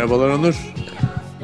[0.00, 0.74] Merhabalar Onur.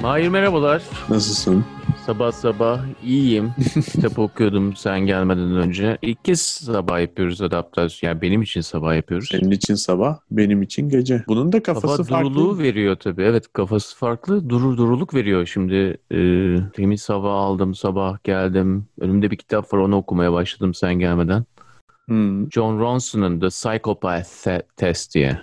[0.03, 0.83] Mahir merhabalar.
[1.09, 1.65] Nasılsın?
[2.07, 3.53] Sabah sabah iyiyim.
[3.93, 5.99] Kitap okuyordum sen gelmeden önce.
[6.03, 8.11] İlk kez sabah yapıyoruz adaptasyon.
[8.11, 9.29] Yani benim için sabah yapıyoruz.
[9.31, 11.25] Senin için sabah, benim için gece.
[11.29, 12.35] Bunun da kafası Kafa farklı.
[12.35, 13.23] duruluğu veriyor tabii.
[13.23, 14.49] Evet kafası farklı.
[14.49, 15.47] Durur duruluk veriyor.
[15.47, 16.19] Şimdi e,
[16.73, 18.87] temiz hava aldım sabah geldim.
[19.01, 21.45] Önümde bir kitap var onu okumaya başladım sen gelmeden.
[22.09, 22.51] Hmm.
[22.51, 25.41] John Ronson'un The Psychopath Te- Test diye.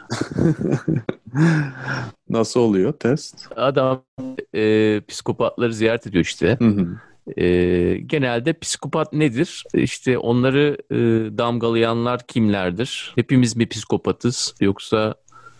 [2.29, 3.47] Nasıl oluyor test?
[3.55, 4.03] Adam
[4.55, 6.57] e, psikopatları ziyaret ediyor işte.
[6.59, 6.87] Hı hı.
[7.37, 9.63] Ee, genelde psikopat nedir?
[9.73, 10.97] İşte onları e,
[11.37, 13.11] damgalayanlar kimlerdir?
[13.15, 15.15] Hepimiz mi psikopatız yoksa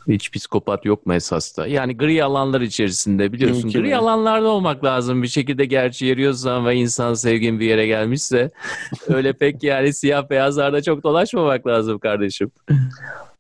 [0.08, 1.68] hiç psikopat yok mu esasta?
[1.68, 5.24] Yani gri alanlar içerisinde biliyorsun gri alanlarda olmak lazım.
[5.24, 8.52] Bir şekilde gerçeği yeriyorsan ve insan sevgin bir yere gelmişse
[9.08, 12.52] öyle pek yani siyah beyazlarda çok dolaşmamak lazım kardeşim.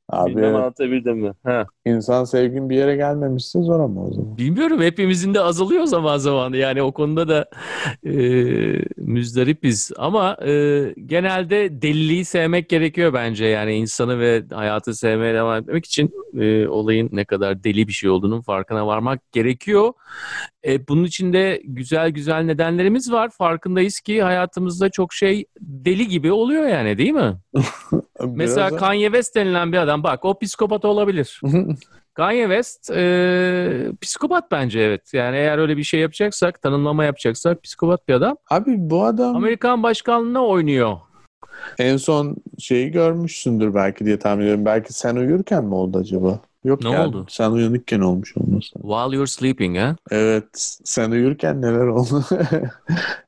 [0.09, 1.33] Abi Bilmem anlatabildim mi?
[1.43, 1.65] Ha.
[1.85, 4.37] insan sevgin bir yere gelmemişse zor ama o zaman.
[4.37, 7.45] Bilmiyorum hepimizin de azalıyor zaman zaman yani o konuda da
[8.05, 8.13] e,
[8.97, 15.85] müzdaripiz ama e, genelde deliliği sevmek gerekiyor bence yani insanı ve hayatı sevmeye devam etmek
[15.85, 19.93] için e, olayın ne kadar deli bir şey olduğunun farkına varmak gerekiyor.
[20.67, 26.31] E, bunun için de güzel güzel nedenlerimiz var farkındayız ki hayatımızda çok şey deli gibi
[26.31, 27.35] oluyor yani değil mi?
[28.27, 31.41] Mesela Kanye West denilen bir adam bak o psikopat olabilir.
[32.13, 35.13] Kanye West e, psikopat bence evet.
[35.13, 38.37] Yani eğer öyle bir şey yapacaksak, tanımlama yapacaksak psikopat bir adam.
[38.49, 40.97] Abi bu adam Amerikan başkanlığına oynuyor.
[41.79, 44.65] en son şeyi görmüşsündür belki diye tahmin ediyorum.
[44.65, 46.39] Belki sen uyurken mi oldu acaba?
[46.63, 47.25] Yok Ne yani, oldu?
[47.29, 48.73] Sen uyanıkken olmuş olması.
[48.73, 49.95] While you're sleeping ha?
[50.11, 50.77] Evet.
[50.83, 52.23] Sen uyurken neler oldu?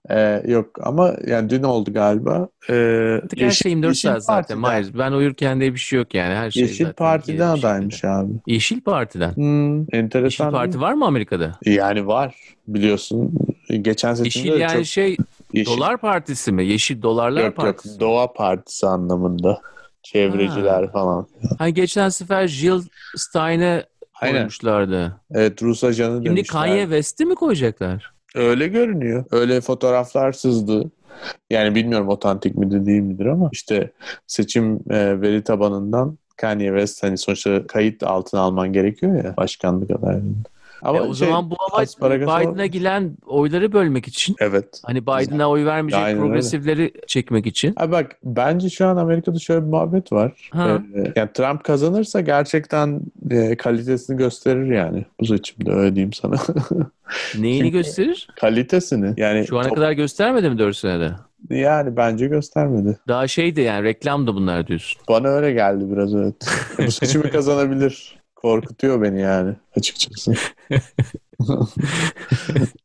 [0.10, 2.48] Ee, yok ama yani dün oldu galiba.
[2.70, 4.58] Ee, Artık her şey 24 Yeşil saat zaten.
[4.58, 4.88] Mahir.
[5.00, 6.36] Ben uyurken diye bir şey yok yani.
[6.36, 7.68] Her şey Yeşil zaten Parti'den bir şekilde.
[7.68, 8.32] adaymış abi.
[8.48, 9.36] Yeşil Parti'den.
[9.36, 10.46] Hmm, enteresan.
[10.46, 11.52] Yeşil Parti var mı Amerika'da?
[11.66, 12.36] Yani var
[12.68, 13.34] biliyorsun.
[13.82, 15.18] Geçen seçimde Yeşil yani çok şey
[15.54, 15.72] yeşil.
[15.72, 16.66] Dolar Partisi mi?
[16.66, 18.00] Yeşil Dolarlar yok, yok, Partisi.
[18.00, 19.62] Doğa Partisi anlamında.
[20.06, 20.92] Çevreciler Ha.
[20.92, 21.28] falan.
[21.58, 22.82] Hani geçen sefer Jill
[23.16, 23.84] Stein'e
[24.22, 24.36] Aynen.
[24.36, 25.16] koymuşlardı.
[25.32, 26.62] Evet Rus ajanı Şimdi demişler.
[26.62, 28.14] Kanye West'i mi koyacaklar?
[28.36, 29.26] Öyle görünüyor.
[29.32, 30.92] Öyle fotoğraflar sızdı.
[31.50, 33.92] Yani bilmiyorum otantik midir değil midir ama işte
[34.28, 40.50] seçim e, veri tabanından Kanye West hani sonuçta kayıt altına alman gerekiyor ya başkanlık adaylığında.
[40.86, 44.36] Ama E, o şey, zaman bu amaç asparagas Biden'a giden oyları bölmek için.
[44.40, 44.82] Evet.
[44.86, 46.28] Hani Biden'a oy vermeyecek Aynen öyle.
[46.28, 47.74] progresifleri çekmek için.
[47.78, 50.50] Abi bak bence şu an Amerika'da şöyle bir muhabbet var.
[50.52, 50.82] Ha.
[50.96, 53.02] Ee, yani Trump kazanırsa gerçekten
[53.32, 56.36] e, kalitesini gösterir yani bu seçimde öyle diyeyim sana.
[57.40, 58.28] Neyini Çünkü- gösterir?
[58.36, 59.14] kalitesini.
[59.18, 61.12] Yani Şu ana top- kadar göstermedi mi 4 senede?
[61.50, 62.98] yani bence göstermedi.
[63.08, 65.02] Daha şeydi yani reklamdı bunlar diyorsun.
[65.10, 66.36] Bana öyle geldi biraz evet.
[66.88, 68.16] bu seçimi kazanabilir.
[68.36, 70.34] Korkutuyor beni yani açıkçası.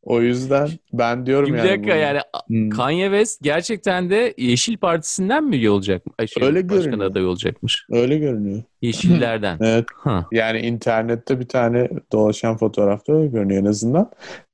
[0.03, 1.69] o yüzden ben diyorum Bir yani.
[1.69, 2.69] dakika bunu- yani Hmm.
[2.69, 6.03] Kanye West gerçekten de Yeşil Partisi'nden mi üye olacak?
[6.27, 7.11] Şey, Öyle başkan görünüyor.
[7.11, 7.85] adayı olacakmış.
[7.91, 8.63] Öyle görünüyor.
[8.81, 9.57] Yeşillerden.
[9.61, 9.85] Evet.
[9.95, 10.25] ha.
[10.31, 14.09] Yani internette bir tane dolaşan fotoğrafta öyle görünüyor en azından.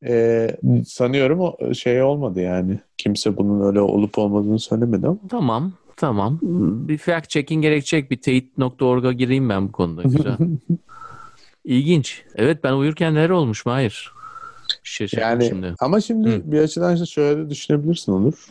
[0.08, 0.58] Ee,
[0.88, 2.80] sanıyorum o şey olmadı yani.
[2.98, 5.18] Kimse bunun öyle olup olmadığını söylemedi ama.
[5.30, 5.74] Tamam.
[5.98, 6.40] Tamam.
[6.88, 8.12] Bir fact checking gerekecek.
[8.12, 10.02] Bir teyit.org'a gireyim ben bu konuda.
[10.02, 10.38] Güzel.
[11.66, 12.24] İlginç.
[12.36, 13.72] Evet ben uyurken neler olmuş mu?
[13.72, 14.12] Hayır.
[14.84, 15.74] Şaşırdım Yani şimdi.
[15.80, 16.42] ama şimdi Hı.
[16.52, 18.46] bir açıdan işte şöyle de düşünebilirsin Onur.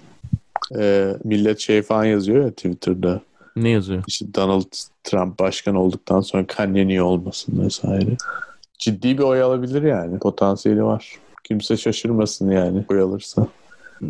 [0.78, 3.20] Ee, millet şey falan yazıyor ya Twitter'da.
[3.56, 4.04] Ne yazıyor?
[4.06, 4.72] İşte Donald
[5.04, 8.16] Trump başkan olduktan sonra Kanye niye olmasın vesaire.
[8.78, 10.18] Ciddi bir oy alabilir yani.
[10.18, 11.12] Potansiyeli var.
[11.44, 13.46] Kimse şaşırmasın yani oy alırsa.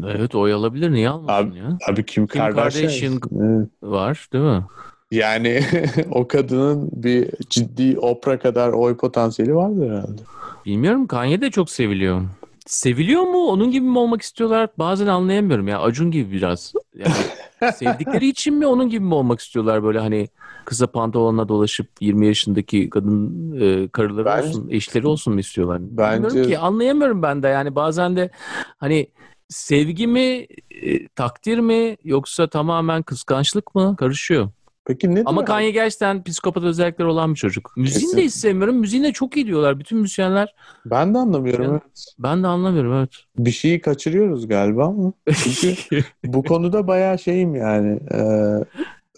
[0.07, 0.93] Evet oy alabilir.
[0.93, 1.79] Niye almasın Abi- ya?
[1.89, 3.17] Abi Kim, Kim Kardashian.
[3.19, 3.69] Kardashian-.
[3.83, 4.65] Var değil mi?
[5.11, 5.61] Yani
[6.11, 10.23] o kadının bir ciddi Oprah kadar oy potansiyeli vardır herhalde.
[10.67, 12.23] Bilmiyorum Kanye de çok seviliyor.
[12.67, 13.47] Seviliyor mu?
[13.49, 14.69] Onun gibi mi olmak istiyorlar?
[14.79, 15.81] Bazen anlayamıyorum ya.
[15.81, 16.73] Acun gibi biraz.
[16.97, 20.29] Yani sevdikleri için mi onun gibi mi olmak istiyorlar böyle hani
[20.65, 25.79] kısa pantolonla dolaşıp 20 yaşındaki kadın e, karıları Bence- olsun, eşleri olsun mu istiyorlar?
[25.83, 27.49] Bence- Bilmiyorum ki anlayamıyorum ben de.
[27.49, 28.31] Yani bazen de
[28.79, 29.07] hani
[29.49, 33.97] sevgi mi, e, takdir mi yoksa tamamen kıskançlık mı?
[33.99, 34.49] Karışıyor.
[34.87, 35.45] Peki ne Ama?
[35.45, 37.73] Kanye gerçekten psikopat özellikleri olan bir çocuk.
[37.77, 38.27] Müziğini de Kesin.
[38.29, 38.77] hiç sevmiyorum.
[38.77, 39.79] Müziğini de çok iyi diyorlar.
[39.79, 40.55] Bütün müzisyenler.
[40.87, 41.71] Ben de anlamıyorum.
[41.71, 42.05] Evet.
[42.19, 43.11] Ben de anlamıyorum evet.
[43.39, 45.13] Bir şeyi kaçırıyoruz galiba ama.
[45.61, 48.01] Çünkü bu konuda bayağı şeyim yani.
[48.13, 48.21] e,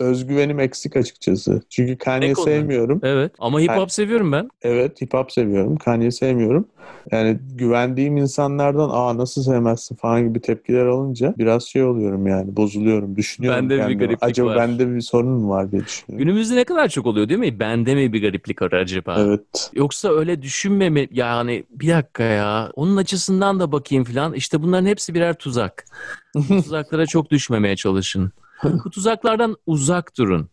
[0.00, 1.62] özgüvenim eksik açıkçası.
[1.70, 3.00] Çünkü Kanye sevmiyorum.
[3.02, 4.50] Evet ama hip hop yani, seviyorum ben.
[4.62, 5.76] Evet hip hop seviyorum.
[5.76, 6.68] Kanye sevmiyorum.
[7.12, 13.16] Yani güvendiğim insanlardan aa nasıl sevmezsin falan gibi tepkiler alınca biraz şey oluyorum yani bozuluyorum.
[13.16, 13.94] Düşünüyorum bende kendime.
[13.94, 14.56] bir gariplik acaba var.
[14.56, 16.26] bende bir sorun mu var diye düşünüyorum.
[16.26, 17.60] Günümüzde ne kadar çok oluyor değil mi?
[17.60, 19.16] Bende mi bir gariplik var acaba?
[19.18, 19.70] Evet.
[19.74, 24.34] Yoksa öyle düşünmeme yani bir dakika ya onun açısından da bakayım falan.
[24.34, 25.84] İşte bunların hepsi birer tuzak.
[26.34, 28.32] Bu tuzaklara çok düşmemeye çalışın.
[28.64, 30.48] Bu tuzaklardan uzak durun.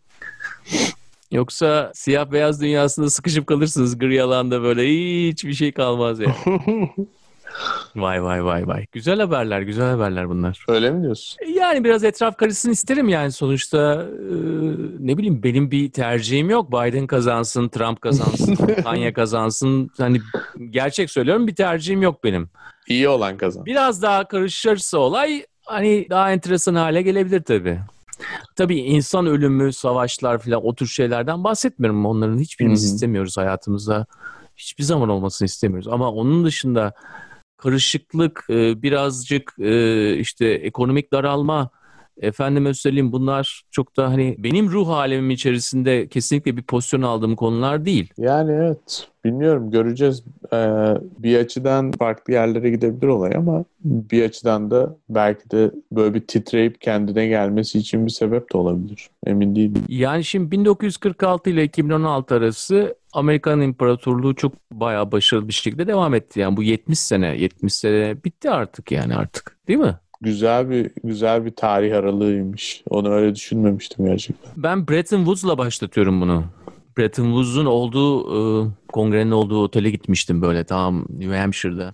[1.31, 4.83] Yoksa siyah beyaz dünyasında sıkışıp kalırsınız gri alanda böyle
[5.29, 6.35] hiçbir şey kalmaz yani.
[7.95, 8.85] Vay vay vay vay.
[8.91, 10.65] Güzel haberler, güzel haberler bunlar.
[10.67, 11.37] Öyle mi diyorsun?
[11.55, 14.35] Yani biraz etraf karışsın isterim yani sonuçta e,
[14.99, 16.71] ne bileyim benim bir tercihim yok.
[16.71, 19.89] Biden kazansın, Trump kazansın, Kanye kazansın.
[19.97, 20.21] Hani
[20.69, 22.49] gerçek söylüyorum bir tercihim yok benim.
[22.87, 23.65] İyi olan kazan.
[23.65, 27.79] Biraz daha karışırsa olay hani daha enteresan hale gelebilir tabii.
[28.55, 32.05] Tabii insan ölümü, savaşlar falan o tür şeylerden bahsetmiyorum.
[32.05, 32.93] Onların hiçbirimiz Hı-hı.
[32.93, 34.05] istemiyoruz hayatımızda.
[34.57, 35.87] Hiçbir zaman olmasını istemiyoruz.
[35.87, 36.93] Ama onun dışında
[37.57, 39.53] karışıklık, birazcık
[40.19, 41.69] işte ekonomik daralma,
[42.21, 47.85] efendime söyleyeyim bunlar çok da hani benim ruh halimim içerisinde kesinlikle bir pozisyon aldığım konular
[47.85, 48.13] değil.
[48.17, 50.23] Yani evet bilmiyorum göreceğiz.
[50.53, 50.57] Ee,
[51.19, 56.81] bir açıdan farklı yerlere gidebilir olay ama bir açıdan da belki de böyle bir titreyip
[56.81, 59.09] kendine gelmesi için bir sebep de olabilir.
[59.25, 59.83] Emin değilim.
[59.87, 66.39] Yani şimdi 1946 ile 2016 arası Amerikan İmparatorluğu çok bayağı başarılı bir şekilde devam etti.
[66.39, 69.57] Yani bu 70 sene, 70 sene bitti artık yani artık.
[69.67, 69.95] Değil mi?
[70.21, 72.83] Güzel bir güzel bir tarih aralığıymış.
[72.89, 74.51] Onu öyle düşünmemiştim gerçekten.
[74.57, 76.43] Ben Bretton Woods'la başlatıyorum bunu.
[76.97, 81.91] Bretton Woods'un olduğu e, kongrenin olduğu otele gitmiştim böyle tam New Hampshire'da.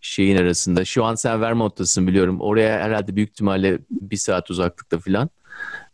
[0.00, 0.84] şeyin arasında.
[0.84, 2.40] Şu an sen Vermont'tasın biliyorum.
[2.40, 5.30] Oraya herhalde büyük ihtimalle bir saat uzaklıkta filan.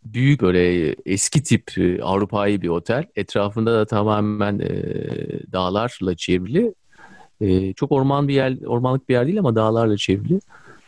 [0.05, 3.05] Büyük böyle eski tip e, Avrupa'yı bir otel.
[3.17, 4.71] Etrafında da tamamen e,
[5.53, 6.75] dağlarla çevrili.
[7.41, 10.41] E, çok orman bir yer, ormanlık bir yer değil ama dağlarla çevrili.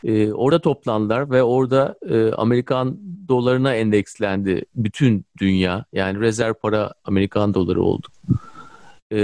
[0.05, 2.99] E, orada toplandılar ve orada e, Amerikan
[3.29, 5.85] dolarına endekslendi bütün dünya.
[5.93, 8.07] Yani rezerv para Amerikan doları oldu.
[9.11, 9.19] E,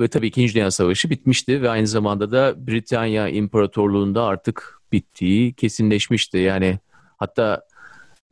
[0.00, 6.38] ve tabii İkinci Dünya Savaşı bitmişti ve aynı zamanda da Britanya İmparatorluğu'nda artık bittiği kesinleşmişti.
[6.38, 6.78] Yani
[7.16, 7.62] hatta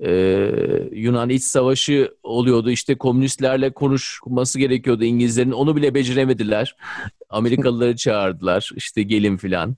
[0.04, 2.70] ee, Yunan iç savaşı oluyordu.
[2.70, 5.50] İşte komünistlerle konuşması gerekiyordu İngilizlerin.
[5.50, 6.76] Onu bile beceremediler.
[7.30, 8.70] Amerikalıları çağırdılar.
[8.76, 9.76] İşte gelin filan.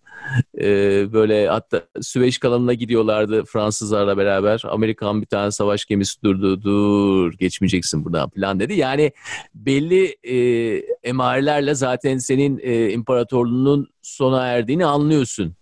[0.59, 4.63] Ee, böyle hatta Süveyş kanalına gidiyorlardı Fransızlarla beraber.
[4.69, 6.63] Amerikan bir tane savaş gemisi durdu.
[6.63, 8.75] Dur geçmeyeceksin buradan filan dedi.
[8.75, 9.13] Yani
[9.55, 10.37] belli e,
[11.03, 15.55] emarelerle zaten senin e, imparatorluğunun sona erdiğini anlıyorsun.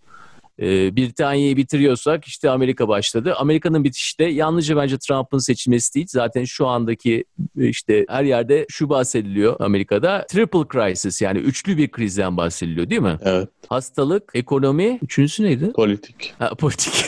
[0.60, 3.34] E, Britanya'yı bitiriyorsak işte Amerika başladı.
[3.38, 6.06] Amerika'nın bitişi de yalnızca bence Trump'ın seçilmesi değil.
[6.08, 7.25] Zaten şu andaki
[7.60, 10.26] e, işte her yerde şu bahsediliyor Amerika'da.
[10.28, 13.19] Triple crisis yani üçlü bir krizden bahsediliyor değil mi?
[13.22, 13.49] Evet.
[13.69, 15.72] Hastalık, ekonomi, üçüncüsü neydi?
[15.72, 16.34] Politik.
[16.38, 16.93] Ha, politik.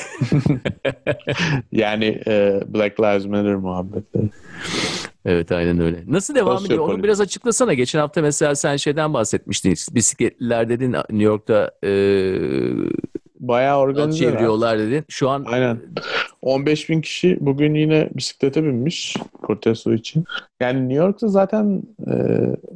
[1.72, 4.30] yani e, Black Lives Matter muhabbetleri.
[5.24, 6.02] Evet aynen öyle.
[6.06, 6.88] Nasıl devam ediyor?
[6.88, 7.74] Onu biraz açıklasana.
[7.74, 9.74] Geçen hafta mesela sen şeyden bahsetmiştin.
[9.94, 11.90] Bisikletler dedin New York'ta e,
[13.48, 14.18] bayağı organize.
[14.18, 15.04] Çeviriyorlar dedin.
[15.08, 15.78] Şu an Aynen.
[16.42, 20.24] 15 bin kişi bugün yine bisiklete binmiş protesto için.
[20.60, 22.14] Yani New York'ta zaten e,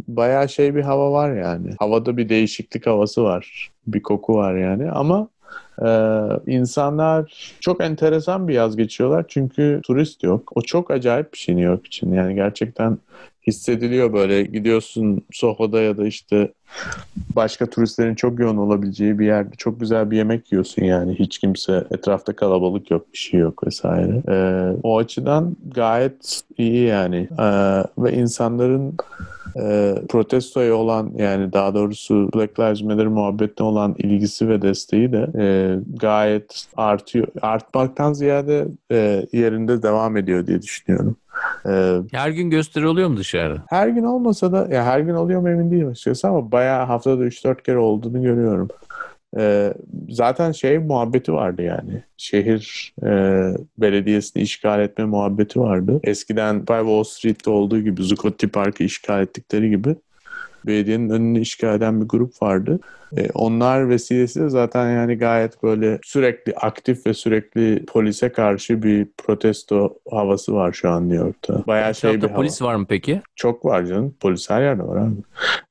[0.09, 1.71] bayağı şey bir hava var yani.
[1.79, 3.71] Havada bir değişiklik havası var.
[3.87, 5.29] Bir koku var yani ama
[5.83, 10.53] ee, insanlar çok enteresan bir yaz geçiyorlar çünkü turist yok.
[10.55, 12.13] O çok acayip bir şey New York için.
[12.13, 12.99] Yani gerçekten
[13.49, 14.43] hissediliyor böyle.
[14.43, 16.53] Gidiyorsun Soho'da ya da işte
[17.37, 21.15] başka turistlerin çok yoğun olabileceği bir yerde çok güzel bir yemek yiyorsun yani.
[21.19, 24.23] Hiç kimse etrafta kalabalık yok bir şey yok vesaire.
[24.29, 27.29] Ee, o açıdan gayet iyi yani.
[27.39, 27.45] Ee,
[27.99, 28.95] ve insanların
[29.57, 35.31] e, protestoya olan yani daha doğrusu Black Lives Matter muhabbetine olan ilgisi ve desteği de
[35.39, 35.47] e,
[35.97, 37.27] gayet artıyor.
[37.43, 41.17] Artmaktan ziyade e, yerinde devam ediyor diye düşünüyorum.
[41.67, 43.63] Ee, her gün gösteri oluyor mu dışarıda?
[43.69, 47.25] Her gün olmasa da ya her gün oluyor mu emin değilim açıkçası ama bayağı haftada
[47.25, 48.69] 3-4 kere olduğunu görüyorum.
[49.37, 49.75] Ee,
[50.09, 52.03] zaten şey muhabbeti vardı yani.
[52.17, 53.11] Şehir e,
[53.79, 56.01] belediyesini işgal etme muhabbeti vardı.
[56.03, 59.97] Eskiden Wall Street'te olduğu gibi Zuccotti Park'ı işgal ettikleri gibi
[60.67, 62.81] belediyenin önünü işgal eden bir grup vardı.
[63.17, 69.99] E, onlar vesilesiyle zaten yani gayet böyle sürekli aktif ve sürekli polise karşı bir protesto
[70.11, 71.67] havası var şu an New York'ta.
[71.67, 72.71] Bayağı şey bir polis hava.
[72.71, 73.21] var mı peki?
[73.37, 74.15] Çok var canım.
[74.21, 75.15] Polis her yerde var abi.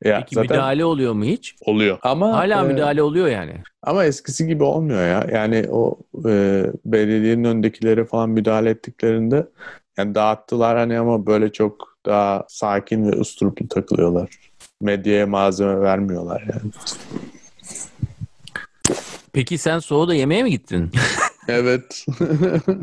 [0.03, 1.56] Ya peki zaten müdahale oluyor mu hiç?
[1.65, 1.98] Oluyor.
[2.03, 3.53] Ama hala e, müdahale oluyor yani.
[3.84, 5.27] Ama eskisi gibi olmuyor ya.
[5.32, 9.48] Yani o e, belediyenin önündekilere falan müdahale ettiklerinde
[9.98, 14.29] yani dağıttılar hani ama böyle çok daha sakin ve usturuplu takılıyorlar.
[14.82, 16.72] Medyaya malzeme vermiyorlar yani.
[19.34, 20.92] Peki sen Soğu'da yemeğe mi gittin?
[21.48, 22.06] evet.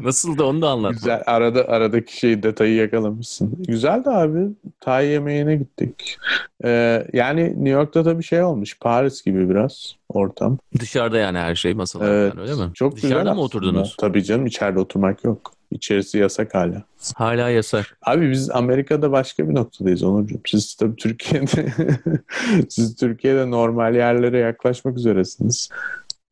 [0.02, 0.92] Nasıl da onu da anlat.
[0.92, 1.22] Güzel.
[1.26, 3.62] Arada aradaki şey detayı yakalamışsın.
[3.68, 4.48] Güzeldi abi.
[4.80, 6.18] Tay yemeğine gittik.
[6.64, 8.78] Ee, yani New York'ta da bir şey olmuş.
[8.78, 10.58] Paris gibi biraz ortam.
[10.80, 12.34] Dışarıda yani her şey masalardan evet.
[12.38, 12.70] öyle mi?
[12.74, 13.96] Çok Dışarıda güzel mı oturdunuz?
[13.98, 15.53] Tabii canım içeride oturmak yok.
[15.70, 16.82] İçerisi yasak hala.
[17.16, 17.98] Hala yasak.
[18.06, 20.40] Abi biz Amerika'da başka bir noktadayız Onurcuğum.
[20.46, 21.66] Siz tabii Türkiye'de
[22.68, 25.68] siz Türkiye'de normal yerlere yaklaşmak üzeresiniz.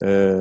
[0.05, 0.37] Ee,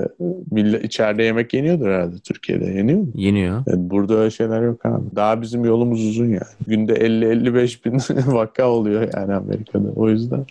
[0.51, 2.65] millet içeride yemek yeniyordur herhalde Türkiye'de.
[2.65, 3.07] Yeniyor mu?
[3.15, 3.63] Yeniyor.
[3.67, 5.15] Yani burada öyle şeyler yok abi.
[5.15, 6.41] Daha bizim yolumuz uzun yani.
[6.67, 9.89] Günde 50-55 bin vaka oluyor yani Amerika'da.
[9.95, 10.45] O yüzden.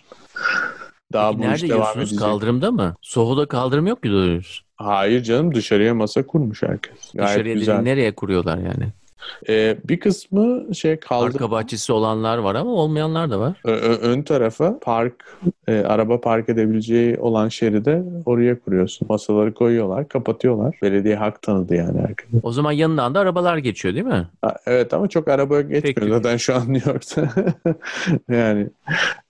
[1.13, 2.19] Daha Peki bu nerede iş devam edecek.
[2.19, 2.95] Kaldırımda mı?
[3.01, 4.63] Soho'da kaldırım yok ki doğrusu.
[4.85, 7.11] Hayır canım dışarıya masa kurmuş herkes.
[7.13, 7.81] Gayet dışarıya güzel.
[7.81, 8.87] nereye kuruyorlar yani?
[9.49, 11.25] Ee, bir kısmı şey kaldı.
[11.25, 13.53] Arka bahçesi olanlar var ama olmayanlar da var.
[13.63, 15.13] Ö- ön tarafa park,
[15.67, 19.07] e, araba park edebileceği olan şeride oraya kuruyorsun.
[19.11, 20.75] Masaları koyuyorlar, kapatıyorlar.
[20.81, 22.37] Belediye hak tanıdı yani herkese.
[22.43, 24.27] O zaman yanından da arabalar geçiyor değil mi?
[24.41, 26.09] Ha, evet ama çok araba geçmiyor Peki.
[26.09, 27.29] zaten şu an New York'ta.
[28.29, 28.67] yani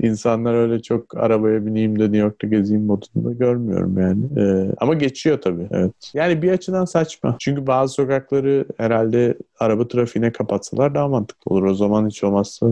[0.02, 4.24] insanlar öyle çok arabaya bineyim de New York'ta gezeyim modunda görmüyorum yani.
[4.38, 6.12] Ee, ama geçiyor tabii evet.
[6.14, 7.36] Yani bir açıdan saçma.
[7.40, 11.64] Çünkü bazı sokakları herhalde araba trafiğine kapatsalar daha mantıklı olur.
[11.64, 12.68] O zaman hiç olmazsa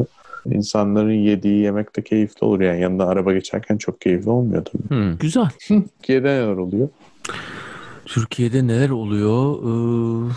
[0.45, 2.61] insanların yediği yemek de keyifli olur.
[2.61, 4.89] Yani yanında araba geçerken çok keyifli olmuyor tabii.
[4.89, 5.49] Hmm, güzel.
[5.59, 6.89] Türkiye'de neler oluyor?
[8.05, 9.55] Türkiye'de neler oluyor?
[9.63, 10.31] Ee,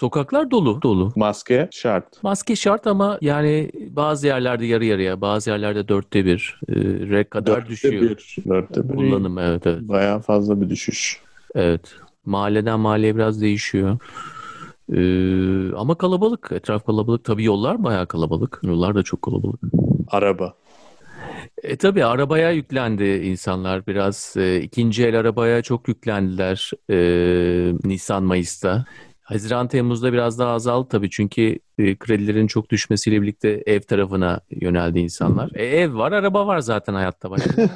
[0.00, 0.82] sokaklar dolu.
[0.82, 1.12] dolu.
[1.16, 2.22] Maske şart.
[2.22, 6.74] Maske şart ama yani bazı yerlerde yarı yarıya, bazı yerlerde dörtte bir e,
[7.10, 8.02] re kadar dörtte düşüyor.
[8.02, 8.36] Bir.
[8.48, 8.94] Dörtte bir.
[8.94, 9.82] Kullanım evet evet.
[9.82, 11.20] Bayağı fazla bir düşüş.
[11.54, 11.94] Evet.
[12.24, 13.98] Mahalleden mahalleye biraz değişiyor.
[14.92, 16.48] Ee, ama kalabalık.
[16.52, 17.24] Etraf kalabalık.
[17.24, 18.60] Tabii yollar bayağı kalabalık.
[18.62, 19.60] Yollar da çok kalabalık.
[20.08, 20.54] Araba.
[21.62, 24.34] E tabii arabaya yüklendi insanlar biraz.
[24.36, 26.96] E, ikinci el arabaya çok yüklendiler e,
[27.84, 28.84] Nisan Mayıs'ta.
[29.30, 31.10] Haziran Temmuz'da biraz daha azaldı tabii.
[31.10, 35.50] Çünkü e, kredilerin çok düşmesiyle birlikte ev tarafına yöneldi insanlar.
[35.54, 37.62] E, ev var, araba var zaten hayatta başka.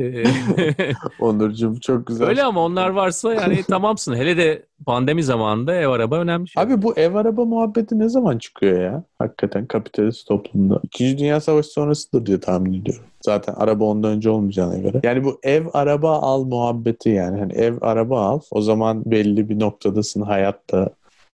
[0.00, 0.24] E,
[1.20, 2.28] Onurcuğum çok güzel.
[2.28, 4.14] Öyle ama onlar varsa yani tamamsın.
[4.14, 6.62] Hele de pandemi zamanında ev araba önemli şey.
[6.62, 9.04] Abi bu ev araba muhabbeti ne zaman çıkıyor ya?
[9.18, 10.80] Hakikaten kapitalist toplumda.
[10.82, 13.04] İkinci Dünya Savaşı sonrasıdır diye tahmin ediyorum.
[13.24, 15.00] Zaten araba ondan önce olmayacağına göre.
[15.02, 17.38] Yani bu ev araba al muhabbeti yani.
[17.38, 18.40] Hani ev araba al.
[18.50, 20.90] O zaman belli bir noktadasın hayatta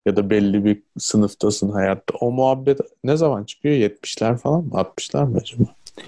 [0.05, 2.13] ya da belli bir sınıftasın hayatta.
[2.19, 3.75] O muhabbet ne zaman çıkıyor?
[3.75, 4.73] 70'ler falan mı?
[4.73, 5.63] 60'lar mı acaba?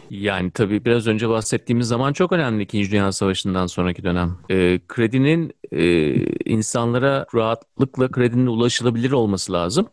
[0.10, 4.38] Yani tabii biraz önce bahsettiğimiz zaman çok önemli İkinci Dünya Savaşı'ndan sonraki dönem.
[4.50, 6.14] E, kredinin e,
[6.52, 9.88] insanlara rahatlıkla kredinin ulaşılabilir olması lazım.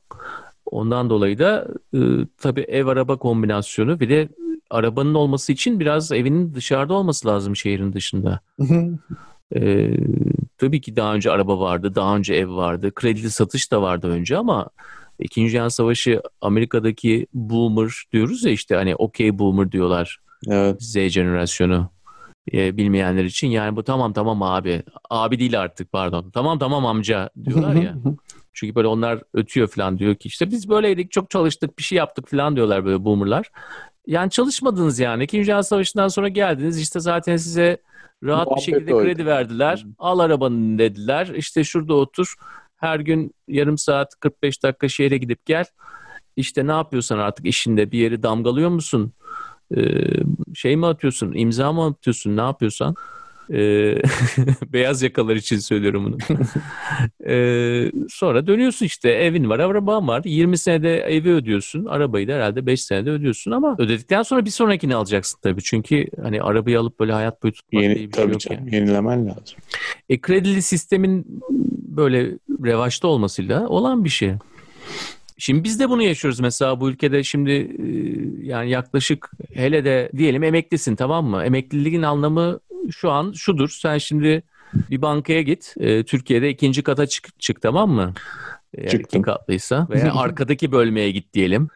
[0.67, 1.99] Ondan dolayı da e,
[2.39, 4.29] tabii ev araba kombinasyonu bir de
[4.71, 8.41] arabanın olması için biraz evinin dışarıda olması lazım şehrin dışında.
[9.55, 9.91] e,
[10.59, 14.37] tabii ki daha önce araba vardı, daha önce ev vardı, kredili satış da vardı önce
[14.37, 14.71] ama
[15.19, 20.19] İkinci Dünya Savaşı Amerika'daki boomer diyoruz ya işte hani okey boomer diyorlar.
[20.49, 20.83] Evet.
[20.83, 21.91] Z jenerasyonu
[22.53, 24.83] e, bilmeyenler için yani bu tamam tamam abi.
[25.11, 26.31] Abi değil artık pardon.
[26.31, 27.95] Tamam tamam amca diyorlar ya.
[28.53, 32.29] Çünkü böyle onlar ötüyor falan diyor ki işte biz böyleydik çok çalıştık bir şey yaptık
[32.31, 33.51] falan diyorlar böyle boomerlar.
[34.07, 35.25] Yani çalışmadınız yani.
[35.25, 37.79] İkinci Dünya Savaşı'ndan sonra geldiniz işte zaten size
[38.25, 39.05] rahat Muhabbet bir şekilde oydu.
[39.07, 39.87] kredi verdiler.
[39.99, 41.27] Al arabanı dediler.
[41.27, 42.35] İşte şurada otur.
[42.77, 45.65] Her gün yarım saat 45 dakika şehre gidip gel.
[46.37, 49.13] İşte ne yapıyorsan artık işinde bir yeri damgalıyor musun?
[49.77, 49.83] Ee,
[50.55, 51.33] şey mi atıyorsun?
[51.33, 52.37] imza mı atıyorsun?
[52.37, 52.95] Ne yapıyorsan?
[53.53, 54.03] Ee,
[54.73, 56.39] beyaz yakalar için söylüyorum bunu.
[57.31, 60.23] ee, sonra dönüyorsun işte evin var, araban var.
[60.25, 61.85] 20 senede evi ödüyorsun.
[61.85, 65.63] Arabayı da herhalde 5 senede ödüyorsun ama ödedikten sonra bir sonrakini alacaksın tabii.
[65.63, 68.75] Çünkü hani arabayı alıp böyle hayat boyu tutmak Yeni, diye bir şey yok canım, yani.
[68.75, 69.59] Yenilemen lazım.
[70.09, 71.43] E, kredili sistemin
[71.89, 74.33] böyle revaçta olmasıyla olan bir şey.
[75.39, 77.87] Şimdi biz de bunu yaşıyoruz mesela bu ülkede şimdi e,
[78.47, 81.45] yani yaklaşık hele de diyelim emeklisin tamam mı?
[81.45, 82.61] Emekliliğin anlamı
[82.91, 83.69] şu an şudur.
[83.69, 84.43] Sen şimdi
[84.91, 85.75] bir bankaya git.
[85.77, 88.15] E, Türkiye'de ikinci kata çık, çık tamam mı?
[88.79, 89.21] Eğer Çıktım.
[89.21, 91.69] iki katlıysa veya arkadaki bölmeye git diyelim.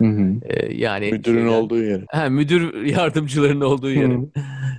[0.42, 2.04] Ee, yani müdürün şeyden, olduğu yer.
[2.10, 4.12] He, müdür yardımcılarının olduğu yer.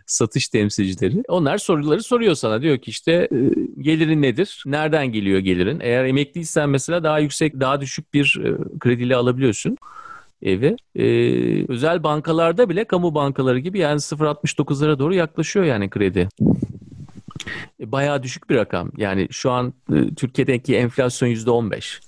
[0.06, 1.24] Satış temsilcileri.
[1.28, 2.62] Onlar soruları soruyor sana.
[2.62, 3.38] Diyor ki işte e,
[3.78, 4.64] gelirin nedir?
[4.66, 5.80] Nereden geliyor gelirin?
[5.82, 9.78] Eğer emekliysen mesela daha yüksek, daha düşük bir e, krediyle alabiliyorsun
[10.42, 10.76] evi.
[10.96, 16.30] Ee, özel bankalarda bile kamu bankaları gibi yani 0.69'lara doğru yaklaşıyor yani kredi.
[17.80, 18.92] E, bayağı düşük bir rakam.
[18.98, 22.02] Yani şu an e, Türkiye'deki enflasyon %15.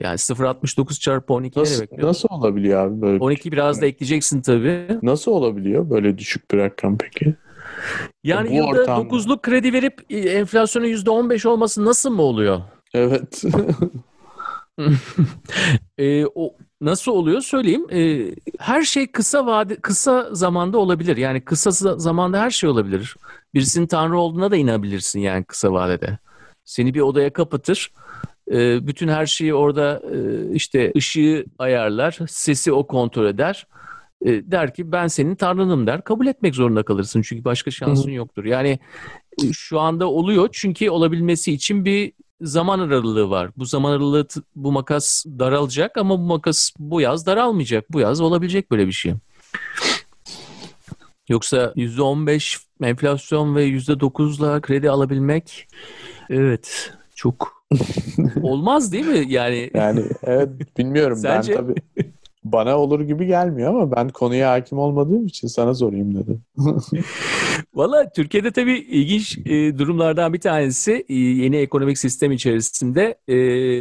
[0.00, 2.08] Yani 0.69 çarpı 12 nasıl, bekliyor.
[2.08, 3.18] Nasıl olabiliyor abi böyle?
[3.18, 4.86] 12 biraz da ekleyeceksin tabii.
[5.02, 7.34] Nasıl olabiliyor böyle düşük bir rakam peki?
[8.24, 9.02] Yani Bu yılda ortam...
[9.02, 12.60] 9'luk kredi verip e, enflasyonun %15 olması nasıl mı oluyor?
[12.94, 13.42] Evet.
[15.98, 17.86] e, o nasıl oluyor söyleyeyim.
[17.92, 21.16] E, her şey kısa vade kısa zamanda olabilir.
[21.16, 23.16] Yani kısa zamanda her şey olabilir.
[23.54, 26.18] Birisinin tanrı olduğuna da inanabilirsin yani kısa vadede.
[26.64, 27.92] Seni bir odaya kapatır.
[28.52, 33.66] E, bütün her şeyi orada e, işte ışığı ayarlar, sesi o kontrol eder.
[34.24, 36.04] E, der ki ben senin tanrınım der.
[36.04, 38.44] Kabul etmek zorunda kalırsın çünkü başka şansın yoktur.
[38.44, 38.78] Yani
[39.42, 43.50] e, şu anda oluyor çünkü olabilmesi için bir zaman aralığı var.
[43.56, 44.26] Bu zaman aralığı
[44.56, 47.92] bu makas daralacak ama bu makas bu yaz daralmayacak.
[47.92, 49.14] Bu yaz olabilecek böyle bir şey.
[51.28, 55.68] Yoksa %15 enflasyon ve %9'la kredi alabilmek
[56.30, 57.64] evet çok
[58.42, 59.24] olmaz değil mi?
[59.28, 61.52] Yani yani evet bilmiyorum Sence?
[61.52, 61.74] ben tabii
[62.44, 66.42] bana olur gibi gelmiyor ama ben konuya hakim olmadığım için sana sorayım dedim.
[67.78, 73.34] Valla Türkiye'de tabii ilginç e, durumlardan bir tanesi e, yeni ekonomik sistem içerisinde e,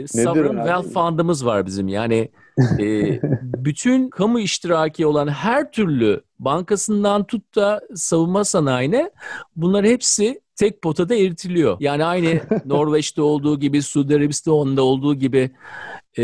[0.08, 1.88] Sovereign Wealth Fund'ımız var bizim.
[1.88, 2.32] Yani
[2.80, 9.12] e, bütün kamu iştiraki olan her türlü bankasından tut da savunma sanayine
[9.56, 11.78] bunlar hepsi tek potada eritiliyor.
[11.80, 15.52] Yani aynı Norveç'te olduğu gibi, Suudi Arabistan'da olduğu gibi
[16.20, 16.24] e,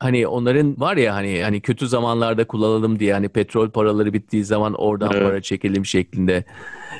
[0.00, 4.74] hani onların var ya hani hani kötü zamanlarda kullanalım diye hani petrol paraları bittiği zaman
[4.74, 5.22] oradan evet.
[5.22, 6.44] para çekelim şeklinde.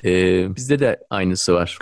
[0.05, 0.11] E,
[0.57, 1.79] bizde de aynısı var.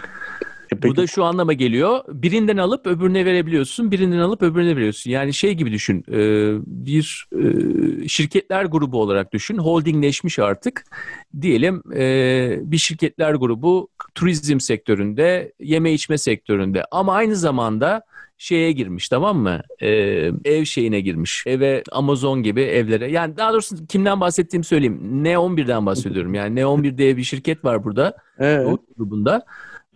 [0.72, 0.88] E peki.
[0.92, 2.00] Bu da şu anlama geliyor.
[2.08, 3.90] Birinden alıp öbürüne verebiliyorsun.
[3.90, 5.10] Birinden alıp öbürüne veriyorsun.
[5.10, 6.04] Yani şey gibi düşün.
[6.12, 6.18] E,
[6.66, 9.58] bir e, şirketler grubu olarak düşün.
[9.58, 10.84] Holdingleşmiş artık.
[11.40, 16.84] Diyelim e, bir şirketler grubu turizm sektöründe, yeme içme sektöründe.
[16.90, 18.02] Ama aynı zamanda
[18.40, 19.60] şeye girmiş tamam mı?
[19.82, 19.88] Ee,
[20.44, 21.44] ev şeyine girmiş.
[21.46, 23.10] Eve Amazon gibi evlere.
[23.10, 25.24] Yani daha doğrusu kimden bahsettiğimi söyleyeyim.
[25.24, 26.34] Ne11'den bahsediyorum.
[26.34, 28.16] Yani Ne11 diye bir şirket var burada.
[28.38, 28.66] Evet.
[28.66, 29.44] Doğuş grubunda.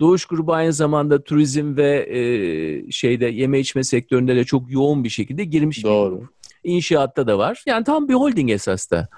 [0.01, 5.09] Doğuş grubu aynı zamanda turizm ve e, şeyde yeme içme sektöründe de çok yoğun bir
[5.09, 5.85] şekilde girmiş.
[5.85, 6.21] Doğru.
[6.65, 7.63] Bir İnşaatta da var.
[7.67, 9.09] Yani tam bir holding esas da.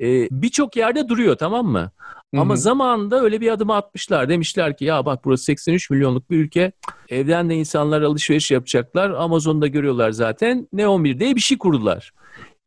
[0.00, 1.90] Ee, Birçok yerde duruyor tamam mı?
[2.34, 2.40] Hı-hı.
[2.40, 4.28] Ama zamanında öyle bir adım atmışlar.
[4.28, 6.72] Demişler ki ya bak burası 83 milyonluk bir ülke.
[7.08, 9.10] Evden de insanlar alışveriş yapacaklar.
[9.10, 10.68] Amazon'da görüyorlar zaten.
[10.74, 12.12] Neon1 diye bir şey kurdular.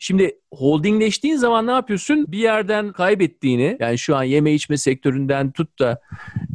[0.01, 2.31] Şimdi holdingleştiğin zaman ne yapıyorsun?
[2.31, 6.01] Bir yerden kaybettiğini yani şu an yeme içme sektöründen tut da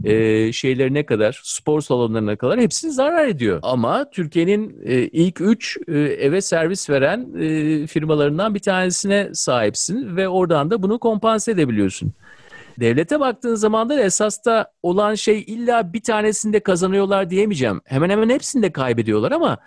[0.04, 3.60] e, şeylerine kadar spor salonlarına kadar hepsini zarar ediyor.
[3.62, 10.28] Ama Türkiye'nin e, ilk üç e, eve servis veren e, firmalarından bir tanesine sahipsin ve
[10.28, 12.12] oradan da bunu kompanse edebiliyorsun.
[12.80, 17.80] Devlete baktığın zaman da esasta olan şey illa bir tanesinde kazanıyorlar diyemeyeceğim.
[17.84, 19.58] Hemen hemen hepsinde kaybediyorlar ama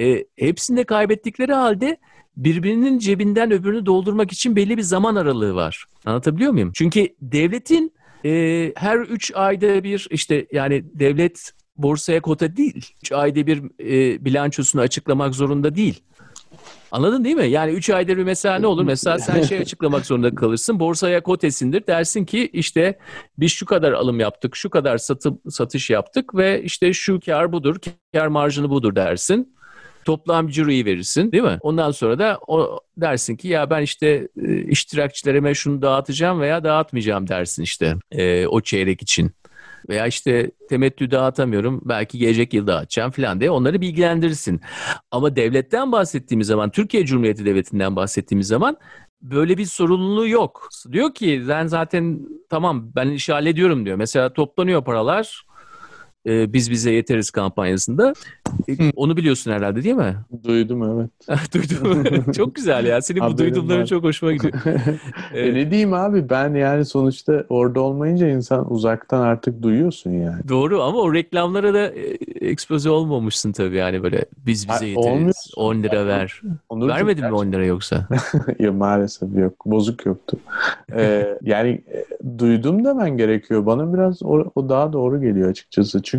[0.00, 1.96] e, hepsinde kaybettikleri halde
[2.38, 5.84] birbirinin cebinden öbürünü doldurmak için belli bir zaman aralığı var.
[6.04, 6.70] Anlatabiliyor muyum?
[6.74, 7.92] Çünkü devletin
[8.24, 12.94] e, her üç ayda bir işte yani devlet borsaya kota değil.
[13.02, 16.00] Üç ayda bir e, bilançosunu açıklamak zorunda değil.
[16.92, 17.46] Anladın değil mi?
[17.46, 18.84] Yani 3 ayda bir mesela ne olur?
[18.84, 20.80] Mesela sen şey açıklamak zorunda kalırsın.
[20.80, 21.86] Borsaya kotesindir.
[21.86, 22.98] Dersin ki işte
[23.38, 27.76] biz şu kadar alım yaptık, şu kadar satı, satış yaptık ve işte şu kar budur,
[28.12, 29.57] kar marjını budur dersin.
[30.04, 31.58] Toplam ciroyu verirsin değil mi?
[31.60, 37.28] Ondan sonra da o dersin ki ya ben işte e, iştirakçilerime şunu dağıtacağım veya dağıtmayacağım
[37.28, 39.32] dersin işte e, o çeyrek için
[39.88, 44.60] veya işte temettü dağıtamıyorum belki gelecek yıl dağıtacağım falan diye onları bilgilendirirsin.
[45.10, 48.76] Ama devletten bahsettiğimiz zaman Türkiye Cumhuriyeti Devleti'nden bahsettiğimiz zaman
[49.22, 50.68] böyle bir sorumluluğu yok.
[50.92, 53.96] Diyor ki ben zaten tamam ben iş hallediyorum diyor.
[53.96, 55.47] Mesela toplanıyor paralar
[56.28, 58.12] e, Biz Bize Yeteriz kampanyasında.
[58.68, 60.16] E, onu biliyorsun herhalde değil mi?
[60.44, 61.10] Duydum evet.
[61.54, 62.32] Duydum.
[62.32, 63.02] çok güzel ya.
[63.02, 64.52] Senin bu duydumların çok hoşuma gidiyor.
[64.66, 64.98] evet.
[65.34, 70.48] e ne diyeyim abi ben yani sonuçta orada olmayınca insan uzaktan artık duyuyorsun yani.
[70.48, 72.00] Doğru ama o reklamlara da e,
[72.40, 75.52] ekspoze olmamışsın tabii yani böyle biz bize yeteriz.
[75.56, 75.78] Olmuyor.
[75.78, 76.42] 10 lira ver.
[76.68, 78.08] Onur Vermedin mi 10 lira yoksa?
[78.58, 79.66] yok maalesef yok.
[79.66, 80.38] Bozuk yoktu.
[80.96, 81.82] ee, yani
[82.38, 83.66] duydum demen gerekiyor.
[83.66, 86.02] Bana biraz o, o daha doğru geliyor açıkçası.
[86.02, 86.17] Çünkü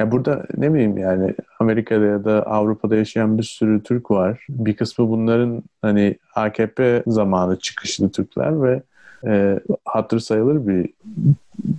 [0.00, 4.46] ya burada ne bileyim yani Amerika'da ya da Avrupa'da yaşayan bir sürü Türk var.
[4.48, 8.82] Bir kısmı bunların hani AKP zamanı çıkışlı Türkler ve
[9.26, 10.92] e, hatır sayılır bir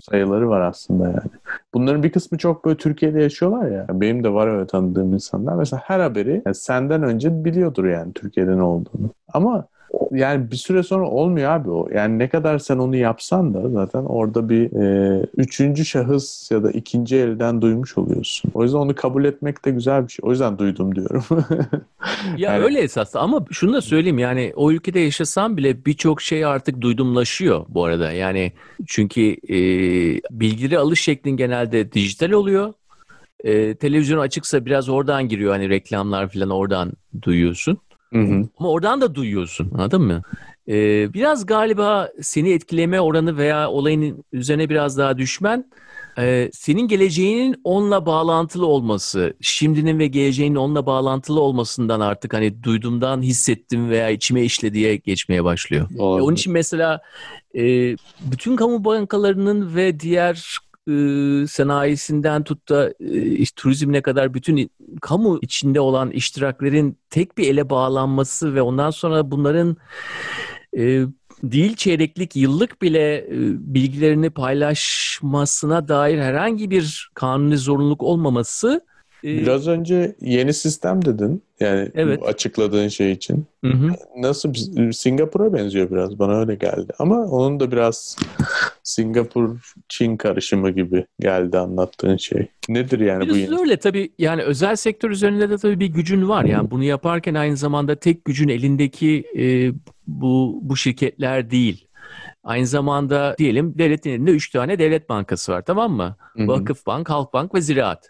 [0.09, 1.31] sayıları var aslında yani.
[1.73, 3.87] Bunların bir kısmı çok böyle Türkiye'de yaşıyorlar ya.
[3.89, 5.55] Benim de var öyle tanıdığım insanlar.
[5.55, 9.09] Mesela her haberi yani senden önce biliyordur yani Türkiye'de ne olduğunu.
[9.33, 9.65] Ama
[10.11, 11.89] yani bir süre sonra olmuyor abi o.
[11.93, 16.71] Yani ne kadar sen onu yapsan da zaten orada bir e, üçüncü şahıs ya da
[16.71, 18.51] ikinci elden duymuş oluyorsun.
[18.53, 20.23] O yüzden onu kabul etmek de güzel bir şey.
[20.23, 21.23] O yüzden duydum diyorum.
[22.37, 22.63] ya yani...
[22.63, 27.65] öyle esas ama şunu da söyleyeyim yani o ülkede yaşasam bile birçok şey artık duydumlaşıyor
[27.69, 28.11] bu arada.
[28.11, 28.51] Yani
[28.87, 29.57] çünkü e,
[30.31, 32.73] bilgileri alış şeklin genelde dijital oluyor.
[33.43, 37.77] E, televizyon açıksa biraz oradan giriyor hani reklamlar falan oradan duyuyorsun.
[38.13, 38.47] Hı hı.
[38.57, 40.21] Ama oradan da duyuyorsun anladın mı?
[40.67, 45.65] Ee, biraz galiba seni etkileme oranı veya olayın üzerine biraz daha düşmen
[46.17, 53.21] e, senin geleceğinin onunla bağlantılı olması, şimdinin ve geleceğinin onunla bağlantılı olmasından artık hani duyduğumdan
[53.21, 55.87] hissettim veya içime işle diye geçmeye başlıyor.
[55.97, 57.01] E, onun için mesela
[57.55, 57.95] e,
[58.31, 65.79] bütün kamu bankalarının ve diğer e, sanayisinden tut da e, turizmine kadar bütün kamu içinde
[65.79, 69.77] olan iştiraklerin tek bir ele bağlanması ve ondan sonra bunların
[70.77, 71.03] e,
[71.43, 73.37] değil çeyreklik yıllık bile e,
[73.73, 78.81] bilgilerini paylaşmasına dair herhangi bir kanuni zorunluluk olmaması
[79.23, 81.43] ee, Biraz önce yeni sistem dedin.
[81.63, 82.21] Yani evet.
[82.21, 83.45] bu açıkladığın şey için.
[83.63, 83.89] Hı hı.
[84.17, 84.53] Nasıl
[84.91, 86.19] Singapur'a benziyor biraz.
[86.19, 86.93] Bana öyle geldi.
[86.99, 88.17] Ama onun da biraz
[88.83, 92.47] Singapur Çin karışımı gibi geldi anlattığın şey.
[92.69, 94.09] Nedir yani biraz bu öyle tabii.
[94.19, 96.43] Yani özel sektör üzerinde de tabii bir gücün var.
[96.43, 99.71] Yani bunu yaparken aynı zamanda tek gücün elindeki e,
[100.07, 101.87] bu bu şirketler değil.
[102.43, 106.15] Aynı zamanda diyelim devletin elinde 3 tane devlet bankası var tamam mı?
[106.19, 106.47] Hı hı.
[106.47, 108.09] Vakıf Bank, Halkbank ve Ziraat.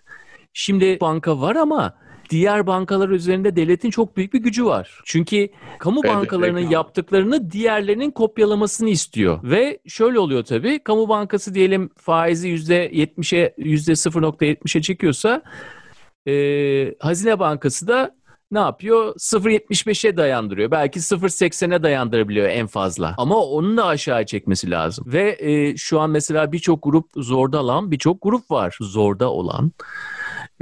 [0.54, 1.94] Şimdi banka var ama
[2.34, 5.02] diğer bankalar üzerinde devletin çok büyük bir gücü var.
[5.06, 6.72] Çünkü kamu evet, bankalarının evet.
[6.72, 9.40] yaptıklarını diğerlerinin kopyalamasını istiyor.
[9.44, 10.80] Ve şöyle oluyor tabii.
[10.84, 15.42] Kamu bankası diyelim faizi %70'e %0.70'e çekiyorsa
[16.28, 18.16] e, Hazine Bankası da
[18.52, 19.16] ne yapıyor?
[19.16, 20.72] 0.75'e dayandırıyor.
[20.72, 23.16] Belki 0.80'e dayandırabiliyor en fazla.
[23.18, 25.06] Ama onun da aşağı çekmesi lazım.
[25.08, 28.78] Ve e, şu an mesela birçok grup zorda olan birçok grup var.
[28.82, 29.72] Zorda olan.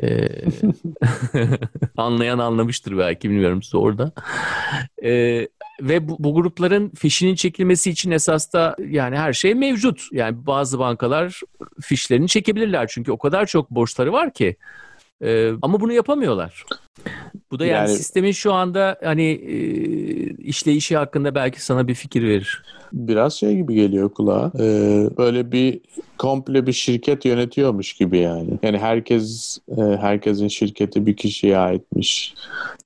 [0.03, 0.27] Ee,
[1.97, 4.11] anlayan anlamıştır belki bilmiyorum orada.
[5.03, 5.47] Ee,
[5.81, 10.01] ve bu, bu grupların fişinin çekilmesi için esas da yani her şey mevcut.
[10.11, 11.41] Yani bazı bankalar
[11.81, 14.55] fişlerini çekebilirler çünkü o kadar çok borçları var ki.
[15.21, 16.63] Ee, ama bunu yapamıyorlar.
[17.51, 19.55] Bu da yani, yani sistemin şu anda hani e,
[20.43, 22.63] işleyişi hakkında belki sana bir fikir verir.
[22.93, 24.51] Biraz şey gibi geliyor kulağa.
[24.59, 25.79] Ee, böyle bir
[26.17, 28.59] komple bir şirket yönetiyormuş gibi yani.
[28.63, 32.33] Yani herkes e, herkesin şirketi bir kişiye aitmiş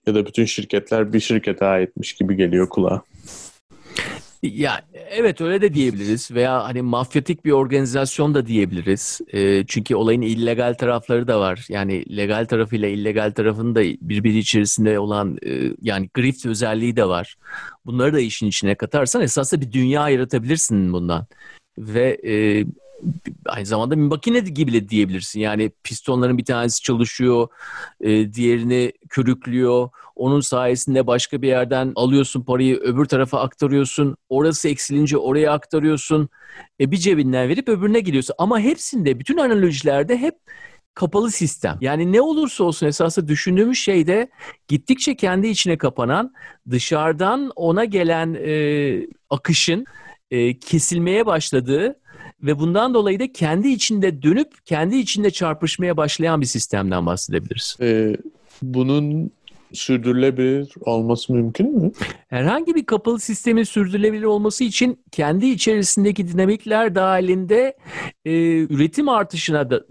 [0.07, 3.01] ya da bütün şirketler bir şirkete aitmiş gibi geliyor kulağa.
[4.53, 9.21] Ya evet öyle de diyebiliriz veya hani mafyatik bir organizasyon da diyebiliriz.
[9.33, 11.65] E, çünkü olayın illegal tarafları da var.
[11.69, 17.35] Yani legal tarafıyla illegal tarafının da birbiri içerisinde olan e, yani grift özelliği de var.
[17.85, 21.25] Bunları da işin içine katarsan esasında bir dünya yaratabilirsin bundan.
[21.77, 22.65] Ve e,
[23.45, 25.39] aynı zamanda bir makine gibi de diyebilirsin.
[25.39, 27.47] Yani pistonların bir tanesi çalışıyor,
[28.01, 29.89] e, diğerini körüklüyor.
[30.15, 34.15] Onun sayesinde başka bir yerden alıyorsun parayı, öbür tarafa aktarıyorsun.
[34.29, 36.29] Orası eksilince oraya aktarıyorsun.
[36.79, 38.35] E, bir cebinden verip öbürüne gidiyorsun.
[38.37, 40.35] Ama hepsinde, bütün analojilerde hep
[40.93, 41.77] kapalı sistem.
[41.81, 44.29] Yani ne olursa olsun esasında düşündüğümüz şeyde
[44.67, 46.33] gittikçe kendi içine kapanan,
[46.71, 49.85] dışarıdan ona gelen e, akışın
[50.31, 51.99] e, kesilmeye başladığı
[52.43, 57.77] ve bundan dolayı da kendi içinde dönüp kendi içinde çarpışmaya başlayan bir sistemden bahsedebiliriz.
[57.81, 58.17] Ee,
[58.61, 59.31] bunun
[59.73, 61.91] sürdürülebilir olması mümkün mü?
[62.27, 67.77] Herhangi bir kapalı sistemin sürdürülebilir olması için kendi içerisindeki dinamikler dahilinde
[68.25, 69.83] e, üretim artışına da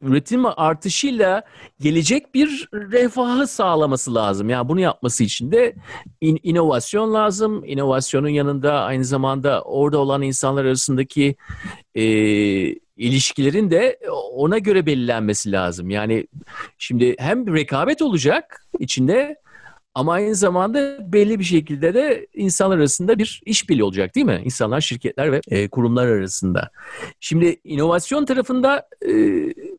[0.00, 1.42] üretim artışıyla
[1.80, 4.50] gelecek bir refahı sağlaması lazım.
[4.50, 5.74] Yani bunu yapması için de
[6.20, 7.64] in, inovasyon lazım.
[7.64, 11.36] İnovasyonun yanında aynı zamanda orada olan insanlar arasındaki
[11.94, 12.04] e,
[12.96, 13.98] ilişkilerin de
[14.32, 15.90] ona göre belirlenmesi lazım.
[15.90, 16.26] Yani
[16.78, 19.36] şimdi hem rekabet olacak içinde
[19.98, 24.40] ama aynı zamanda belli bir şekilde de insanlar arasında bir işbirliği olacak değil mi?
[24.44, 26.70] İnsanlar, şirketler ve e, kurumlar arasında.
[27.20, 29.12] Şimdi inovasyon tarafında e,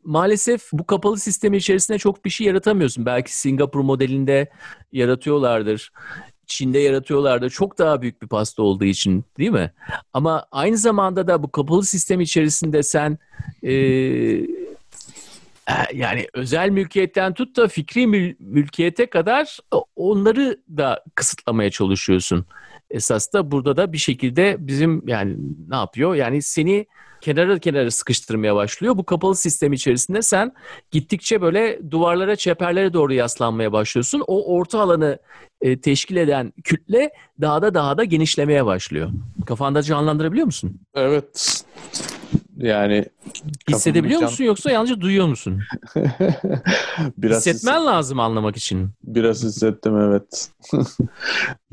[0.04, 3.06] maalesef bu kapalı sistemi içerisinde çok bir şey yaratamıyorsun.
[3.06, 4.50] Belki Singapur modelinde
[4.92, 5.92] yaratıyorlardır.
[6.46, 9.72] Çin'de yaratıyorlar da çok daha büyük bir pasta olduğu için değil mi?
[10.12, 13.18] Ama aynı zamanda da bu kapalı sistem içerisinde sen
[13.62, 13.72] e,
[15.94, 19.58] yani özel mülkiyetten tut da fikri mül- mülkiyete kadar
[19.96, 22.46] onları da kısıtlamaya çalışıyorsun.
[22.90, 25.36] Esas da burada da bir şekilde bizim yani
[25.68, 26.14] ne yapıyor?
[26.14, 26.86] Yani seni
[27.20, 28.96] kenara kenara sıkıştırmaya başlıyor.
[28.98, 30.52] Bu kapalı sistem içerisinde sen
[30.90, 34.22] gittikçe böyle duvarlara, çeperlere doğru yaslanmaya başlıyorsun.
[34.26, 35.18] O orta alanı
[35.60, 39.10] e, teşkil eden kütle daha da daha da genişlemeye başlıyor.
[39.46, 40.80] Kafanda canlandırabiliyor musun?
[40.94, 41.64] Evet.
[42.60, 43.04] Yani
[43.68, 45.60] hissedebiliyor musun yoksa yalnızca duyuyor musun?
[47.18, 47.86] biraz Hissetmen hisset...
[47.86, 48.90] lazım anlamak için.
[49.04, 50.50] Biraz hissettim evet.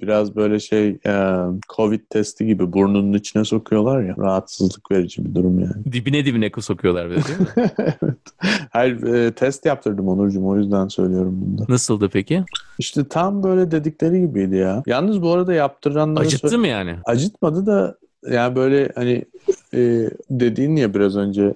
[0.01, 1.35] biraz böyle şey e,
[1.75, 4.15] Covid testi gibi burnunun içine sokuyorlar ya.
[4.17, 5.85] Rahatsızlık verici bir durum yani.
[5.91, 7.71] Dibine dibine sokuyorlar böyle değil mi?
[7.77, 8.17] evet.
[8.69, 11.65] Hayır e, test yaptırdım Onurcuğum o yüzden söylüyorum bunu da.
[11.73, 12.43] Nasıldı peki?
[12.79, 14.83] İşte tam böyle dedikleri gibiydi ya.
[14.85, 16.25] Yalnız bu arada yaptıranlara...
[16.25, 16.95] Acıttı mı yani?
[17.05, 17.97] Acıtmadı da
[18.31, 19.25] yani böyle hani
[19.73, 21.53] e, dediğin ya biraz önce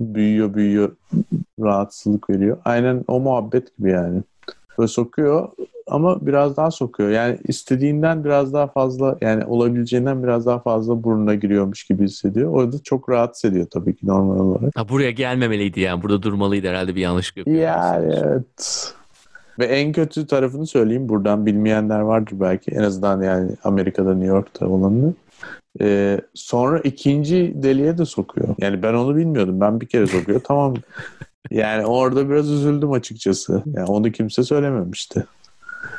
[0.00, 0.96] büyüyor büyüyor
[1.60, 2.58] rahatsızlık veriyor.
[2.64, 4.22] Aynen o muhabbet gibi yani.
[4.78, 5.48] Böyle sokuyor
[5.86, 7.10] ama biraz daha sokuyor.
[7.10, 12.52] Yani istediğinden biraz daha fazla yani olabileceğinden biraz daha fazla burnuna giriyormuş gibi hissediyor.
[12.52, 14.72] Orada çok rahatsız ediyor tabii ki normal olarak.
[14.76, 16.02] Ha, buraya gelmemeliydi yani.
[16.02, 17.58] Burada durmalıydı herhalde bir yanlışlık yapıyor.
[17.58, 18.94] Yani evet.
[19.58, 21.08] Ve en kötü tarafını söyleyeyim.
[21.08, 22.70] Buradan bilmeyenler vardır belki.
[22.70, 25.14] En azından yani Amerika'da, New York'ta olanını.
[25.80, 28.54] Ee, sonra ikinci deliğe de sokuyor.
[28.58, 29.60] Yani ben onu bilmiyordum.
[29.60, 30.40] Ben bir kere sokuyor.
[30.44, 30.74] tamam.
[31.50, 33.62] Yani orada biraz üzüldüm açıkçası.
[33.66, 35.26] Yani onu kimse söylememişti.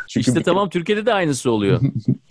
[0.08, 0.44] Çünkü işte bir...
[0.44, 1.82] tamam Türkiye'de de aynısı oluyor.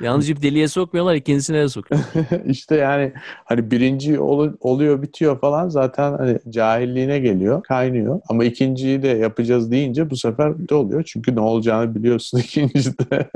[0.00, 2.00] Yalnızca bir deliğe sokmuyorlar ikincisine de sokuyor.
[2.46, 3.12] İşte yani
[3.44, 8.20] hani birinci ol, oluyor bitiyor falan zaten hani cahilliğine geliyor kaynıyor.
[8.28, 11.02] Ama ikinciyi de yapacağız deyince bu sefer de oluyor.
[11.02, 13.30] Çünkü ne olacağını biliyorsun ikincide.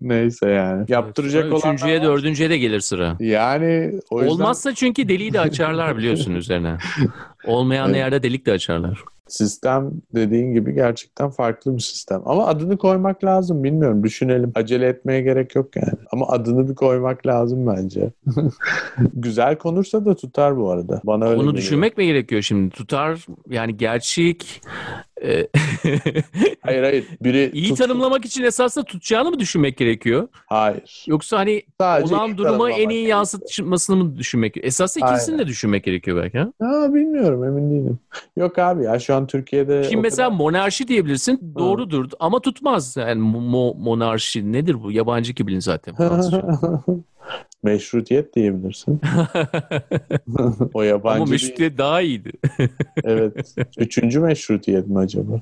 [0.00, 0.84] Neyse yani.
[0.88, 3.16] Yaptıracak evet, olan Üçüncüye, dördüncüye de gelir sıra.
[3.20, 4.34] Yani o yüzden...
[4.34, 6.78] Olmazsa çünkü deliği de açarlar biliyorsun üzerine.
[7.46, 7.96] Olmayan evet.
[7.96, 8.98] yerde delik de açarlar.
[9.28, 12.22] Sistem dediğin gibi gerçekten farklı bir sistem.
[12.24, 14.04] Ama adını koymak lazım bilmiyorum.
[14.04, 14.52] Düşünelim.
[14.54, 15.98] Acele etmeye gerek yok yani.
[16.12, 18.10] Ama adını bir koymak lazım bence.
[19.14, 21.00] Güzel konursa da tutar bu arada.
[21.04, 21.56] Bana öyle Onu geliyor.
[21.56, 22.70] düşünmek mi gerekiyor şimdi?
[22.70, 24.62] Tutar yani gerçek
[26.60, 27.04] hayır hayır.
[27.20, 27.78] Biri iyi tut...
[27.78, 30.28] tanımlamak için esasında tutacağını mı düşünmek gerekiyor?
[30.46, 31.04] Hayır.
[31.06, 34.68] Yoksa hani Sadece olan duruma en iyi yansıtmasını mı düşünmek gerekiyor?
[34.68, 35.46] Esasında ikisini Aynen.
[35.46, 36.52] de düşünmek gerekiyor belki ha?
[36.60, 37.98] Ha, bilmiyorum emin değilim.
[38.36, 39.84] Yok abi ya şu an Türkiye'de...
[39.84, 40.38] Şimdi mesela kadar...
[40.38, 41.54] monarşi diyebilirsin.
[41.58, 42.16] Doğrudur ha.
[42.20, 42.96] ama tutmaz.
[42.96, 44.92] Yani mo- monarşi nedir bu?
[44.92, 45.94] Yabancı ki bilin zaten.
[47.62, 49.00] Meşrutiyet diyebilirsin.
[50.74, 51.78] o yabancı Ama meşrutiyet değil.
[51.78, 52.30] daha iyiydi.
[53.04, 53.54] evet.
[53.78, 55.40] Üçüncü meşrutiyet mi acaba?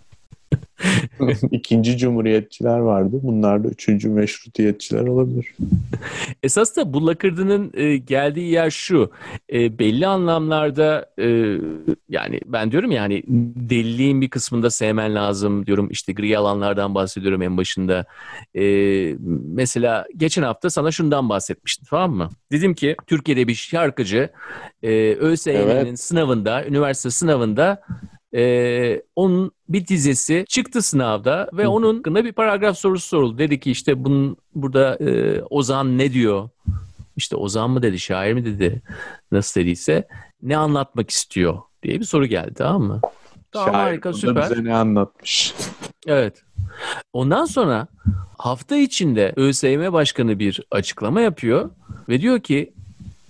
[1.50, 3.16] İkinci cumhuriyetçiler vardı.
[3.22, 5.54] Bunlar da üçüncü meşrutiyetçiler olabilir.
[6.42, 9.10] Esas da bu lakırdının e, geldiği yer şu.
[9.52, 11.58] E, belli anlamlarda e,
[12.08, 13.22] yani ben diyorum yani
[13.56, 15.88] deliliğin bir kısmında sevmen lazım diyorum.
[15.90, 18.04] İşte gri alanlardan bahsediyorum en başında.
[18.54, 18.62] E,
[19.54, 22.30] mesela geçen hafta sana şundan bahsetmiştim tamam mı?
[22.52, 24.28] Dedim ki Türkiye'de bir şarkıcı
[24.82, 26.00] e, ÖSYM'nin evet.
[26.00, 27.82] sınavında, üniversite sınavında
[28.34, 33.38] ee, onun bir dizesi çıktı sınavda ve onun hakkında bir paragraf sorusu soruldu.
[33.38, 36.48] Dedi ki işte bunun burada e, Ozan ne diyor?
[37.16, 38.83] İşte Ozan mı dedi, şair mi dedi,
[39.33, 40.09] nasıl dediyse
[40.42, 43.00] ne anlatmak istiyor diye bir soru geldi tamam mı?
[43.53, 44.50] Tamam şair harika süper.
[44.50, 45.55] bize ne anlatmış?
[46.07, 46.42] Evet.
[47.12, 47.87] Ondan sonra
[48.38, 51.70] hafta içinde ÖSYM Başkanı bir açıklama yapıyor
[52.09, 52.73] ve diyor ki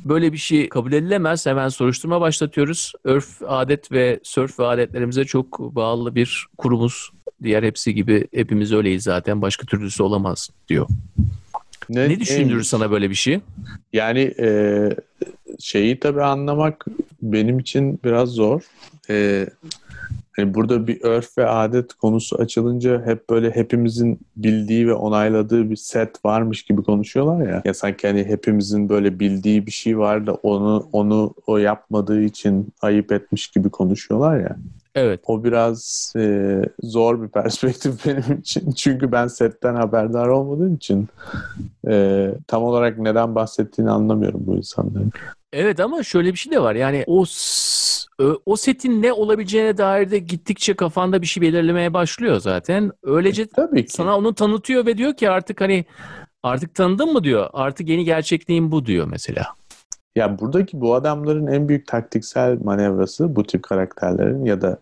[0.04, 1.46] Böyle bir şey kabul edilemez.
[1.46, 2.92] Hemen soruşturma başlatıyoruz.
[3.04, 7.10] Örf, adet ve sörf ve adetlerimize çok bağlı bir kurumuz.
[7.42, 9.42] Diğer hepsi gibi hepimiz öyleyiz zaten.
[9.42, 10.88] Başka türlüsü olamaz diyor.
[11.88, 13.40] Ne, ne düşündürür en, sana böyle bir şey?
[13.92, 14.88] Yani e,
[15.60, 16.86] şeyi tabii anlamak
[17.22, 18.62] benim için biraz zor.
[19.10, 19.46] E,
[20.37, 25.77] Hani burada bir örf ve adet konusu açılınca hep böyle hepimizin bildiği ve onayladığı bir
[25.77, 27.62] set varmış gibi konuşuyorlar ya.
[27.64, 32.68] Ya sanki hani hepimizin böyle bildiği bir şey var da onu onu o yapmadığı için
[32.83, 34.57] ayıp etmiş gibi konuşuyorlar ya.
[34.94, 35.20] Evet.
[35.27, 38.73] O biraz e, zor bir perspektif benim için.
[38.73, 41.09] Çünkü ben setten haberdar olmadığım için
[41.88, 45.12] e, tam olarak neden bahsettiğini anlamıyorum bu insanların.
[45.53, 46.75] Evet ama şöyle bir şey de var.
[46.75, 47.25] Yani o
[48.46, 52.90] o setin ne olabileceğine dair de gittikçe kafanda bir şey belirlemeye başlıyor zaten.
[53.03, 53.92] Öylece e, Tabii ki.
[53.92, 55.85] sana onu tanıtıyor ve diyor ki artık hani
[56.42, 57.50] artık tanıdın mı diyor.
[57.53, 59.46] Artık yeni gerçekliğin bu diyor mesela.
[60.16, 64.79] Ya buradaki bu adamların en büyük taktiksel manevrası bu tip karakterlerin ya da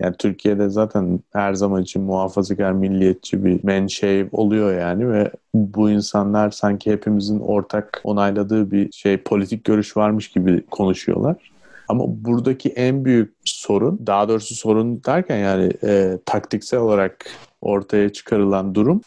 [0.00, 6.50] Yani Türkiye'de zaten her zaman için muhafazakar milliyetçi bir menşei oluyor yani ve bu insanlar
[6.50, 11.51] sanki hepimizin ortak onayladığı bir şey politik görüş varmış gibi konuşuyorlar.
[11.88, 17.26] Ama buradaki en büyük sorun, daha doğrusu sorun derken yani e, taktiksel olarak
[17.60, 19.00] ortaya çıkarılan durum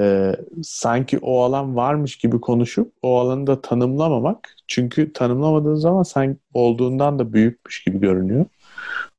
[0.00, 4.56] e, sanki o alan varmış gibi konuşup o alanı da tanımlamamak.
[4.68, 8.46] Çünkü tanımlamadığın zaman sanki olduğundan da büyükmüş gibi görünüyor.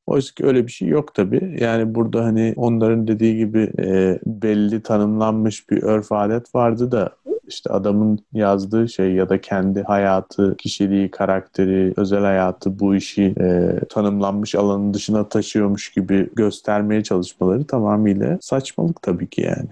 [0.07, 1.57] Oysa ki öyle bir şey yok tabii.
[1.59, 7.15] Yani burada hani onların dediği gibi e, belli tanımlanmış bir örf adet vardı da
[7.47, 13.79] işte adamın yazdığı şey ya da kendi hayatı, kişiliği, karakteri, özel hayatı bu işi e,
[13.89, 19.69] tanımlanmış alanın dışına taşıyormuş gibi göstermeye çalışmaları tamamıyla saçmalık tabii ki yani.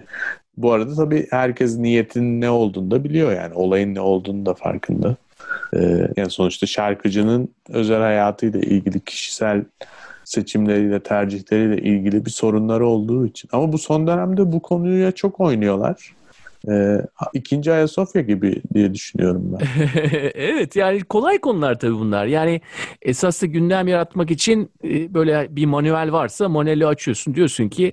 [0.56, 3.54] Bu arada tabii herkes niyetin ne olduğunu da biliyor yani.
[3.54, 5.16] Olayın ne olduğunu da farkında.
[5.76, 9.64] Ee, yani sonuçta şarkıcının özel hayatıyla ilgili kişisel
[10.24, 13.50] seçimleriyle, tercihleriyle ilgili bir sorunları olduğu için.
[13.52, 16.14] Ama bu son dönemde bu konuya çok oynuyorlar.
[16.70, 16.98] Ee,
[17.34, 19.66] ikinci Ayasofya gibi diye düşünüyorum ben.
[20.34, 22.26] evet yani kolay konular tabii bunlar.
[22.26, 22.60] Yani
[23.02, 27.34] esaslı gündem yaratmak için e, böyle bir manuel varsa manueli açıyorsun.
[27.34, 27.92] Diyorsun ki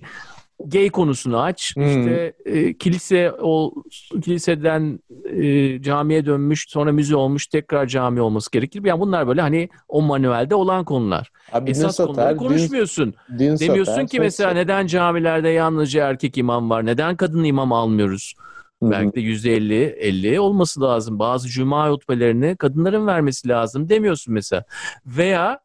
[0.65, 1.75] gay konusunu aç.
[1.75, 1.87] Hmm.
[1.87, 3.73] İşte e, kilise o
[4.23, 8.83] kiliseden e, camiye dönmüş, sonra müze olmuş, tekrar cami olması gerekir.
[8.83, 11.31] Yani bunlar böyle hani o manuelde olan konular.
[11.51, 13.13] Abi Esas satar, konuları konuşmuyorsun.
[13.31, 14.63] Din, din Demiyorsun satar, ki mesela satar.
[14.63, 16.85] neden camilerde yalnızca erkek imam var?
[16.85, 18.33] Neden kadın imam almıyoruz?
[18.81, 21.19] Belki de yüzde elli, elli olması lazım.
[21.19, 24.63] Bazı cuma hutbelerini kadınların vermesi lazım demiyorsun mesela.
[25.05, 25.59] Veya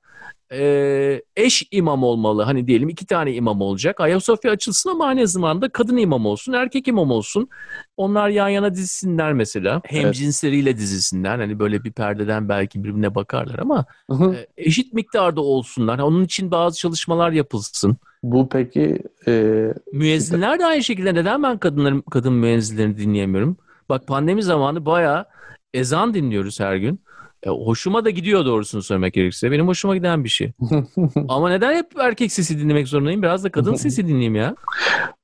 [0.54, 2.42] e, eş imam olmalı.
[2.42, 4.00] Hani diyelim iki tane imam olacak.
[4.00, 7.48] Ayasofya açılsın ama aynı zamanda kadın imam olsun, erkek imam olsun.
[7.96, 9.80] Onlar yan yana dizsinler mesela.
[9.84, 10.14] Hem evet.
[10.14, 11.38] cinsleriyle dizilsinler.
[11.38, 15.98] Hani böyle bir perdeden belki birbirine bakarlar ama e, eşit miktarda olsunlar.
[15.98, 17.96] Onun için bazı çalışmalar yapılsın.
[18.22, 18.98] Bu peki...
[19.26, 19.64] E...
[19.92, 21.14] Müezzinler de aynı şekilde.
[21.14, 23.56] Neden ben kadınların kadın müezzinlerini dinleyemiyorum?
[23.88, 25.24] Bak pandemi zamanı bayağı
[25.74, 27.00] ezan dinliyoruz her gün.
[27.44, 29.50] E, hoşuma da gidiyor doğrusunu söylemek gerekirse.
[29.50, 30.52] Benim hoşuma giden bir şey.
[31.28, 33.22] ama neden hep erkek sesi dinlemek zorundayım?
[33.22, 34.54] Biraz da kadın sesi dinleyeyim ya.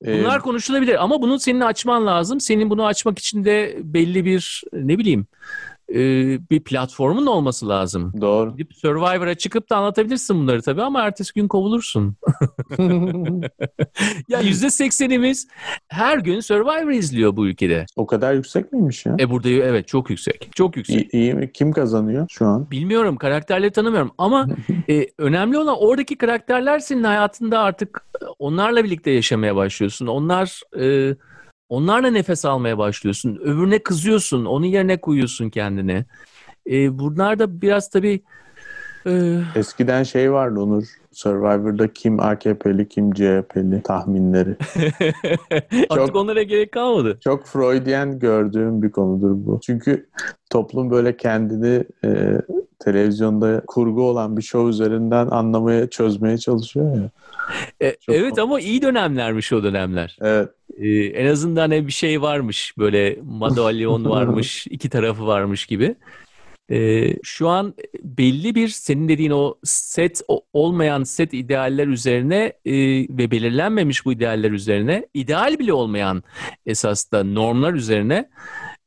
[0.06, 2.40] Bunlar ee, konuşulabilir ama bunu senin açman lazım.
[2.40, 5.26] Senin bunu açmak için de belli bir ne bileyim
[5.94, 5.98] e,
[6.50, 8.12] bir platformun olması lazım.
[8.20, 8.50] Doğru.
[8.52, 12.16] Gidip Survivor'a çıkıp da anlatabilirsin bunları tabii ama ertesi gün kovulursun.
[14.28, 15.48] ya yüzde seksenimiz
[15.88, 17.86] her gün Survivor izliyor bu ülkede.
[17.96, 19.16] O kadar yüksek miymiş ya?
[19.20, 20.48] E burada evet çok yüksek.
[20.54, 21.14] Çok yüksek.
[21.14, 21.52] İyi, iyi mi?
[21.52, 22.70] Kim kazanıyor şu an?
[22.70, 23.16] Bilmiyorum.
[23.16, 24.48] Karakterleri tanımıyorum ama
[24.88, 28.04] e, önemli olan oradaki karakterler senin hayatında artık
[28.38, 30.06] onlarla birlikte yaşamaya başlıyorsun.
[30.06, 31.16] Onlar e,
[31.70, 33.36] Onlarla nefes almaya başlıyorsun.
[33.36, 34.44] Öbürüne kızıyorsun.
[34.44, 36.04] Onun yerine koyuyorsun kendini.
[36.70, 38.20] E, bunlar da biraz tabii...
[39.06, 39.40] E...
[39.54, 40.84] Eskiden şey vardı Onur.
[41.12, 44.56] Survivor'da kim AKP'li kim CHP'li tahminleri.
[45.90, 47.18] Artık çok, onlara gerek kalmadı.
[47.24, 49.60] Çok Freudian gördüğüm bir konudur bu.
[49.62, 50.08] Çünkü
[50.50, 52.40] toplum böyle kendini e,
[52.78, 57.10] televizyonda kurgu olan bir show üzerinden anlamaya, çözmeye çalışıyor ya.
[57.88, 60.18] E, evet ama iyi dönemlermiş o dönemler.
[60.20, 60.48] Evet.
[60.76, 65.96] Ee, en azından bir şey varmış böyle madalyon varmış iki tarafı varmış gibi.
[66.70, 72.72] Ee, şu an belli bir senin dediğin o set o, olmayan set idealler üzerine e,
[73.08, 76.22] ve belirlenmemiş bu idealler üzerine ideal bile olmayan
[76.66, 78.28] esas da normlar üzerine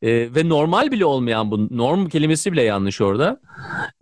[0.04, 3.40] e, ve normal bile olmayan bu norm kelimesi bile yanlış orada.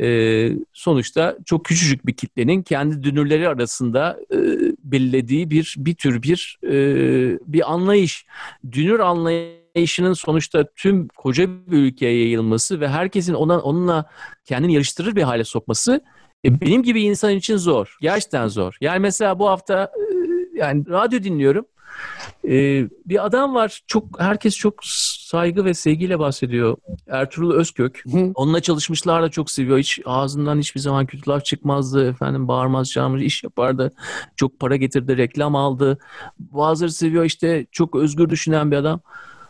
[0.02, 4.38] E, sonuçta çok küçücük bir kitlenin kendi dünürleri arasında e,
[4.84, 6.74] belirlediği bir bir tür bir e,
[7.48, 8.26] bir anlayış.
[8.72, 14.06] Dünür anlayışının sonuçta tüm koca bir ülkeye yayılması ve herkesin ona onunla
[14.46, 16.02] kendini yarıştırır bir hale sokması
[16.46, 17.98] e, benim gibi insan için zor.
[18.02, 18.78] Gerçekten zor.
[18.82, 20.04] Yani mesela bu hafta e,
[20.58, 21.66] yani radyo dinliyorum.
[22.48, 23.82] Ee, bir adam var.
[23.88, 26.78] Çok herkes çok saygı ve sevgiyle bahsediyor.
[27.08, 28.04] Ertuğrul Özkök.
[28.12, 28.32] Hı.
[28.36, 29.78] Onunla çalışmışlar da çok seviyor.
[29.78, 32.10] Hiç ağzından hiçbir zaman kötü laf çıkmazdı.
[32.10, 33.92] Efendim bağırmaz, çağırmaz, iş yapardı.
[34.36, 35.98] Çok para getirdi, reklam aldı.
[36.40, 39.02] Bazıları seviyor işte çok özgür düşünen bir adam.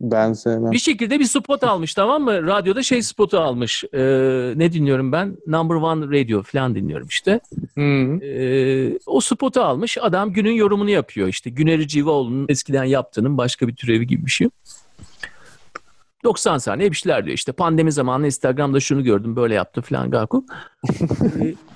[0.01, 0.71] Ben sevmem.
[0.71, 2.47] Bir şekilde bir spot almış tamam mı?
[2.47, 3.83] Radyoda şey spotu almış.
[3.93, 5.37] Ee, ne dinliyorum ben?
[5.47, 7.39] Number One Radio falan dinliyorum işte.
[7.77, 9.97] Ee, o spotu almış.
[10.01, 11.49] Adam günün yorumunu yapıyor işte.
[11.49, 14.49] Güneri Civaoğlu'nun eskiden yaptığının başka bir türevi gibi bir şey.
[16.23, 17.37] 90 saniye bir şeyler diyor.
[17.37, 20.45] İşte pandemi zamanı Instagram'da şunu gördüm böyle yaptı falan Gaku.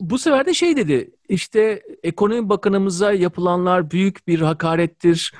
[0.00, 5.32] ee, bu sefer de şey dedi işte ekonomi bakanımıza yapılanlar büyük bir hakarettir.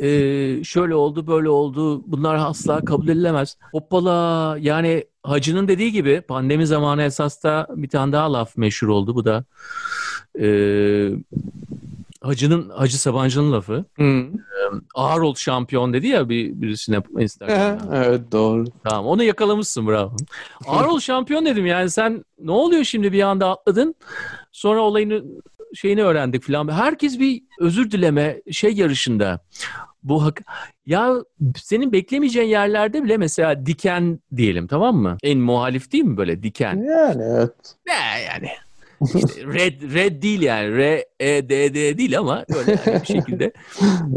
[0.00, 3.56] Ee, şöyle oldu böyle oldu bunlar asla kabul edilemez.
[3.72, 9.14] Hoppala yani hacının dediği gibi pandemi zamanı esas da bir tane daha laf meşhur oldu.
[9.14, 9.44] Bu da
[10.40, 10.48] e,
[12.26, 13.84] Hacı'nın Hacı Sabancı'nın lafı.
[13.98, 14.26] Hı.
[14.94, 17.96] Ağır ol şampiyon dedi ya bir birisine Instagram'da.
[18.04, 18.64] evet doğru.
[18.84, 20.16] Tamam onu yakalamışsın bravo.
[20.66, 23.94] Ağır ol şampiyon dedim yani sen ne oluyor şimdi bir anda atladın.
[24.52, 25.22] Sonra olayını
[25.74, 26.68] şeyini öğrendik falan.
[26.68, 29.40] Herkes bir özür dileme şey yarışında.
[30.02, 30.42] Bu hak
[30.86, 31.14] ya
[31.56, 35.16] senin beklemeyeceğin yerlerde bile mesela diken diyelim tamam mı?
[35.22, 36.76] En muhalif değil mi böyle diken?
[36.76, 37.76] Yani evet.
[37.86, 38.48] Ne yani?
[39.02, 43.44] İşte red red değil yani R E D D değil ama böyle yani bir şekilde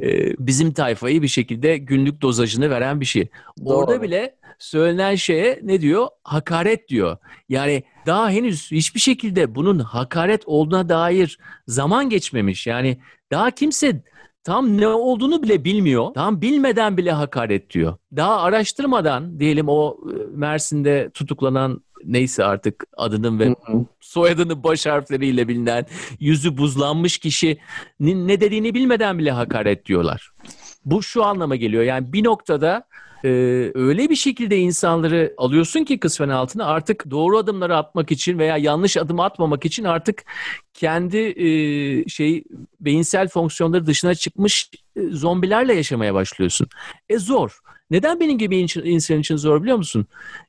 [0.03, 3.27] e, bizim tayfayı bir şekilde günlük dozajını veren bir şey.
[3.65, 4.01] Orada Doğru.
[4.01, 6.07] bile söylenen şeye ne diyor?
[6.23, 7.17] Hakaret diyor.
[7.49, 12.67] Yani daha henüz hiçbir şekilde bunun hakaret olduğuna dair zaman geçmemiş.
[12.67, 12.97] Yani
[13.31, 14.01] daha kimse
[14.43, 16.13] tam ne olduğunu bile bilmiyor.
[16.13, 17.97] Tam bilmeden bile hakaret diyor.
[18.15, 23.55] Daha araştırmadan diyelim o e, Mersin'de tutuklanan neyse artık adının ve
[23.99, 25.85] soyadını baş harfleriyle bilinen
[26.19, 30.31] yüzü buzlanmış kişinin ne dediğini bilmeden bile hakaret diyorlar.
[30.85, 31.83] Bu şu anlama geliyor.
[31.83, 32.87] Yani bir noktada
[33.23, 33.29] e,
[33.75, 38.97] öyle bir şekilde insanları alıyorsun ki kısmen altına artık doğru adımları atmak için veya yanlış
[38.97, 40.23] adım atmamak için artık
[40.73, 41.47] kendi e,
[42.07, 42.43] şey
[42.79, 46.67] beyinsel fonksiyonları dışına çıkmış e, zombilerle yaşamaya başlıyorsun.
[47.09, 47.59] E zor.
[47.91, 50.05] Neden benim gibi in- insan için zor biliyor musun?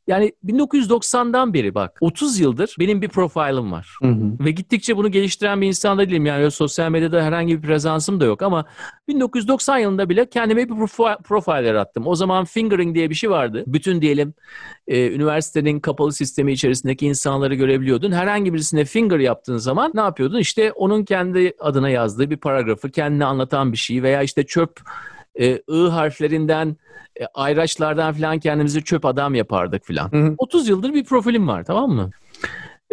[0.06, 3.96] Yani 1990'dan beri bak 30 yıldır benim bir profilim var.
[4.02, 4.44] Hı hı.
[4.44, 6.26] Ve gittikçe bunu geliştiren bir insan da değilim.
[6.26, 8.64] Yani sosyal medyada herhangi bir prezansım da yok ama
[9.08, 12.06] 1990 yılında bile kendime bir profi- profil yarattım.
[12.06, 13.64] O zaman fingering diye bir şey vardı.
[13.66, 14.34] Bütün diyelim
[14.88, 18.12] e, üniversitenin kapalı sistemi içerisindeki insanları görebiliyordun.
[18.12, 20.38] Herhangi birisine finger yaptığın zaman ne yapıyordun?
[20.38, 24.80] İşte onun kendi adına yazdığı bir paragrafı, kendine anlatan bir şey veya işte çöp
[25.40, 26.76] e, I harflerinden,
[27.20, 30.12] e, ayraçlardan falan kendimizi çöp adam yapardık falan.
[30.12, 30.34] Hı hı.
[30.38, 32.10] 30 yıldır bir profilim var tamam mı?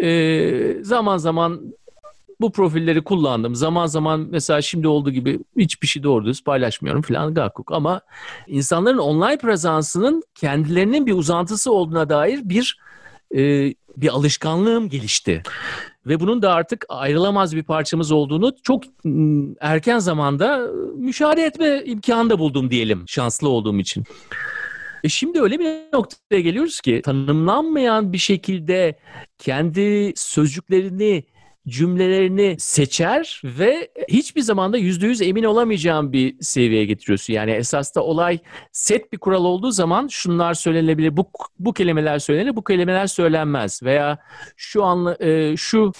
[0.01, 1.61] Ee, zaman zaman
[2.41, 3.55] bu profilleri kullandım.
[3.55, 7.71] Zaman zaman mesela şimdi olduğu gibi hiçbir şey doğru düz paylaşmıyorum falan gakuk.
[7.71, 8.01] Ama
[8.47, 12.79] insanların online prezansının kendilerinin bir uzantısı olduğuna dair bir
[13.35, 15.43] e, bir alışkanlığım gelişti.
[16.07, 18.83] Ve bunun da artık ayrılamaz bir parçamız olduğunu çok
[19.59, 24.03] erken zamanda müşahede etme imkanı da buldum diyelim şanslı olduğum için.
[25.03, 28.99] E şimdi öyle bir noktaya geliyoruz ki tanımlanmayan bir şekilde
[29.37, 31.23] kendi sözcüklerini,
[31.67, 37.33] cümlelerini seçer ve hiçbir zamanda yüzde yüz emin olamayacağın bir seviyeye getiriyorsun.
[37.33, 38.39] Yani esasda olay
[38.71, 44.17] set bir kural olduğu zaman şunlar söylenebilir, bu, bu kelimeler söylenir, bu kelimeler söylenmez veya
[44.57, 45.91] şu anla, e, şu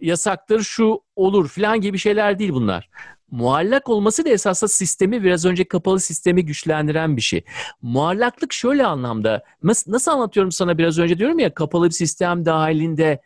[0.00, 2.90] yasaktır, şu olur falan gibi şeyler değil bunlar.
[3.32, 7.44] Muallak olması da esasında sistemi biraz önce kapalı sistemi güçlendiren bir şey.
[7.82, 13.20] Muallaklık şöyle anlamda nasıl, anlatıyorum sana biraz önce diyorum ya kapalı bir sistem dahilinde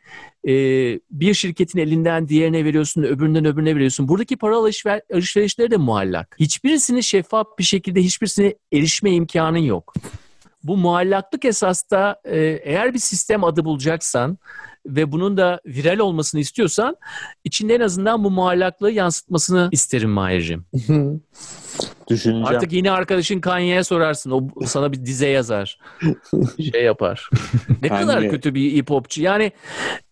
[0.48, 0.52] e,
[1.10, 4.08] bir şirketin elinden diğerine veriyorsun öbüründen öbürüne veriyorsun.
[4.08, 6.36] Buradaki para alışver, alışverişleri de muallak.
[6.40, 9.94] Hiçbirisini şeffaf bir şekilde hiçbirisine erişme imkanın yok.
[10.62, 14.38] Bu muallaklık esasda e, eğer bir sistem adı bulacaksan
[14.86, 16.96] ve bunun da viral olmasını istiyorsan
[17.44, 20.64] içinde en azından bu muallaklığı yansıtmasını isterim Mahir'cim.
[22.10, 22.46] Düşüneceğim.
[22.46, 24.30] Artık yine arkadaşın Kanye'ye sorarsın.
[24.30, 25.78] O sana bir dize yazar.
[26.72, 27.30] şey yapar.
[27.82, 29.22] ne kadar kötü bir hip hopçu.
[29.22, 29.52] Yani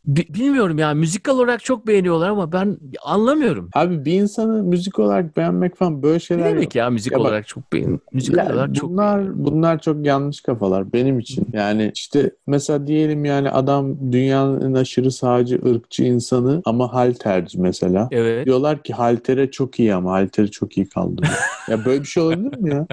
[0.07, 3.69] bilmiyorum ya müzikal olarak çok beğeniyorlar ama ben anlamıyorum.
[3.75, 6.55] Abi bir insanı müzik olarak beğenmek falan böyle Ne şeyler yok.
[6.57, 8.01] demek ya müzik Ya bak- olarak çok beğen.
[8.13, 11.47] Müzik Ya olarak çok bunlar bunlar çok yanlış kafalar benim için.
[11.53, 18.09] Yani işte mesela diyelim yani adam dünyanın aşırı sağcı ırkçı insanı ama halterci mesela.
[18.11, 18.47] Evet.
[18.47, 21.35] Diyorlar ki haltere çok iyi ama halteri çok iyi kaldırıyor.
[21.69, 22.87] ya böyle bir şey olabilir mi ya?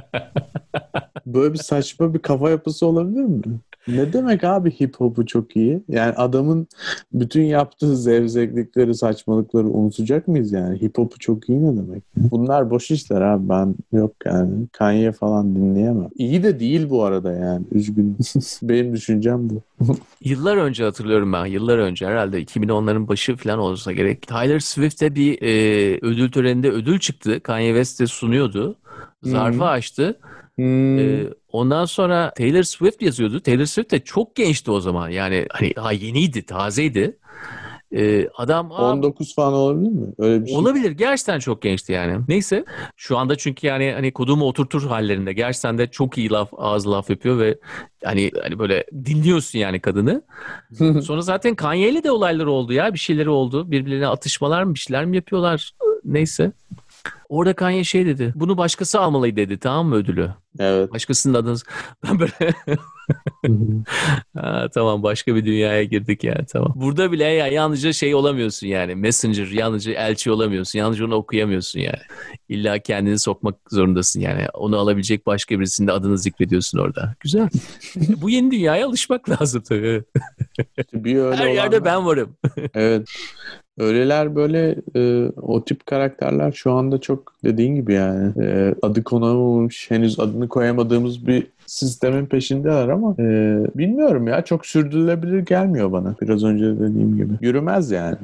[1.25, 3.41] Böyle bir saçma bir kafa yapısı olabilir mi?
[3.87, 5.83] Ne demek abi hip hop'u çok iyi?
[5.87, 6.67] Yani adamın
[7.13, 10.81] bütün yaptığı zevzeklikleri, saçmalıkları unutacak mıyız yani?
[10.81, 12.03] Hip hop'u çok iyi ne demek?
[12.17, 13.49] Bunlar boş işler abi.
[13.49, 14.67] Ben yok yani.
[14.71, 16.09] Kanye falan dinleyemem.
[16.15, 17.65] İyi de değil bu arada yani.
[17.71, 18.17] Üzgünüm.
[18.63, 19.61] Benim düşüncem bu.
[20.21, 21.45] Yıllar önce hatırlıyorum ben.
[21.45, 24.27] Yıllar önce herhalde 2010'ların başı falan olsa gerek.
[24.27, 27.39] Taylor Swift'e bir e, ödül töreninde ödül çıktı.
[27.39, 28.75] Kanye West de sunuyordu.
[29.23, 30.19] Zarfı açtı.
[30.55, 30.99] Hmm.
[30.99, 33.39] Ee, ondan sonra Taylor Swift yazıyordu.
[33.39, 35.09] Taylor Swift de çok gençti o zaman.
[35.09, 37.17] Yani hani ha yeniydi, tazeydi.
[37.95, 40.07] Ee, adam aa, 19 falan olabilir mi?
[40.17, 40.57] Öyle bir şey.
[40.57, 40.91] olabilir.
[40.91, 42.23] Gerçekten çok gençti yani.
[42.27, 42.65] Neyse.
[42.97, 45.33] Şu anda çünkü yani hani kodumu oturtur hallerinde.
[45.33, 47.57] Gerçekten de çok iyi laf, ağız laf yapıyor ve
[48.03, 50.21] hani hani böyle dinliyorsun yani kadını.
[51.03, 52.93] Sonra zaten Kanye ile de olaylar oldu ya.
[52.93, 53.71] Bir şeyleri oldu.
[53.71, 55.71] Birbirlerine atışmalar mı bir şeyler mi yapıyorlar?
[56.05, 56.51] Neyse.
[57.29, 58.33] Orada Kanye şey dedi.
[58.35, 60.29] Bunu başkası almalıydı dedi tamam mı ödülü?
[60.59, 60.91] Evet.
[60.93, 61.57] Başkasının adını
[62.03, 62.33] ben böyle
[64.37, 66.73] ha, tamam başka bir dünyaya girdik yani tamam.
[66.75, 68.95] Burada bile ya yalnızca şey olamıyorsun yani.
[68.95, 70.79] Messenger yalnızca elçi olamıyorsun.
[70.79, 71.99] Yalnızca onu okuyamıyorsun yani.
[72.49, 74.45] İlla kendini sokmak zorundasın yani.
[74.53, 77.15] Onu alabilecek başka birisinin de adını zikrediyorsun orada.
[77.19, 77.49] Güzel.
[77.95, 80.03] Bu yeni dünyaya alışmak lazım tabii.
[80.93, 82.35] bir öyle Her yerde ben varım.
[82.73, 83.09] Evet.
[83.79, 89.91] Öyleler böyle e, o tip karakterler şu anda çok dediğin gibi yani e, adı konamamış
[89.91, 93.23] henüz adını koyamadığımız bir sistemin peşindeler ama e,
[93.75, 97.33] bilmiyorum ya çok sürdürülebilir gelmiyor bana biraz önce dediğim gibi.
[97.41, 98.17] Yürümez yani.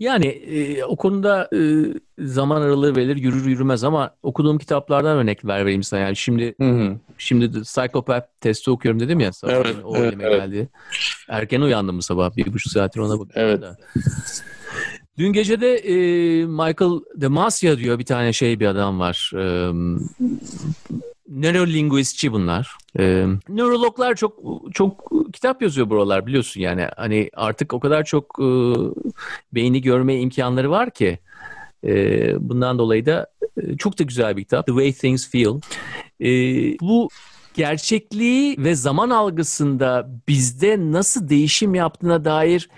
[0.00, 1.60] Yani e, o konuda e,
[2.18, 6.00] zaman aralığı verilir yürür yürümez ama okuduğum kitaplardan örnek ver vereyim sana.
[6.00, 6.96] Yani şimdi Hı hı.
[7.18, 9.32] şimdi de Psychopath testi okuyorum dedim ya.
[9.32, 9.52] sabah.
[9.52, 10.36] Evet, o evet, elime evet.
[10.36, 10.68] geldi.
[11.28, 12.36] Erken uyandım bu sabah.
[12.36, 13.62] Bir buçuk saattir ona bakıyorum Evet.
[13.62, 13.76] da.
[15.18, 15.94] Dün gece de e,
[16.44, 19.32] Michael Demacia diyor bir tane şey bir adam var.
[19.34, 19.72] E,
[21.28, 22.76] nörolinguistçi bunlar.
[22.98, 24.38] E, nörologlar çok
[24.72, 26.86] çok kitap yazıyor buralar biliyorsun yani.
[26.96, 28.48] Hani artık o kadar çok e,
[29.52, 31.18] beyni görme imkanları var ki.
[31.84, 34.66] E, bundan dolayı da e, çok da güzel bir kitap.
[34.66, 35.60] The Way Things Feel.
[36.20, 36.28] E,
[36.80, 37.08] bu
[37.54, 42.68] gerçekliği ve zaman algısında bizde nasıl değişim yaptığına dair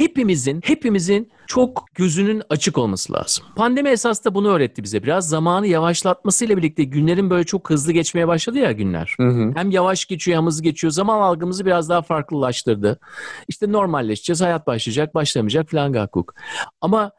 [0.00, 3.44] hepimizin hepimizin çok gözünün açık olması lazım.
[3.56, 5.02] Pandemi esas da bunu öğretti bize.
[5.02, 9.14] Biraz zamanı yavaşlatmasıyla birlikte günlerin böyle çok hızlı geçmeye başladı ya günler.
[9.16, 9.52] Hı hı.
[9.54, 10.90] Hem yavaş geçiyor hem hızlı geçiyor.
[10.90, 12.98] Zaman algımızı biraz daha farklılaştırdı.
[13.48, 16.34] İşte normalleşeceğiz, hayat başlayacak, başlamayacak falan gakuk.
[16.80, 17.12] Ama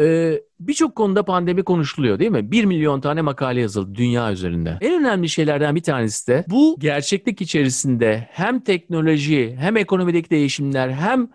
[0.00, 2.50] e, birçok konuda pandemi konuşuluyor değil mi?
[2.50, 4.78] Bir milyon tane makale yazıldı dünya üzerinde.
[4.80, 11.28] En önemli şeylerden bir tanesi de bu gerçeklik içerisinde hem teknoloji hem ekonomideki değişimler hem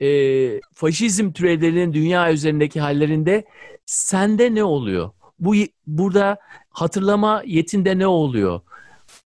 [0.00, 3.44] e, faşizm türevlerinin dünya üzerindeki hallerinde
[3.86, 5.10] sende ne oluyor?
[5.38, 5.54] Bu
[5.86, 6.36] burada
[6.70, 8.60] hatırlama yetinde ne oluyor?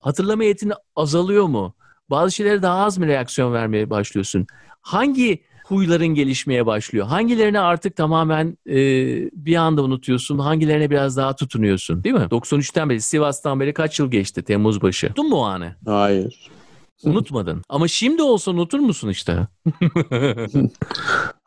[0.01, 1.75] Hatırlama yetin azalıyor mu?
[2.11, 4.47] Bazı şeylere daha az mı reaksiyon vermeye başlıyorsun?
[4.81, 7.07] Hangi huyların gelişmeye başlıyor?
[7.07, 8.77] Hangilerine artık tamamen e,
[9.33, 10.39] bir anda unutuyorsun?
[10.39, 12.05] Hangilerine biraz daha tutunuyorsun?
[12.05, 12.27] Değil mi?
[12.31, 14.43] 93'ten beri, Sivas'tan beri kaç yıl geçti?
[14.43, 15.07] Temmuz başı.
[15.07, 15.75] Unuttun mu o anı?
[15.87, 16.51] Hayır.
[17.05, 17.63] Unutmadın.
[17.69, 19.47] Ama şimdi olsa unutur musun işte?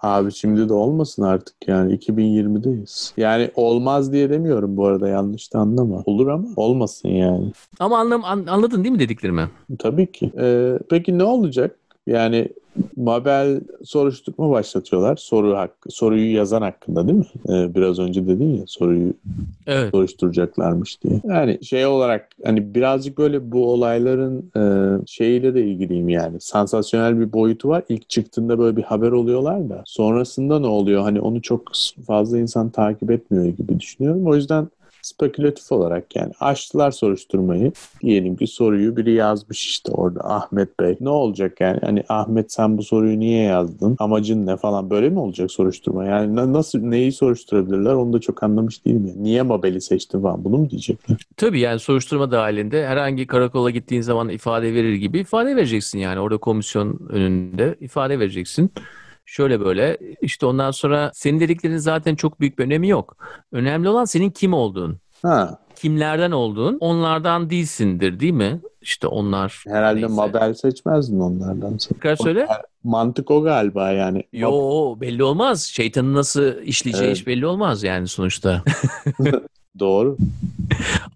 [0.01, 3.13] Abi şimdi de olmasın artık yani 2020'deyiz.
[3.17, 6.03] Yani olmaz diye demiyorum bu arada yanlış da anlama.
[6.05, 7.51] Olur ama olmasın yani.
[7.79, 9.49] Ama anlam, an- anladın değil mi dediklerimi?
[9.79, 10.31] Tabii ki.
[10.39, 11.75] Ee, peki ne olacak?
[12.11, 12.47] Yani
[12.95, 15.15] Mabel soruşturma başlatıyorlar.
[15.15, 17.25] Soru hakkı, soruyu yazan hakkında değil mi?
[17.49, 19.13] Ee, biraz önce dedin ya soruyu
[19.67, 19.91] Evet.
[19.91, 21.21] soruşturacaklarmış diye.
[21.23, 24.61] Yani şey olarak hani birazcık böyle bu olayların e,
[25.07, 26.41] şeyiyle de ilgiliyim yani.
[26.41, 27.83] Sansasyonel bir boyutu var.
[27.89, 31.01] İlk çıktığında böyle bir haber oluyorlar da sonrasında ne oluyor?
[31.01, 31.71] Hani onu çok
[32.07, 34.27] fazla insan takip etmiyor gibi düşünüyorum.
[34.27, 34.67] O yüzden
[35.01, 37.71] spekülatif olarak yani açtılar soruşturmayı.
[38.01, 40.97] Diyelim ki soruyu biri yazmış işte orada Ahmet Bey.
[40.99, 41.79] Ne olacak yani?
[41.81, 43.95] Hani Ahmet sen bu soruyu niye yazdın?
[43.99, 46.05] Amacın ne falan böyle mi olacak soruşturma?
[46.05, 49.23] Yani na- nasıl neyi soruşturabilirler onu da çok anlamış değilim yani.
[49.23, 51.17] Niye Mabel'i seçtin falan bunu mu diyecekler?
[51.37, 56.19] Tabii yani soruşturma dahilinde herhangi karakola gittiğin zaman ifade verir gibi ifade vereceksin yani.
[56.19, 58.71] Orada komisyon önünde ifade vereceksin.
[59.31, 63.17] Şöyle böyle işte ondan sonra senin dediklerinin zaten çok büyük bir önemi yok.
[63.51, 64.97] Önemli olan senin kim olduğun.
[65.21, 68.59] Ha, Kimlerden olduğun onlardan değilsindir değil mi?
[68.81, 69.63] İşte onlar.
[69.67, 70.13] herhalde Neyse.
[70.13, 71.77] Mabel seçmezdin onlardan.
[71.77, 72.47] Tekrar söyle.
[72.83, 74.23] Mantık o galiba yani.
[74.33, 75.61] Yo belli olmaz.
[75.63, 77.17] Şeytanın nasıl işleyeceği Evet.
[77.17, 78.63] iş belli olmaz yani sonuçta.
[79.79, 80.17] Doğru.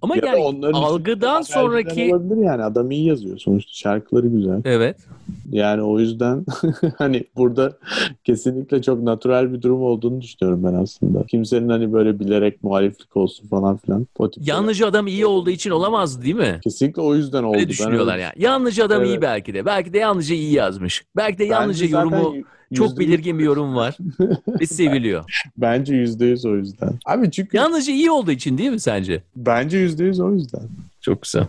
[0.02, 4.62] Ama Ya yani algıdan sonraki olabilir yani adam iyi yazıyor sonuçta şarkıları güzel.
[4.66, 4.98] evet.
[5.52, 6.46] Yani o yüzden
[6.98, 7.78] hani burada
[8.24, 11.24] kesinlikle çok natural bir durum olduğunu düşünüyorum ben aslında.
[11.24, 14.08] Kimsenin hani böyle bilerek muhaliflik olsun falan filan.
[14.42, 16.60] Yalnızca adam iyi olduğu için olamaz değil mi?
[16.64, 17.56] Kesinlikle o yüzden oldu.
[17.56, 18.34] Öyle Ben düşünüyorlar öyle- yani.
[18.38, 19.22] Yalnızca adam iyi Evet.
[19.22, 19.66] belki de.
[19.66, 21.04] Belki de yalnızca iyi yazmış.
[21.16, 22.36] Belki de yalnızca yorumu
[22.74, 23.98] çok belirgin bir yorum var
[24.60, 25.24] ve seviliyor.
[25.58, 26.90] Bence yüzde yüz o yüzden.
[27.06, 29.24] Abi çünkü Yalnızca iyi olduğu için değil mi sence?
[29.36, 30.62] bence yüzde yüz o yüzden.
[31.02, 31.46] Çok güzel.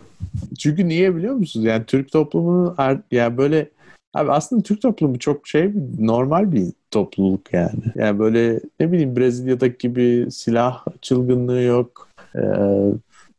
[0.59, 1.67] Çünkü niye biliyor musunuz?
[1.67, 3.71] Yani Türk toplumunun ar- yani böyle
[4.15, 7.81] abi aslında Türk toplumu çok şey normal bir topluluk yani.
[7.95, 12.09] Yani böyle ne bileyim Brezilya'daki gibi silah çılgınlığı yok.
[12.37, 12.41] Ee,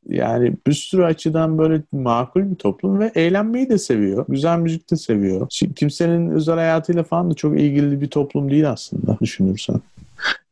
[0.09, 4.25] yani bir sürü açıdan böyle makul bir toplum ve eğlenmeyi de seviyor.
[4.29, 5.47] Güzel müzik de seviyor.
[5.75, 9.81] Kimsenin özel hayatıyla falan da çok ilgili bir toplum değil aslında düşünürsen.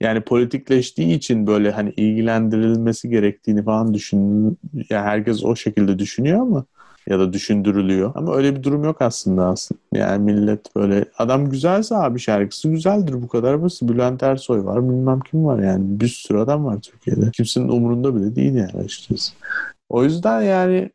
[0.02, 4.58] Yani politikleştiği için böyle hani ilgilendirilmesi gerektiğini falan düşün
[4.90, 6.66] ya herkes o şekilde düşünüyor ama
[7.10, 8.12] ya da düşündürülüyor.
[8.16, 9.80] Ama öyle bir durum yok aslında aslında.
[9.94, 13.90] Yani millet böyle adam güzelse abi şarkısı güzeldir bu kadar basit.
[13.90, 16.00] Bülent Ersoy var bilmem kim var yani.
[16.00, 17.32] Bir sürü adam var Türkiye'de.
[17.32, 19.34] Kimsenin umurunda bile değil yani açıkçası.
[19.90, 20.90] O yüzden yani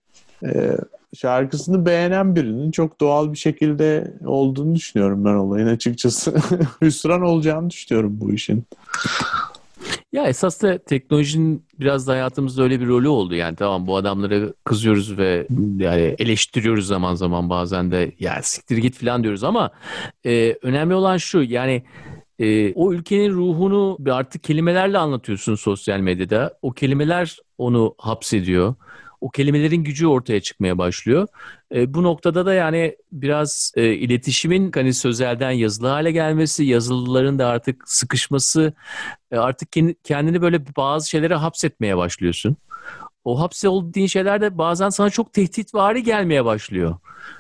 [0.45, 0.77] e,
[1.15, 6.35] şarkısını beğenen birinin çok doğal bir şekilde olduğunu düşünüyorum ben olayın açıkçası.
[6.83, 8.65] Hüsran olacağını düşünüyorum bu işin.
[10.13, 13.35] Ya esas da teknolojinin biraz da hayatımızda öyle bir rolü oldu.
[13.35, 15.47] Yani tamam bu adamlara kızıyoruz ve
[15.79, 19.71] yani eleştiriyoruz zaman zaman bazen de ya siktir git falan diyoruz ama
[20.27, 21.83] e, önemli olan şu yani
[22.39, 26.59] e, o ülkenin ruhunu artık kelimelerle anlatıyorsun sosyal medyada.
[26.63, 28.75] O kelimeler onu hapsediyor
[29.21, 31.29] o kelimelerin gücü ortaya çıkmaya başlıyor.
[31.75, 37.47] E, bu noktada da yani biraz e, iletişimin hani sözelden yazılı hale gelmesi, yazılıların da
[37.47, 38.73] artık sıkışması,
[39.33, 39.69] e, artık
[40.05, 42.57] kendini böyle bazı şeylere hapsetmeye başlıyorsun.
[43.25, 46.97] O hapse olduğun şeyler de bazen sana çok tehditvari gelmeye başlıyor.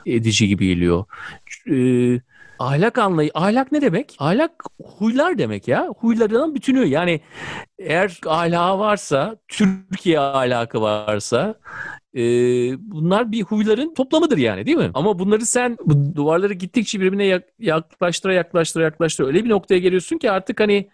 [0.06, 1.04] Edici gibi geliyor.
[1.70, 1.76] E,
[2.60, 4.16] ahlak anlayı ahlak ne demek?
[4.18, 5.88] Ahlak huylar demek ya.
[5.98, 6.86] Huylarının bütünü.
[6.86, 7.20] Yani
[7.78, 11.54] eğer ahlakı varsa, Türkiye ahlakı varsa
[12.14, 12.20] e,
[12.92, 14.90] bunlar bir huyların toplamıdır yani değil mi?
[14.94, 20.30] Ama bunları sen bu duvarları gittikçe birbirine yaklaştıra yaklaştıra yaklaştıra öyle bir noktaya geliyorsun ki
[20.30, 20.90] artık hani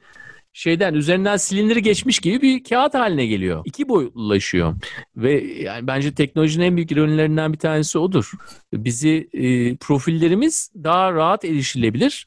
[0.56, 3.62] şeyden üzerinden silinleri geçmiş gibi bir kağıt haline geliyor.
[3.64, 4.74] İki boyutlulaşıyor.
[5.16, 8.30] Ve yani bence teknolojinin en büyük ürünlerinden bir tanesi odur.
[8.72, 12.26] Bizi e, profillerimiz daha rahat erişilebilir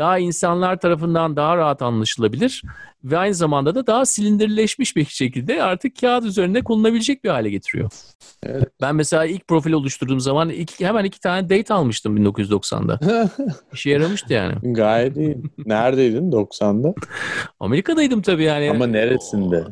[0.00, 2.62] daha insanlar tarafından daha rahat anlaşılabilir
[3.04, 7.90] ve aynı zamanda da daha silindirleşmiş bir şekilde artık kağıt üzerinde kullanılabilecek bir hale getiriyor.
[8.42, 8.68] Evet.
[8.80, 13.00] Ben mesela ilk profil oluşturduğum zaman ilk, hemen iki tane date almıştım 1990'da.
[13.72, 14.54] İşe yaramıştı yani.
[14.62, 15.36] Gayet iyi.
[15.66, 16.94] Neredeydin 90'da?
[17.60, 18.70] Amerika'daydım tabii yani.
[18.70, 19.64] Ama neresinde?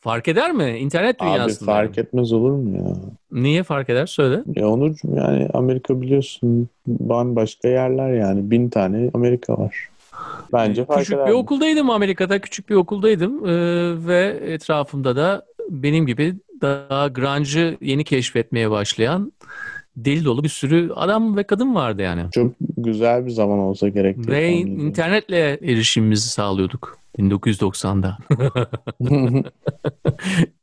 [0.00, 0.78] Fark eder mi?
[0.78, 1.72] İnternet dünyasında.
[1.72, 2.94] Abi fark etmez olur mu ya?
[3.32, 4.06] Niye fark eder?
[4.06, 4.42] Söyle.
[4.56, 8.50] Ya Onurcuğum yani Amerika biliyorsun bambaşka yerler yani.
[8.50, 9.88] Bin tane Amerika var.
[10.52, 12.38] Bence fark Küçük bir okuldaydım Amerika'da.
[12.38, 13.46] Küçük bir okuldaydım.
[13.46, 19.32] Ee, ve etrafımda da benim gibi daha grunge'ı yeni keşfetmeye başlayan
[20.04, 22.30] deli dolu bir sürü adam ve kadın vardı yani.
[22.32, 24.28] Çok güzel bir zaman olsa gerek.
[24.28, 26.98] Ve internetle erişimimizi sağlıyorduk.
[27.18, 28.18] 1990'da.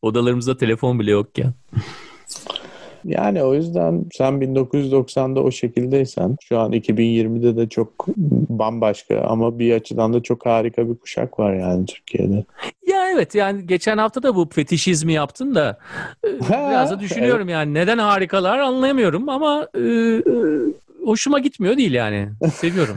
[0.02, 1.54] Odalarımızda telefon bile yokken.
[3.06, 8.08] Yani o yüzden sen 1990'da o şekildeysen şu an 2020'de de çok
[8.50, 12.44] bambaşka ama bir açıdan da çok harika bir kuşak var yani Türkiye'de.
[12.88, 15.78] Ya evet yani geçen hafta da bu fetişizmi yaptın da
[16.28, 17.54] e, biraz da düşünüyorum evet.
[17.54, 20.24] yani neden harikalar anlayamıyorum ama e, e,
[21.06, 22.30] hoşuma gitmiyor değil yani.
[22.54, 22.96] Seviyorum.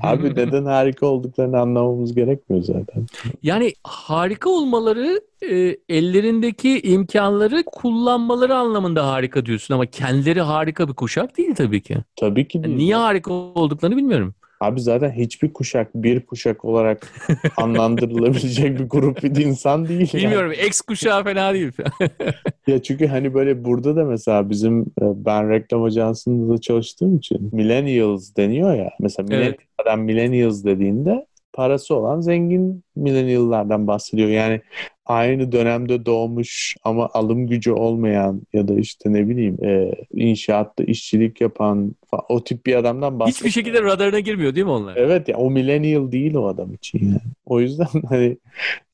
[0.00, 3.06] Abi neden harika olduklarını anlamamız gerekmiyor zaten.
[3.42, 5.20] Yani harika olmaları
[5.50, 11.96] e, ellerindeki imkanları kullanmaları anlamında harika diyorsun ama kendileri harika bir kuşak değil tabii ki.
[12.16, 12.76] Tabii ki değil.
[12.76, 14.34] niye harika olduklarını bilmiyorum.
[14.60, 17.12] Abi zaten hiçbir kuşak bir kuşak olarak
[17.56, 20.12] anlandırılabilecek bir grup bir insan değil.
[20.14, 20.52] Bilmiyorum.
[20.56, 20.66] Yani.
[20.66, 21.72] X kuşağı fena değil.
[22.66, 27.50] ya çünkü hani böyle burada da mesela bizim e, ben reklam ajansında da çalıştığım için
[27.52, 28.90] millennials deniyor ya.
[29.00, 29.58] Mesela evet.
[29.78, 34.28] adam millennials dediğinde parası olan zengin millennial'lardan bahsediyor.
[34.28, 34.60] Yani
[35.06, 41.40] aynı dönemde doğmuş ama alım gücü olmayan ya da işte ne bileyim e, inşaatta işçilik
[41.40, 43.38] yapan falan, o tip bir adamdan bahsediyor.
[43.38, 44.96] Hiçbir şekilde radarına girmiyor değil mi onlar?
[44.96, 47.32] Evet ya o millennial değil o adam için yani.
[47.46, 48.36] O yüzden hani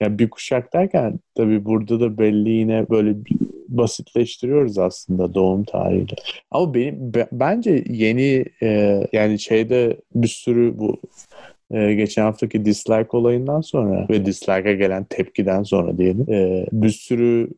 [0.00, 3.14] yani bir kuşak derken tabii burada da belli yine böyle
[3.68, 6.14] basitleştiriyoruz aslında doğum tarihiyle.
[6.50, 11.00] Ama benim bence yeni e, yani şeyde bir sürü bu
[11.70, 17.48] e, geçen haftaki dislike olayından sonra ve dislike'a gelen tepkiden sonra diyelim e, bir sürü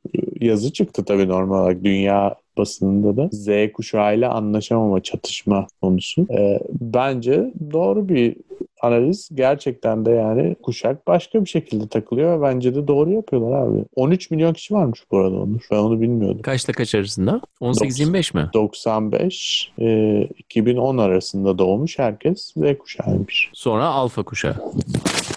[0.41, 6.27] yazı çıktı tabii normal olarak dünya basınında da Z kuşağıyla anlaşamama çatışma konusu.
[6.31, 8.37] E, bence doğru bir
[8.83, 13.85] analiz gerçekten de yani kuşak başka bir şekilde takılıyor ve bence de doğru yapıyorlar abi.
[13.97, 15.61] 13 milyon kişi varmış bu arada Onur.
[15.71, 16.43] Ben onu bilmiyordum.
[16.43, 17.41] Kaçta kaç arasında?
[17.61, 18.51] 18-25 mi?
[18.55, 23.51] 95 e, 2010 arasında doğmuş herkes Z kuşağıymış.
[23.53, 24.57] Sonra alfa kuşağı.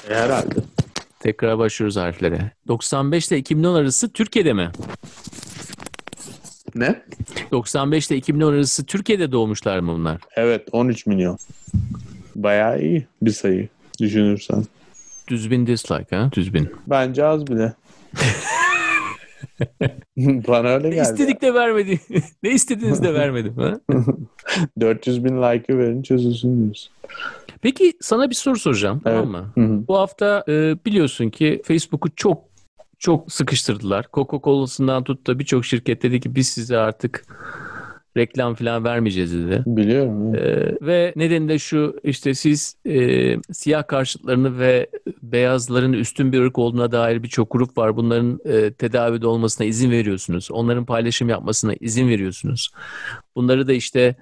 [0.10, 0.56] E, herhalde.
[1.20, 2.52] Tekrar başlıyoruz harflere.
[2.68, 4.72] 95 ile 2010 arası Türkiye'de mi?
[6.76, 7.02] Ne?
[7.52, 10.18] 95 ile 2010 arası Türkiye'de doğmuşlar mı bunlar?
[10.36, 11.38] Evet 13 milyon.
[12.36, 13.70] Bayağı iyi bir sayı
[14.00, 14.64] düşünürsen.
[15.28, 16.30] Düz bin dislike ha?
[16.34, 16.70] Düz bin.
[16.88, 17.74] Bence az bile.
[20.18, 20.98] Bana öyle geldi.
[20.98, 22.00] Ne istedik de vermedi.
[22.44, 23.58] ne istediğiniz de vermedim.
[23.58, 23.80] Ha?
[24.80, 26.94] 400 bin like'ı verin çözülsün diyorsun.
[27.62, 29.18] Peki sana bir soru soracağım evet.
[29.18, 29.52] tamam mı?
[29.56, 29.88] Hı-hı.
[29.88, 32.52] Bu hafta e, biliyorsun ki Facebook'u çok
[33.00, 34.06] çok sıkıştırdılar.
[34.14, 37.26] Coca-Cola'sından tut da birçok şirket dedi ki biz size artık
[38.18, 39.64] reklam falan vermeyeceğiz dedi.
[39.66, 40.36] Biliyorum.
[40.36, 44.88] Ee, ve nedeni de şu işte siz e, siyah karşıtlarını ve
[45.24, 47.96] beyazların üstün bir ırk olduğuna dair birçok grup var.
[47.96, 50.52] Bunların e, tedavide olmasına izin veriyorsunuz.
[50.52, 52.72] Onların paylaşım yapmasına izin veriyorsunuz.
[53.36, 54.16] Bunları da işte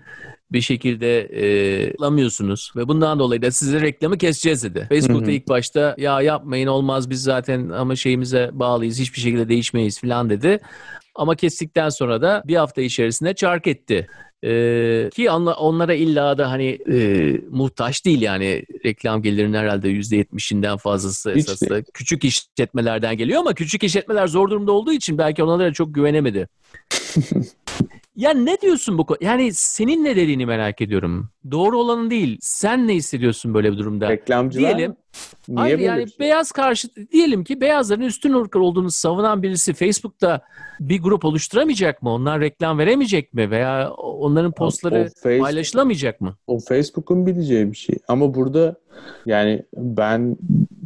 [0.51, 4.85] bir şekilde e, alamıyorsunuz ve bundan dolayı da size reklamı keseceğiz dedi.
[4.89, 10.29] Facebook'ta ilk başta ya yapmayın olmaz biz zaten ama şeyimize bağlıyız hiçbir şekilde değişmeyiz falan
[10.29, 10.59] dedi.
[11.15, 14.07] Ama kestikten sonra da bir hafta içerisinde çark etti.
[14.43, 21.31] Ee, ki onlara illa da hani e, muhtaç değil yani reklam gelirinin herhalde %70'inden fazlası
[21.31, 21.85] Hiç esasında değil.
[21.93, 26.47] küçük işletmelerden geliyor ama küçük işletmeler zor durumda olduğu için belki onlara çok güvenemedi.
[28.15, 31.29] Ya ne diyorsun bu Yani senin ne dediğini merak ediyorum.
[31.51, 32.37] Doğru olanı değil.
[32.41, 34.09] Sen ne hissediyorsun böyle bir durumda?
[34.09, 34.95] Reklamcılar diyelim,
[35.47, 36.19] Niye hayır yani şey?
[36.19, 40.41] beyaz karşı diyelim ki beyazların üstün ırk olduğunu savunan birisi Facebook'ta
[40.79, 42.09] bir grup oluşturamayacak mı?
[42.09, 43.51] Onlar reklam veremeyecek mi?
[43.51, 46.35] Veya onların postları o Facebook, paylaşılamayacak mı?
[46.47, 47.95] O Facebook'un bileceği bir şey.
[48.07, 48.75] Ama burada
[49.25, 50.37] yani ben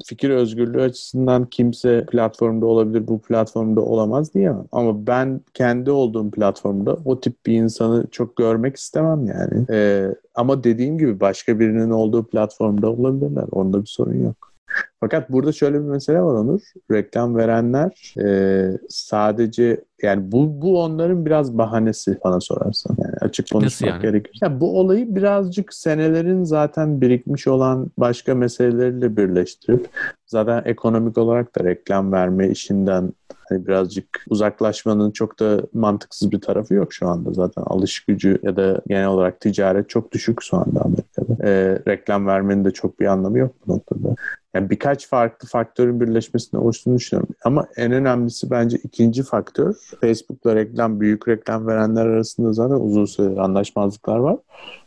[0.06, 4.66] fikir özgürlüğü açısından kimse platformda olabilir, bu platformda olamaz diyemem.
[4.72, 9.66] Ama ben kendi olduğum platformda o tip bir insanı çok görmek istemem yani.
[9.72, 13.46] Ee, ama dediğim gibi başka birinin olduğu platformda olabilirler.
[13.52, 14.53] Onda bir sorun yok.
[15.00, 16.62] Fakat burada şöyle bir mesele var Onur.
[16.92, 22.96] Reklam verenler e, sadece yani bu bu onların biraz bahanesi bana sorarsan.
[23.04, 24.02] Yani açık konuşmak yani?
[24.02, 24.40] gerekir.
[24.42, 29.90] Yani bu olayı birazcık senelerin zaten birikmiş olan başka meseleleriyle birleştirip
[30.28, 33.14] zaten ekonomik olarak da reklam verme işinden
[33.50, 37.34] hani birazcık uzaklaşmanın çok da mantıksız bir tarafı yok şu anda.
[37.34, 41.48] Zaten alış gücü ya da genel olarak ticaret çok düşük şu anda Amerika'da.
[41.50, 44.16] E, reklam vermenin de çok bir anlamı yok bu noktada.
[44.54, 47.36] Yani birkaç farklı faktörün birleşmesine oluştuğunu düşünüyorum.
[47.44, 49.76] Ama en önemlisi bence ikinci faktör.
[50.02, 54.38] Facebook'la reklam, büyük reklam verenler arasında zaten uzun süredir anlaşmazlıklar var.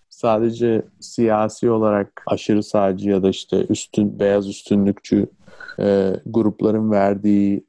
[0.09, 5.27] Sadece siyasi olarak aşırı sağcı ya da işte üstün beyaz üstünlükçü
[5.81, 7.65] e, grupların verdiği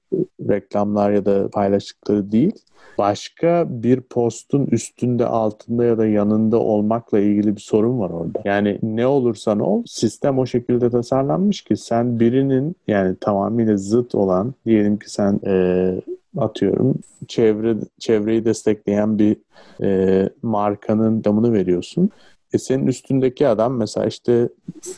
[0.50, 2.54] reklamlar ya da paylaştıkları değil
[2.98, 8.42] başka bir postun üstünde, altında ya da yanında olmakla ilgili bir sorun var orada.
[8.46, 14.54] Yani ne olursan ol sistem o şekilde tasarlanmış ki sen birinin yani tamamıyla zıt olan
[14.66, 16.02] diyelim ki sen e,
[16.38, 16.96] atıyorum
[17.28, 19.38] çevre çevreyi destekleyen bir
[19.82, 22.10] e, markanın damını veriyorsun.
[22.58, 24.50] E senin üstündeki adam mesela işte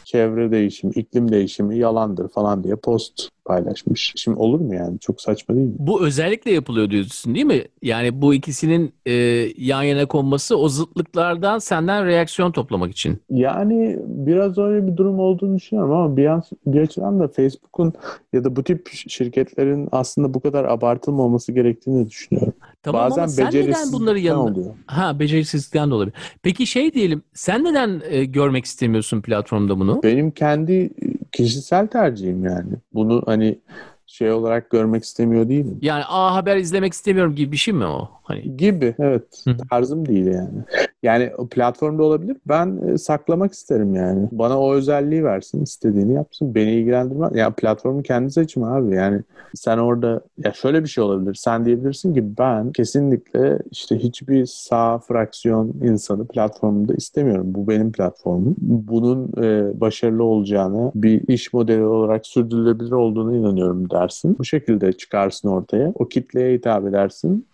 [0.03, 4.13] çevre değişimi, iklim değişimi yalandır falan diye post paylaşmış.
[4.15, 4.99] Şimdi olur mu yani?
[4.99, 5.73] Çok saçma değil mi?
[5.79, 7.63] Bu özellikle yapılıyor diyorsun değil mi?
[7.81, 9.13] Yani bu ikisinin e,
[9.57, 13.17] yan yana konması o zıtlıklardan senden reaksiyon toplamak için.
[13.29, 17.93] Yani biraz öyle bir durum olduğunu düşünüyorum ama bir, an, bir açıdan da Facebook'un
[18.33, 22.53] ya da bu tip şirketlerin aslında bu kadar abartılmaması gerektiğini düşünüyorum.
[22.83, 24.43] Tamam Bazen ama sen neden bunları yanına...
[24.43, 24.75] Oluyor.
[24.87, 26.15] Ha becerisizlikten de olabilir.
[26.43, 30.03] Peki şey diyelim sen neden e, görmek istemiyorsun platformda bunu?
[30.03, 30.89] Benim kendi
[31.31, 32.73] kişisel tercihim yani.
[32.93, 33.59] Bunu hani
[34.05, 35.79] şey olarak görmek istemiyor değilim.
[35.81, 38.09] Yani A Haber izlemek istemiyorum gibi bir şey mi o?
[38.29, 39.43] Hani gibi evet.
[39.45, 39.57] Hı.
[39.69, 40.63] Tarzım değil yani.
[41.03, 42.37] Yani platformda olabilir.
[42.45, 44.27] Ben e, saklamak isterim yani.
[44.31, 46.55] Bana o özelliği versin, istediğini yapsın.
[46.55, 47.35] Beni ilgilendirmez.
[47.35, 48.95] Ya platformun kendi seçimi abi.
[48.95, 49.21] Yani
[49.55, 51.35] sen orada ya şöyle bir şey olabilir.
[51.35, 57.45] Sen diyebilirsin ki ben kesinlikle işte hiçbir sağ fraksiyon insanı platformunda istemiyorum.
[57.47, 58.55] Bu benim platformum.
[58.61, 64.35] Bunun e, başarılı olacağını, bir iş modeli olarak sürdürülebilir olduğunu inanıyorum dersin.
[64.39, 65.91] Bu şekilde çıkarsın ortaya.
[65.95, 67.45] O kitleye hitap edersin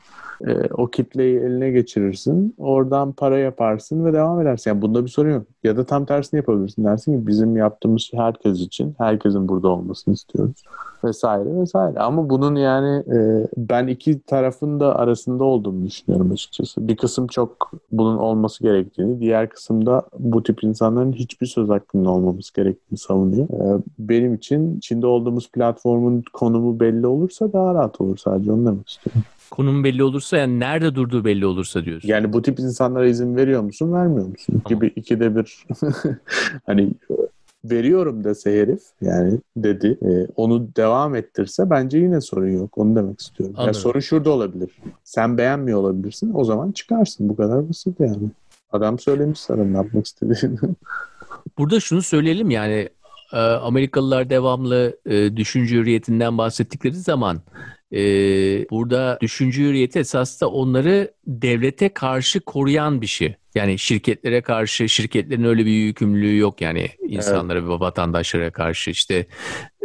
[0.48, 2.56] e, o kitleyi eline geçirirsin.
[2.58, 4.70] Oradan para yaparsın ve devam edersin.
[4.70, 5.48] Yani bunda bir sorun yok.
[5.64, 6.84] Ya da tam tersini yapabilirsin.
[6.84, 8.96] Dersin ki bizim yaptığımız şey herkes için.
[8.98, 10.64] Herkesin burada olmasını istiyoruz.
[11.04, 12.00] Vesaire vesaire.
[12.00, 16.88] Ama bunun yani e, ben iki tarafın da arasında olduğunu düşünüyorum açıkçası.
[16.88, 22.54] Bir kısım çok bunun olması gerektiğini, diğer kısımda bu tip insanların hiçbir söz hakkında olmaması
[22.54, 23.48] gerektiğini savunuyor.
[23.50, 28.90] E, benim için içinde olduğumuz platformun konumu belli olursa daha rahat olur sadece onu demek
[28.90, 32.10] istiyorum konum belli olursa yani nerede durduğu belli olursa diyorsun.
[32.10, 34.62] Yani bu tip insanlara izin veriyor musun, vermiyor musun?
[34.64, 34.82] Tamam.
[34.82, 35.66] Gibi ikide bir
[36.66, 36.94] hani
[37.72, 43.22] veriyorum dese herif yani dedi e, onu devam ettirse bence yine sorun yok onu demek
[43.22, 43.56] istiyorum.
[43.60, 44.70] Yani sorun şurada olabilir.
[45.04, 48.30] Sen beğenmiyor olabilirsin o zaman çıkarsın bu kadar basit yani.
[48.72, 50.58] Adam söylemiş sana ne yapmak istediğini.
[51.58, 52.90] Burada şunu söyleyelim yani
[53.34, 57.42] e, Amerikalılar devamlı e, düşünce hürriyetinden bahsettikleri zaman
[57.96, 58.02] e,
[58.70, 63.36] burada düşünce hürriyeti esasında onları devlete karşı koruyan bir şey.
[63.56, 67.70] Yani şirketlere karşı şirketlerin öyle bir yükümlülüğü yok yani insanlara evet.
[67.70, 69.26] ve vatandaşlara karşı işte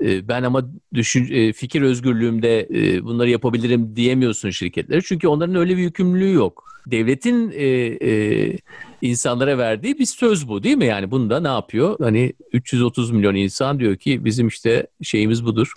[0.03, 5.01] ben ama düşün, e, fikir özgürlüğümde e, bunları yapabilirim diyemiyorsun şirketlere.
[5.05, 6.65] Çünkü onların öyle bir yükümlülüğü yok.
[6.87, 8.57] Devletin e, e,
[9.03, 10.87] insanlara verdiği bir söz bu değil mi?
[10.87, 11.97] Yani bunda ne yapıyor?
[12.01, 15.73] Hani 330 milyon insan diyor ki bizim işte şeyimiz budur.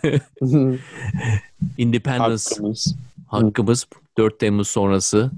[1.78, 2.94] Independence hakkımız.
[3.26, 3.86] hakkımız
[4.20, 5.30] 4 Temmuz sonrası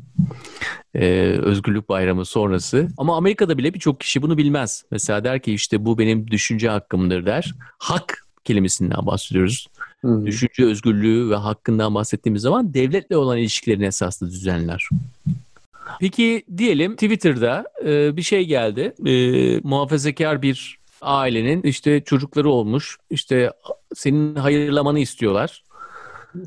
[0.94, 1.06] e,
[1.42, 2.88] Özgürlük Bayramı sonrası.
[2.96, 4.84] Ama Amerika'da bile birçok kişi bunu bilmez.
[4.90, 7.54] Mesela der ki işte bu benim düşünce hakkımdır der.
[7.78, 9.66] Hak kelimesinden bahsediyoruz.
[10.04, 10.26] Hı.
[10.26, 14.88] Düşünce özgürlüğü ve hakkından bahsettiğimiz zaman devletle olan ilişkilerini esaslı düzenler.
[16.00, 18.94] Peki diyelim Twitter'da e, bir şey geldi.
[19.06, 19.14] E,
[19.62, 22.96] muhafazakar bir ailenin işte çocukları olmuş.
[23.10, 23.50] İşte
[23.94, 25.62] senin hayırlamanı istiyorlar.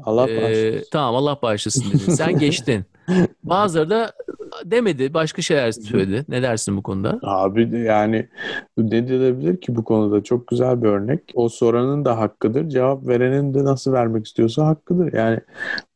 [0.04, 0.78] Allah bağışlasın.
[0.78, 2.12] Ee, tamam Allah bağışlasın dedin.
[2.12, 2.86] Sen geçtin.
[3.44, 4.12] Bazıları da
[4.66, 5.14] demedi.
[5.14, 6.26] Başka şeyler söyledi.
[6.30, 7.20] Ne dersin bu konuda?
[7.24, 8.28] Abi yani
[8.78, 10.24] ne diyebilir ki bu konuda?
[10.24, 11.22] Çok güzel bir örnek.
[11.36, 12.70] O soranın da hakkıdır.
[12.70, 15.14] Cevap verenin de nasıl vermek istiyorsa hakkıdır.
[15.14, 15.40] Yani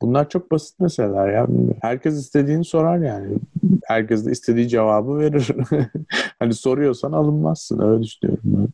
[0.02, 1.48] bunlar çok basit meseleler ya.
[1.82, 3.38] Herkes istediğini sorar yani.
[3.84, 5.48] Herkes de istediği cevabı verir.
[6.40, 7.80] hani soruyorsan alınmazsın.
[7.82, 8.68] Öyle düşünüyorum.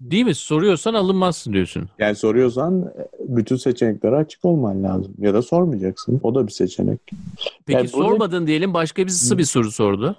[0.00, 0.34] Değil mi?
[0.34, 1.88] Soruyorsan alınmazsın diyorsun.
[1.98, 2.92] Yani soruyorsan
[3.36, 5.14] bütün seçeneklere açık olman lazım.
[5.18, 6.20] Ya da sormayacaksın.
[6.22, 7.00] O da bir seçenek.
[7.66, 8.46] Peki yani sormadın burada...
[8.46, 10.16] diyelim başka birisi bir soru sordu.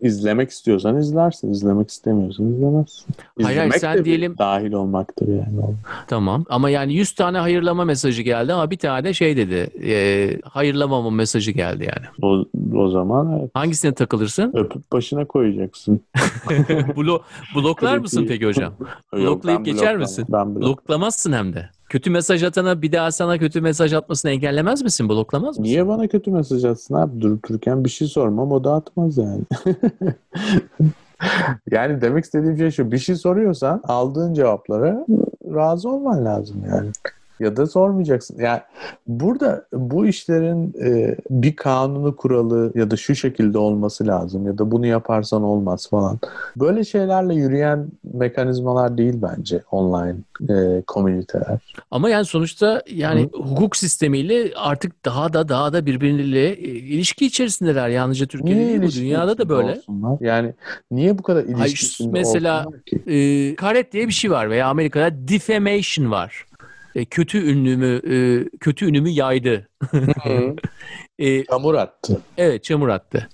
[0.00, 1.52] İzlemek istiyorsan izlersin.
[1.52, 3.06] izlemek istemiyorsan izlemezsin.
[3.38, 5.74] İzlemek hayır, hayır sen diyelim dahil olmaktır yani.
[6.08, 9.70] Tamam ama yani 100 tane hayırlama mesajı geldi ama bir tane şey dedi.
[9.84, 12.06] E, hayırlamama mesajı geldi yani.
[12.22, 12.44] O,
[12.78, 13.50] o zaman evet.
[13.54, 14.52] Hangisine takılırsın?
[14.54, 16.00] Öpüp başına koyacaksın.
[16.96, 17.20] Blo
[17.56, 18.72] bloklar mısın peki hocam?
[19.12, 20.26] Bloklayıp geçer misin?
[20.28, 21.70] Ben Bloklamazsın hem de.
[21.90, 25.08] Kötü mesaj atana bir daha sana kötü mesaj atmasını engellemez misin?
[25.08, 25.62] Bloklamaz mısın?
[25.62, 27.20] Niye bana kötü mesaj atsın abi?
[27.20, 29.42] Durup dururken bir şey sormam o da atmaz yani.
[31.70, 32.92] yani demek istediğim şey şu.
[32.92, 35.06] Bir şey soruyorsan aldığın cevaplara
[35.54, 36.90] razı olman lazım yani
[37.40, 38.38] ya da sormayacaksın.
[38.38, 38.60] Yani
[39.06, 44.70] burada bu işlerin e, bir kanunu kuralı ya da şu şekilde olması lazım ya da
[44.70, 46.18] bunu yaparsan olmaz falan.
[46.56, 50.16] Böyle şeylerle yürüyen mekanizmalar değil bence online
[50.48, 51.74] e, komüniteler.
[51.90, 53.38] Ama yani sonuçta yani Hı.
[53.38, 57.88] hukuk sistemiyle artık daha da daha da birbirleriyle e, ilişki içerisindeler.
[57.88, 59.72] Yalnızca Türkiye'de değil bu dünyada da böyle.
[59.72, 60.16] Olsunlar?
[60.20, 60.54] Yani
[60.90, 62.66] niye bu kadar ilişki Mesela
[63.06, 66.49] e, karet diye bir şey var veya Amerika'da defamation var.
[66.94, 69.68] E, kötü ünlümü e, kötü ünümü yaydı.
[71.18, 72.20] e, çamur attı.
[72.38, 73.28] Evet, çamur attı.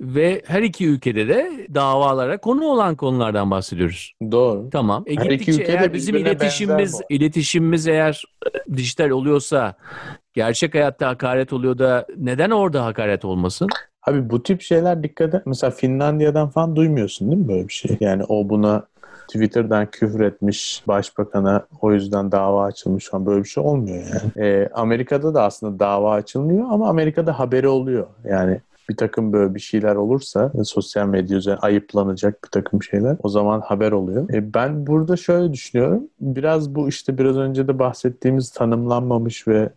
[0.00, 4.12] Ve her iki ülkede de davalara konu olan konulardan bahsediyoruz.
[4.30, 4.70] Doğru.
[4.70, 5.04] Tamam.
[5.06, 8.22] E, her iki ülkede eğer bizim iletişimimiz iletişimimiz eğer
[8.76, 9.74] dijital oluyorsa
[10.34, 13.68] gerçek hayatta hakaret oluyor da neden orada hakaret olmasın?
[14.06, 15.42] Abi bu tip şeyler dikkat et.
[15.46, 17.96] Mesela Finlandiya'dan falan duymuyorsun değil mi böyle bir şey?
[18.00, 18.86] Yani o buna
[19.28, 24.46] Twitter'dan küfür etmiş başbakana o yüzden dava açılmış falan böyle bir şey olmuyor yani.
[24.48, 28.06] E, Amerika'da da aslında dava açılmıyor ama Amerika'da haberi oluyor.
[28.24, 33.28] Yani bir takım böyle bir şeyler olursa sosyal medya üzerine ayıplanacak bir takım şeyler o
[33.28, 34.30] zaman haber oluyor.
[34.34, 36.02] E, ben burada şöyle düşünüyorum.
[36.20, 39.70] Biraz bu işte biraz önce de bahsettiğimiz tanımlanmamış ve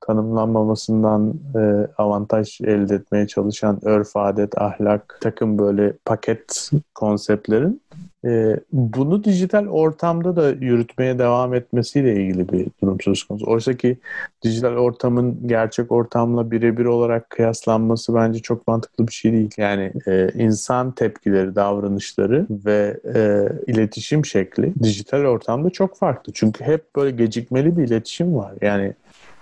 [0.00, 7.80] tanımlanmamasından e, avantaj elde etmeye çalışan örf, adet, ahlak, takım böyle paket konseptlerin
[8.24, 13.46] e, bunu dijital ortamda da yürütmeye devam etmesiyle ilgili bir durum söz konusu.
[13.50, 13.98] Oysa ki
[14.42, 19.50] dijital ortamın gerçek ortamla birebir olarak kıyaslanması bence çok mantıklı bir şey değil.
[19.56, 26.32] Yani e, insan tepkileri, davranışları ve e, iletişim şekli dijital ortamda çok farklı.
[26.32, 28.52] Çünkü hep böyle gecikmeli bir iletişim var.
[28.62, 28.94] Yani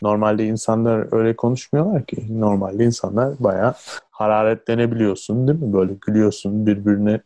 [0.02, 2.40] Normalde insanlar öyle konuşmuyorlar ki.
[2.40, 3.74] Normalde insanlar bayağı
[4.10, 5.72] hararetlenebiliyorsun değil mi?
[5.72, 7.20] Böyle gülüyorsun, birbirini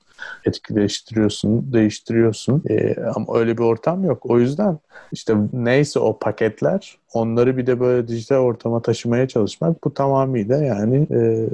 [0.47, 2.63] etkileştiriyorsun, değiştiriyorsun.
[2.71, 4.31] Ee, ama öyle bir ortam yok.
[4.31, 4.79] O yüzden
[5.13, 11.07] işte neyse o paketler onları bir de böyle dijital ortama taşımaya çalışmak bu tamamıyla yani
[11.11, 11.49] e,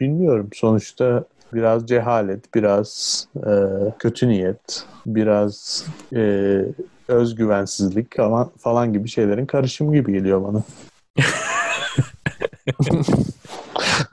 [0.00, 0.48] bilmiyorum.
[0.52, 3.50] Sonuçta biraz cehalet, biraz e,
[3.98, 6.20] kötü niyet, biraz e,
[7.12, 10.62] özgüvensizlik falan, falan gibi şeylerin karışımı gibi geliyor bana.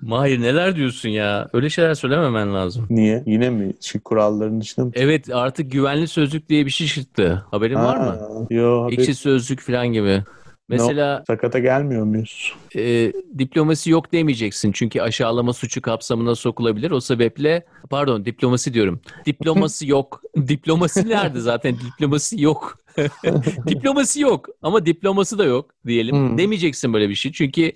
[0.02, 1.50] Mahir neler diyorsun ya?
[1.54, 2.88] Öyle şeyler söylememen lazım.
[2.89, 3.24] Niye?
[3.26, 3.74] Yine mi?
[3.82, 4.91] Şu kuralların dışında mı?
[4.95, 7.45] Evet artık güvenli sözlük diye bir şey çıktı.
[7.52, 8.18] Haberin ha, var mı?
[8.50, 8.86] Yok.
[8.86, 8.93] Haber...
[8.93, 10.24] Ekşi sözlük falan gibi.
[10.70, 12.53] Mesela no, sakata gelmiyor muyuz?
[12.76, 16.91] E, diplomasi yok demeyeceksin çünkü aşağılama suçu kapsamına sokulabilir.
[16.91, 19.01] O sebeple pardon diplomasi diyorum.
[19.26, 20.22] Diplomasi yok.
[20.47, 21.76] Diplomasi nerede zaten?
[21.76, 22.78] Diplomasi yok.
[23.67, 26.15] diplomasi yok ama diploması da yok diyelim.
[26.15, 26.38] Hmm.
[26.38, 27.32] Demeyeceksin böyle bir şey.
[27.32, 27.72] Çünkü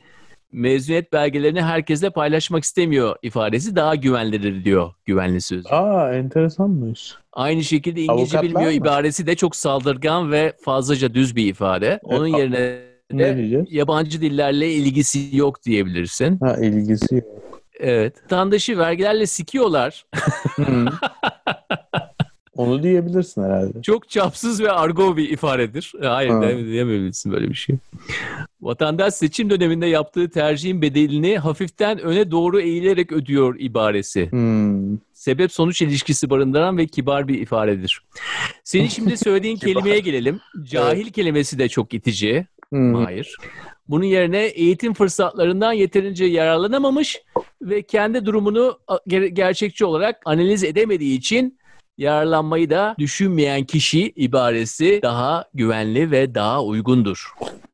[0.53, 5.73] mezuniyet belgelerini herkesle paylaşmak istemiyor ifadesi daha güvenlidir diyor güvenli sözlük.
[5.73, 7.13] Aa enteresanmış.
[7.33, 8.87] Aynı şekilde İngilizce Avukatlar bilmiyor mı?
[8.87, 11.99] ibaresi de çok saldırgan ve fazlaca düz bir ifade.
[12.03, 12.79] Onun a- yerine
[13.11, 16.39] Ne de yabancı dillerle ilgisi yok diyebilirsin.
[16.39, 17.23] Ha ilgisi yok.
[17.79, 18.23] Evet.
[18.23, 20.05] Vatandaşı vergilerle sikiyorlar.
[22.57, 23.81] Onu diyebilirsin herhalde.
[23.81, 25.93] Çok çapsız ve argo bir ifadedir.
[26.01, 26.41] E, Hayır Ha.
[26.41, 27.75] diyemeyebilirsin böyle bir şey.
[28.61, 34.31] Vatandaş seçim döneminde yaptığı tercihin bedelini hafiften öne doğru eğilerek ödüyor ibaresi.
[34.31, 34.97] Hmm.
[35.13, 38.01] Sebep sonuç ilişkisi barındıran ve kibar bir ifadedir.
[38.63, 40.39] Senin şimdi söylediğin kelimeye gelelim.
[40.63, 42.45] Cahil kelimesi de çok itici.
[42.69, 42.93] Hmm.
[42.95, 43.35] Hayır.
[43.87, 47.21] Bunun yerine eğitim fırsatlarından yeterince yararlanamamış
[47.61, 51.57] ve kendi durumunu ger- gerçekçi olarak analiz edemediği için
[51.97, 57.33] yararlanmayı da düşünmeyen kişi ibaresi daha güvenli ve daha uygundur.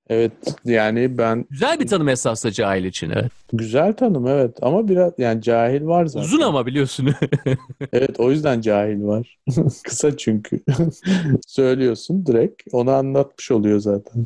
[0.09, 0.31] Evet
[0.65, 3.09] yani ben Güzel bir tanım esasla cahil için.
[3.09, 3.31] Evet.
[3.53, 6.25] güzel tanım evet ama biraz yani cahil var zaten.
[6.25, 7.09] Uzun ama biliyorsun.
[7.93, 9.37] Evet o yüzden cahil var.
[9.83, 10.59] Kısa çünkü.
[11.47, 14.25] Söylüyorsun direkt onu anlatmış oluyor zaten.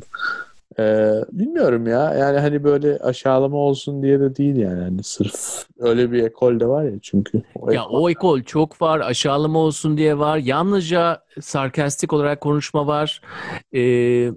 [0.78, 6.12] Ee, bilmiyorum ya yani hani böyle aşağılama olsun diye de değil yani hani sırf öyle
[6.12, 7.42] bir ekol de var ya çünkü.
[7.54, 9.00] O ya o ekol çok var.
[9.00, 10.38] Aşağılama olsun diye var.
[10.38, 13.20] Yalnızca sarkastik olarak konuşma var.
[13.74, 14.30] Ee,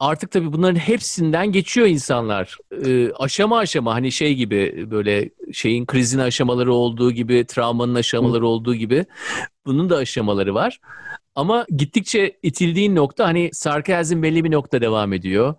[0.00, 2.58] artık tabii bunların hepsinden geçiyor insanlar.
[2.86, 8.74] Ee, aşama aşama hani şey gibi böyle şeyin krizin aşamaları olduğu gibi, travmanın aşamaları olduğu
[8.74, 9.06] gibi
[9.66, 10.80] bunun da aşamaları var.
[11.34, 15.54] Ama gittikçe itildiğin nokta hani sarkazm belli bir nokta devam ediyor.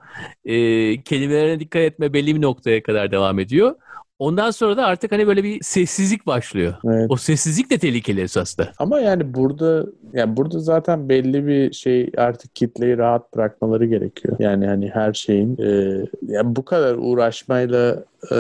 [0.46, 3.76] Ee, kelimelerine dikkat etme belli bir noktaya kadar devam ediyor.
[4.20, 6.74] Ondan sonra da artık hani böyle bir sessizlik başlıyor.
[6.86, 7.06] Evet.
[7.10, 8.72] O sessizlik de tehlikeli esasında.
[8.80, 14.36] Ama yani burada yani burada zaten belli bir şey artık kitleyi rahat bırakmaları gerekiyor.
[14.40, 18.36] Yani hani her şeyin e, yani bu kadar uğraşmayla e,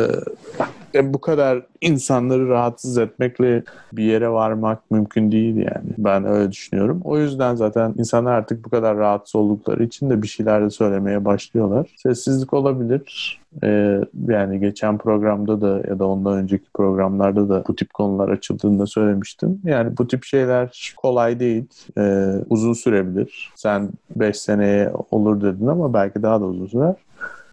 [0.93, 3.63] yani bu kadar insanları rahatsız etmekle
[3.93, 5.89] bir yere varmak mümkün değil yani.
[5.97, 7.01] Ben öyle düşünüyorum.
[7.03, 11.25] O yüzden zaten insanlar artık bu kadar rahatsız oldukları için de bir şeyler de söylemeye
[11.25, 11.95] başlıyorlar.
[11.97, 13.39] Sessizlik olabilir.
[13.63, 18.86] Ee, yani geçen programda da ya da ondan önceki programlarda da bu tip konular açıldığında
[18.86, 19.61] söylemiştim.
[19.63, 21.65] Yani bu tip şeyler kolay değil.
[21.97, 23.51] Ee, uzun sürebilir.
[23.55, 26.95] Sen 5 seneye olur dedin ama belki daha da uzun sürer.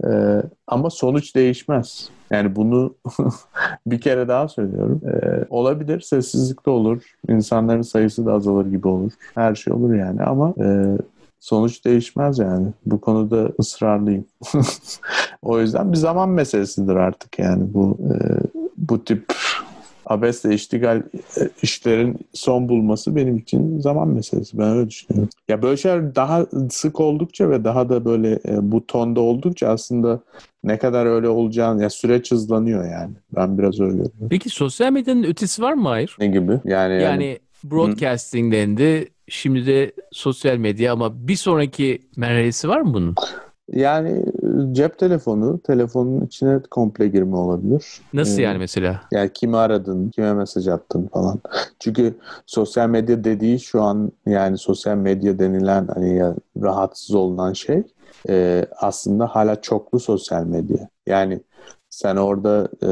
[0.04, 2.08] Ee, ama sonuç değişmez.
[2.30, 2.94] Yani bunu
[3.86, 5.00] bir kere daha söylüyorum.
[5.06, 7.02] Ee, olabilir, sessizlik de olur.
[7.28, 9.12] İnsanların sayısı da azalır gibi olur.
[9.34, 10.98] Her şey olur yani ama e,
[11.40, 12.66] sonuç değişmez yani.
[12.86, 14.24] Bu konuda ısrarlıyım.
[15.42, 18.14] o yüzden bir zaman meselesidir artık yani bu e,
[18.76, 19.34] bu tip
[20.10, 20.96] abesle iştigal
[21.40, 24.58] e, işlerin son bulması benim için zaman meselesi.
[24.58, 25.30] Ben öyle düşünüyorum.
[25.48, 30.20] Ya böyle şeyler daha sık oldukça ve daha da böyle e, bu tonda oldukça aslında
[30.64, 33.12] ne kadar öyle olacağını ya süreç hızlanıyor yani.
[33.36, 34.28] Ben biraz öyle görüyorum.
[34.30, 36.16] Peki sosyal medyanın ötesi var mı Hayır?
[36.18, 36.52] Ne gibi?
[36.64, 39.08] Yani, yani, Yani broadcasting dendi.
[39.28, 43.14] Şimdi de sosyal medya ama bir sonraki merhalesi var mı bunun?
[43.72, 44.24] Yani
[44.72, 48.00] cep telefonu, telefonun içine komple girme olabilir.
[48.12, 49.00] Nasıl Ee, yani mesela?
[49.12, 51.40] Yani kimi aradın, kime mesaj attın falan.
[51.78, 52.14] Çünkü
[52.46, 57.82] sosyal medya dediği şu an yani sosyal medya denilen hani ya rahatsız olunan şey
[58.28, 60.88] e, aslında hala çoklu sosyal medya.
[61.06, 61.40] Yani
[61.90, 62.88] sen orada e,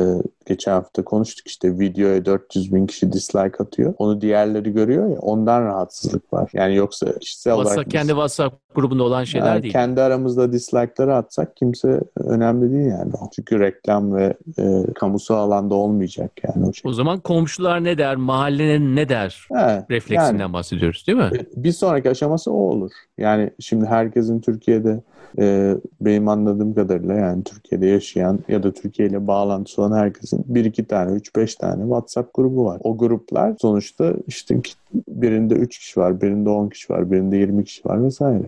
[0.48, 3.94] geçen hafta konuştuk işte videoya 400 bin kişi dislike atıyor.
[3.98, 6.50] Onu diğerleri görüyor ya ondan rahatsızlık var.
[6.52, 9.72] Yani yoksa kişisel olarak WhatsApp, kendi WhatsApp grubunda olan şeyler yani değil.
[9.72, 13.12] Kendi aramızda dislike'ları atsak kimse önemli değil yani.
[13.36, 16.90] Çünkü reklam ve e, kamusal alanda olmayacak yani o şey.
[16.90, 21.30] O zaman komşular ne der, mahallenin ne der He, refleksinden yani bahsediyoruz değil mi?
[21.56, 22.90] bir sonraki aşaması o olur.
[23.18, 25.00] Yani şimdi herkesin Türkiye'de
[25.38, 30.64] e, benim anladığım kadarıyla yani Türkiye'de yaşayan ya da Türkiye ile bağlantısı olan herkesin bir
[30.64, 32.80] iki tane, üç beş tane WhatsApp grubu var.
[32.84, 34.60] O gruplar sonuçta işte
[35.08, 38.44] birinde üç kişi var, birinde on kişi var, birinde yirmi kişi var vesaire.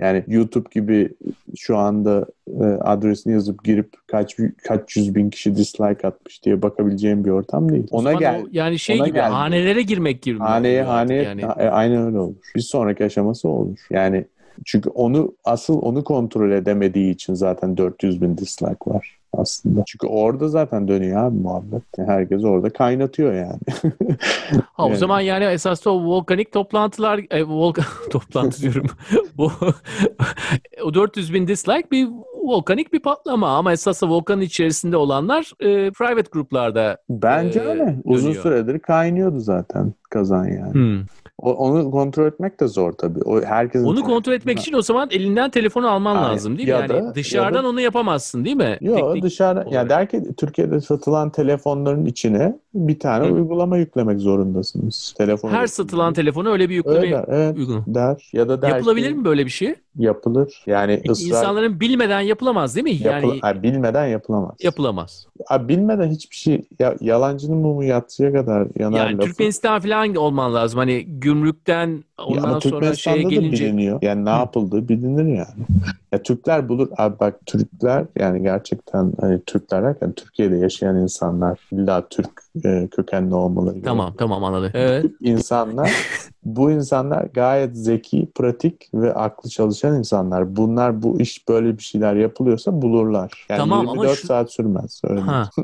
[0.00, 1.10] Yani YouTube gibi
[1.56, 2.26] şu anda
[2.60, 4.36] e, adresini yazıp girip kaç
[4.68, 7.86] kaç yüz bin kişi dislike atmış diye bakabileceğim bir ortam değil.
[7.90, 8.42] Ona gel.
[8.42, 9.32] o yani şey ona gibi geldi.
[9.32, 10.38] hanelere girmek gibi.
[10.38, 11.40] Haneye haneye yani.
[11.40, 12.36] e, aynen öyle olur.
[12.56, 13.86] Bir sonraki aşaması olur.
[13.90, 14.24] Yani
[14.64, 19.82] çünkü onu asıl onu kontrol edemediği için zaten 400 bin dislike var aslında.
[19.86, 21.82] Çünkü orada zaten dönüyor abi muhabbet.
[21.96, 23.58] Herkes orada kaynatıyor yani.
[24.72, 24.96] Ha, o Yani.
[24.98, 28.86] zaman yani esas o volkanik toplantılar, e, volkan toplantı diyorum.
[29.36, 29.52] Bu
[30.84, 32.08] o 400 bin dislike bir
[32.44, 37.96] volkanik bir patlama ama esas da volkanın içerisinde olanlar e, private gruplarda Bence Ee, öyle.
[38.04, 39.92] Uzun süredir kaynıyordu zaten.
[40.10, 40.72] Kazan yani.
[40.74, 41.00] Hmm.
[41.42, 43.20] O, onu kontrol etmek de zor tabii.
[43.24, 46.28] O herkesin Onu kontrol etmek için o zaman elinden telefonu alman Aynen.
[46.30, 46.72] lazım değil mi?
[46.72, 48.78] Ya yani da- dışarıdan ya da- onu yapamazsın değil mi?
[48.80, 49.72] Yok Teknik dışarı olarak.
[49.72, 53.32] ya der ki Türkiye'de satılan telefonların içine bir tane Hı.
[53.32, 55.14] uygulama yüklemek zorundasınız.
[55.18, 57.84] Telefon Her satılan telefona öyle bir yükleme öyle der, evet uygulama.
[57.86, 59.74] der ya da der Yapılabilir ki, mi böyle bir şey?
[59.98, 60.62] Yapılır.
[60.66, 62.90] Yani ısrar İnsanların bilmeden yapılamaz değil mi?
[62.90, 64.56] yapıl- Yani Ay, bilmeden yapılamaz.
[64.62, 65.26] yapılamaz.
[65.50, 69.26] Abi bilmeden hiçbir şey ya, yalancının mumu yatsıya kadar yanar Yani lafı.
[69.28, 70.78] Türkmenistan falan olman lazım.
[70.78, 73.98] Hani gümrükten Ya ondan ama sonra şeye gelince biliniyor.
[74.02, 75.66] Yani ne yapıldığı bilinir yani.
[76.12, 76.88] Ya Türkler bulur.
[76.96, 83.34] Abi bak Türkler yani gerçekten hani Türkler derken Türkiye'de yaşayan insanlar illa Türk e, kökenli
[83.34, 84.70] olmaları tamam tamam anladım.
[84.74, 85.06] Evet.
[85.20, 85.90] insanlar
[86.44, 90.56] bu insanlar gayet zeki, pratik ve aklı çalışan insanlar.
[90.56, 93.46] Bunlar bu iş böyle bir şeyler yapılıyorsa bulurlar.
[93.48, 95.00] Yani Tamam ama 24 şu- saat sürmez.
[95.04, 95.50] Öyle Ha.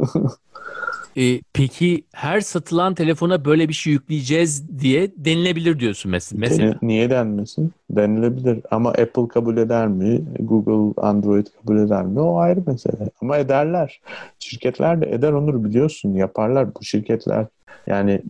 [1.16, 6.72] E, peki her satılan telefona böyle bir şey yükleyeceğiz diye denilebilir diyorsun mes- mesela.
[6.72, 7.72] Deni- Niye denmesin?
[7.90, 8.60] Denilebilir.
[8.70, 10.24] Ama Apple kabul eder mi?
[10.40, 12.20] Google, Android kabul eder mi?
[12.20, 13.10] O ayrı mesele.
[13.22, 14.00] Ama ederler.
[14.38, 16.14] Şirketler de eder Onur biliyorsun.
[16.14, 17.46] Yaparlar bu şirketler.
[17.86, 18.22] Yani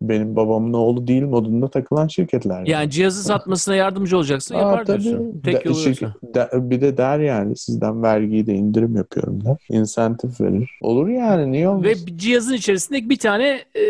[0.00, 2.66] benim babamın oğlu değil modunda takılan şirketler.
[2.66, 5.02] Yani cihazı satmasına yardımcı olacaksın Aa, yapar tabii.
[5.02, 5.40] diyorsun.
[5.44, 6.34] Tek De- yolu şirket- yoksa.
[6.34, 9.56] de- bir de der yani sizden vergiyi de indirim yapıyorum der.
[9.70, 10.70] İnsentif verir.
[10.80, 11.84] Olur yani niye olmaz?
[11.84, 13.82] Ve cihazın içerisinde bir tane e,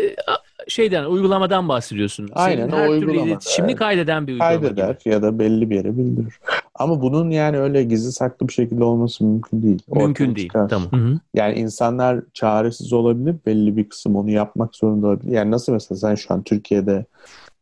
[0.67, 2.29] şeyden uygulamadan bahsediyorsun.
[2.33, 3.27] Aynen, Senin o her türlü uygulama.
[3.27, 3.79] iletişimini Evet.
[3.79, 5.13] kaydeden bir uygulama kaydeder gibi.
[5.13, 6.39] ya da belli bir yere bildirir.
[6.77, 9.79] Ama bunun yani öyle gizli saklı bir şekilde olması mümkün değil.
[9.87, 10.47] Mümkün Ortaya değil.
[10.47, 10.69] çıkar.
[10.69, 10.91] Tamam.
[10.91, 11.19] Hı hı.
[11.33, 13.35] Yani insanlar çaresiz olabilir.
[13.45, 15.31] Belli bir kısım onu yapmak zorunda olabilir.
[15.31, 17.05] Yani nasıl mesela sen şu an Türkiye'de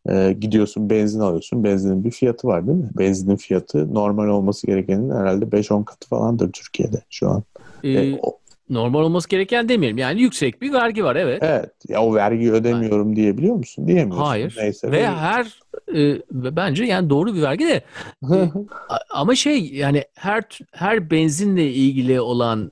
[0.10, 1.64] e, gidiyorsun benzin alıyorsun.
[1.64, 2.90] Benzinin bir fiyatı var değil mi?
[2.98, 7.44] Benzinin fiyatı normal olması gerekenin herhalde 5-10 katı falandır Türkiye'de şu an.
[7.84, 8.38] Ee, E, o-
[8.70, 9.98] normal olması gereken demeyelim.
[9.98, 11.40] Yani yüksek bir vergi var evet.
[11.42, 11.72] evet.
[11.88, 13.88] Ya o vergiyi ödemiyorum diyebiliyor musun?
[13.88, 14.26] Diyemiyorsun.
[14.26, 14.56] Hayır.
[14.58, 14.92] Neyse.
[14.92, 15.60] Ve her
[15.96, 17.82] e, bence yani doğru bir vergi de
[18.90, 22.72] A- ama şey yani her her benzinle ilgili olan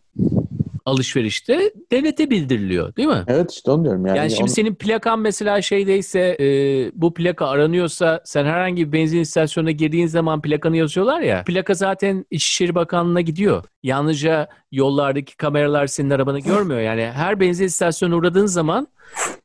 [0.86, 3.24] alışverişte devlete bildiriliyor değil mi?
[3.28, 4.06] evet işte onu diyorum.
[4.06, 6.46] Yani, Yani, şimdi onu- senin plakan mesela şeydeyse e,
[6.94, 11.44] bu plaka aranıyorsa sen herhangi bir benzin istasyonuna girdiğin zaman plakanı yazıyorlar ya.
[11.44, 13.64] Plaka zaten İçişleri Bakanlığı'na gidiyor.
[13.84, 16.82] Yalnızca yollardaki kameralar senin arabanı görmüyor.
[16.82, 18.88] Yani her benzin istasyonuna uğradığın zaman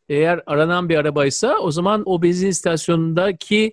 [0.09, 3.73] eğer aranan bir arabaysa o zaman o benzin istasyonundaki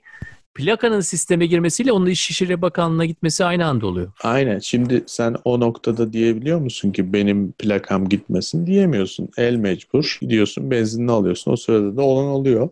[0.55, 4.11] plakanın sisteme girmesiyle onun İçişleri Bakanlığı'na gitmesi aynı anda oluyor.
[4.23, 4.59] Aynen.
[4.59, 9.29] Şimdi sen o noktada diyebiliyor musun ki benim plakam gitmesin diyemiyorsun.
[9.37, 10.17] El mecbur.
[10.21, 11.51] Gidiyorsun benzinini alıyorsun.
[11.51, 12.69] O sırada da olan oluyor.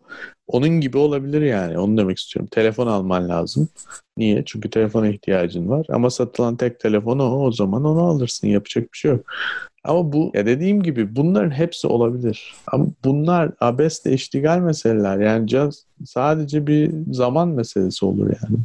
[0.48, 1.78] Onun gibi olabilir yani.
[1.78, 2.50] Onu demek istiyorum.
[2.52, 3.70] Telefon alman lazım.
[4.18, 4.44] Niye?
[4.46, 5.86] Çünkü telefona ihtiyacın var.
[5.90, 7.40] Ama satılan tek telefon o.
[7.46, 8.48] O zaman onu alırsın.
[8.48, 9.26] Yapacak bir şey yok.
[9.84, 12.54] Ama bu ya dediğim gibi bunların hepsi olabilir.
[12.68, 15.18] Ama bunlar abesle iştigal meseleler.
[15.20, 18.58] Yani caz sadece bir zaman meselesi olur yani.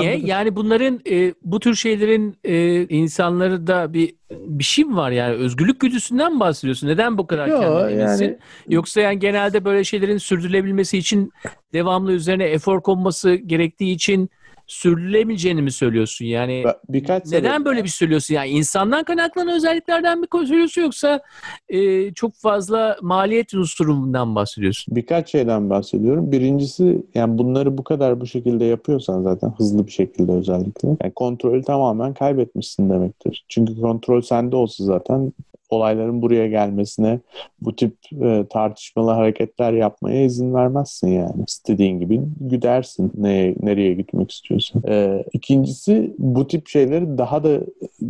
[0.00, 0.16] Niye?
[0.24, 5.34] Yani bunların e, bu tür şeylerin e, insanları da bir bir şey mi var yani
[5.34, 6.88] özgürlük güdüsünden mi bahsediyorsun?
[6.88, 8.24] Neden bu kadar Yo, kendine eminsin?
[8.24, 8.38] yani-
[8.68, 11.32] Yoksa yani genelde böyle şeylerin sürdürülebilmesi için
[11.72, 14.30] devamlı üzerine efor konması gerektiği için
[14.66, 16.24] sürdürülemeyeceğini mi söylüyorsun?
[16.24, 18.34] Yani Birkaç neden sebep- böyle bir söylüyorsun?
[18.34, 21.20] Yani insandan kaynaklanan özelliklerden mi söylüyorsun yoksa
[21.68, 24.96] e, çok fazla maliyet unsurundan bahsediyorsun?
[24.96, 26.32] Birkaç şeyden bahsediyorum.
[26.32, 31.62] Birincisi yani bunları bu kadar bu şekilde yapıyorsan zaten hızlı bir şekilde özellikle yani kontrolü
[31.62, 33.44] tamamen kaybetmişsin demektir.
[33.48, 35.32] Çünkü kontrol sende olsa zaten
[35.68, 37.20] olayların buraya gelmesine
[37.60, 41.44] bu tip e, tartışmalı hareketler yapmaya izin vermezsin yani.
[41.48, 44.82] İstediğin gibi gidersin neye, nereye gitmek istiyorsan.
[44.88, 47.60] E, ikincisi bu tip şeyleri daha da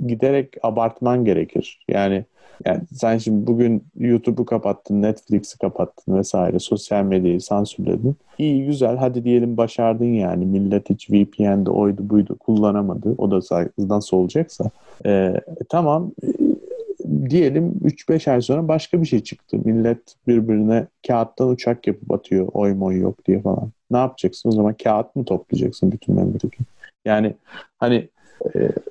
[0.07, 1.84] giderek abartman gerekir.
[1.88, 2.24] Yani
[2.66, 8.16] yani sen şimdi bugün YouTube'u kapattın, Netflix'i kapattın vesaire, sosyal medyayı sansürledin.
[8.38, 10.46] İyi güzel hadi diyelim başardın yani.
[10.46, 13.14] Millet hiç VPN'de oydu buydu kullanamadı.
[13.18, 14.70] O da nasıl olacaksa.
[15.07, 15.34] Ee,
[15.68, 16.12] tamam
[17.30, 19.58] diyelim 3-5 ay sonra başka bir şey çıktı.
[19.64, 23.70] Millet birbirine kağıttan uçak yapıp atıyor oy moy yok diye falan.
[23.90, 24.48] Ne yapacaksın?
[24.48, 26.56] O zaman kağıt mı toplayacaksın bütün memleketi?
[27.04, 27.34] Yani
[27.78, 28.08] hani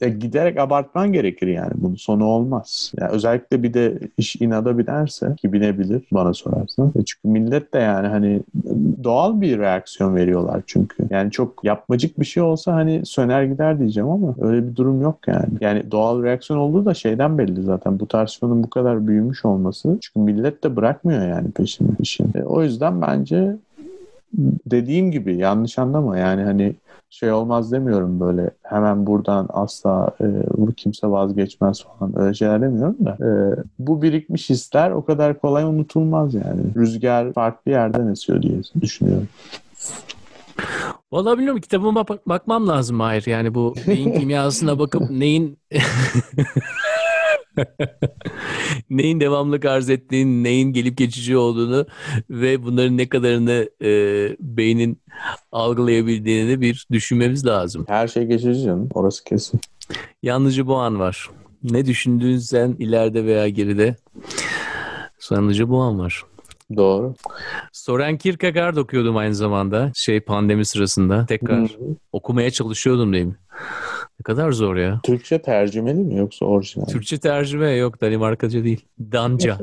[0.01, 1.71] e, giderek abartman gerekir yani.
[1.75, 2.91] Bunun sonu olmaz.
[2.99, 6.87] Yani özellikle bir de iş inada binerse ki binebilir bana sorarsan.
[6.87, 8.41] E çünkü millet de yani hani
[9.03, 11.03] doğal bir reaksiyon veriyorlar çünkü.
[11.09, 15.17] Yani çok yapmacık bir şey olsa hani söner gider diyeceğim ama öyle bir durum yok
[15.27, 15.49] yani.
[15.61, 17.99] Yani doğal reaksiyon olduğu da şeyden belli zaten.
[17.99, 19.97] Bu tartışmanın bu kadar büyümüş olması.
[20.01, 22.31] Çünkü millet de bırakmıyor yani peşini işin.
[22.35, 23.55] E, o yüzden bence
[24.65, 26.75] dediğim gibi yanlış anlama yani hani
[27.09, 30.25] şey olmaz demiyorum böyle hemen buradan asla e,
[30.57, 33.29] bu kimse vazgeçmez falan öyle şeyler demiyorum da e,
[33.79, 36.61] bu birikmiş hisler o kadar kolay unutulmaz yani.
[36.75, 39.27] Rüzgar farklı yerden esiyor diye düşünüyorum.
[41.11, 43.23] Valla bilmiyorum kitabıma bak- bakmam lazım Mahir.
[43.27, 45.57] Yani bu beyin kimyasına bakıp neyin
[48.89, 51.85] neyin devamlı arz ettiğini, neyin gelip geçici olduğunu
[52.29, 53.89] ve bunların ne kadarını e,
[54.39, 55.01] beynin
[55.51, 57.85] algılayabildiğini bir düşünmemiz lazım.
[57.87, 59.61] Her şey geçici canım orası kesin.
[60.23, 61.29] Yalnızca bu an var.
[61.63, 63.95] Ne düşündüğün sen ileride veya geride
[65.31, 66.23] yalnızca bu an var.
[66.75, 67.13] Doğru.
[67.71, 69.91] Soren Kierkegaard okuyordum aynı zamanda.
[69.95, 71.25] Şey pandemi sırasında.
[71.25, 71.95] Tekrar Hı.
[72.11, 73.35] okumaya çalışıyordum diyeyim.
[74.23, 74.99] Ne kadar zor ya.
[75.03, 76.85] Türkçe tercümeli mi yoksa orijinal?
[76.85, 78.85] Türkçe tercüme yok Danimarkaca değil.
[79.11, 79.57] Danca.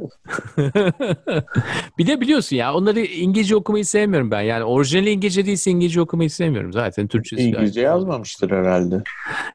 [1.99, 4.41] bir de biliyorsun ya onları İngilizce okumayı sevmiyorum ben.
[4.41, 6.73] Yani orijinali İngilizce değilse İngilizce okumayı sevmiyorum.
[6.73, 7.43] Zaten Türkçesi.
[7.43, 9.03] İngilizce yazmamıştır herhalde.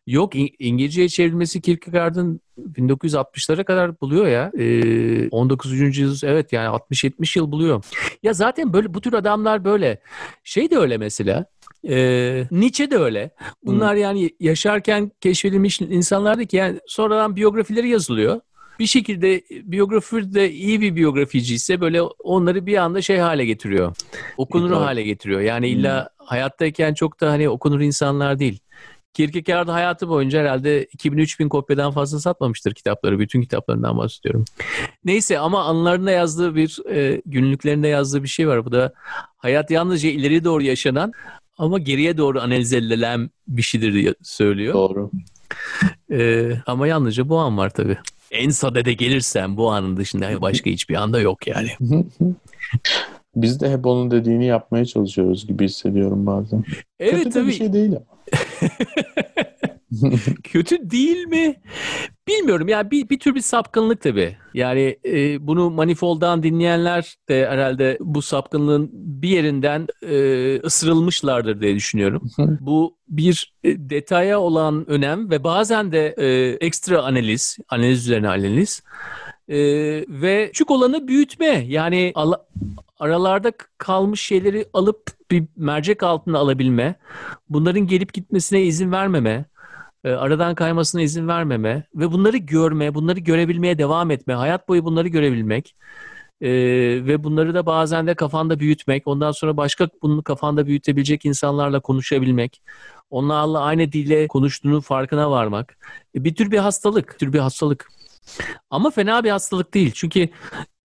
[0.08, 4.52] Yok İngilizceye çevrilmesi Kierkegaard'ın 1960'lara kadar buluyor ya.
[4.60, 5.72] Ee, 19.
[5.72, 7.84] yüzyıl evet yani 60-70 yıl buluyor.
[8.24, 10.00] Ya zaten böyle bu tür adamlar böyle.
[10.44, 11.46] Şey de öyle mesela.
[11.90, 13.32] Ee, Nietzsche de öyle.
[13.64, 18.42] Bunlar yani yaşarken keşfedilmiş insanlardı ki yani sonradan biyografileri yazılıyor.
[18.80, 23.96] Bir şekilde biyografi de iyi bir biyografici ise böyle onları bir anda şey hale getiriyor.
[24.38, 24.80] Okunur Doğru.
[24.80, 25.42] hale getiriyor.
[25.42, 28.60] Yani illa hayattayken çok da hani okunur insanlar değil.
[29.14, 33.20] Kierkegaard hayatı boyunca herhalde 2000-3000 kopyadan fazla satmamıştır kitapları.
[33.20, 34.46] Bütün kitaplarından bahsediyorum.
[35.06, 38.66] Neyse ama anılarında yazdığı bir, e, günlüklerinde yazdığı bir şey var.
[38.66, 38.94] Bu da
[39.38, 41.14] hayat yalnızca ileri doğru yaşanan
[41.58, 44.74] ama geriye doğru analiz edilen bir şeydir diye söylüyor.
[44.74, 45.12] Doğru.
[46.12, 47.98] E, ama yalnızca bu an var tabii.
[48.32, 51.70] En sadede gelirsen bu anın dışında başka hiçbir anda yok yani.
[53.36, 56.64] Biz de hep onun dediğini yapmaya çalışıyoruz gibi hissediyorum bazen.
[57.00, 57.48] Evet Kötü tabii.
[57.48, 58.06] bir şey değil ama.
[60.44, 61.56] Kötü değil mi?
[62.28, 64.38] Bilmiyorum ya bir, bir tür bir sapkınlık tabii.
[64.54, 70.16] Yani e, bunu Manifold'dan dinleyenler de herhalde bu sapkınlığın bir yerinden e,
[70.62, 72.22] ısırılmışlardır diye düşünüyorum.
[72.60, 78.84] bu bir e, detaya olan önem ve bazen de e, ekstra analiz, analiz üzerine analiz
[79.48, 79.58] e,
[80.08, 81.66] ve küçük olanı büyütme.
[81.68, 82.46] Yani ala-
[83.00, 86.96] aralarda kalmış şeyleri alıp bir mercek altına alabilme,
[87.50, 89.46] bunların gelip gitmesine izin vermeme,
[90.10, 95.76] aradan kaymasına izin vermeme ve bunları görme, bunları görebilmeye devam etme, hayat boyu bunları görebilmek
[96.42, 96.50] e,
[97.06, 102.62] ve bunları da bazen de kafanda büyütmek, ondan sonra başka bunu kafanda büyütebilecek insanlarla konuşabilmek,
[103.10, 105.78] onlarla aynı dille konuştuğunun farkına varmak.
[106.16, 107.90] E, bir tür bir hastalık, bir tür bir hastalık.
[108.70, 110.30] Ama fena bir hastalık değil çünkü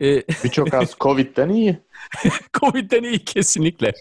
[0.01, 1.79] e, Birçok az Covid'den iyi.
[2.61, 3.93] Covid'den iyi kesinlikle.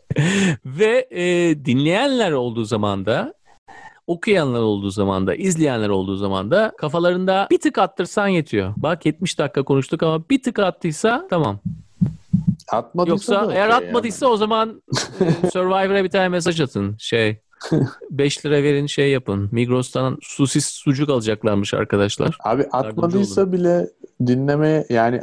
[0.66, 3.39] Ve e, dinleyenler olduğu zaman da
[4.10, 8.74] okuyanlar olduğu zaman da, izleyenler olduğu zaman da kafalarında bir tık attırsan yetiyor.
[8.78, 11.60] Bak 70 dakika konuştuk ama bir tık attıysa tamam.
[12.72, 14.82] Atmadıysa Yoksa da eğer atmadıysa o zaman
[15.54, 16.96] Survivor'a bir tane mesaj atın.
[17.00, 17.40] Şey
[18.12, 19.50] 5 lira verin şey yapın.
[19.52, 22.38] Migros'tan sosis sucuk alacaklarmış arkadaşlar.
[22.44, 23.88] Abi atmadıysa bile
[24.28, 25.22] dinlemeye yani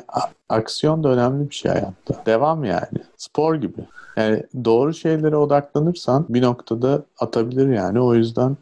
[0.48, 2.22] aksiyon da önemli bir şey hayatta.
[2.26, 2.98] Devam yani.
[3.16, 3.80] Spor gibi.
[4.16, 8.00] Yani doğru şeylere odaklanırsan bir noktada atabilir yani.
[8.00, 8.56] O yüzden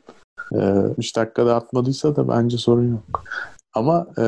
[0.54, 3.24] e, 3 dakikada atmadıysa da bence sorun yok.
[3.74, 4.26] Ama e,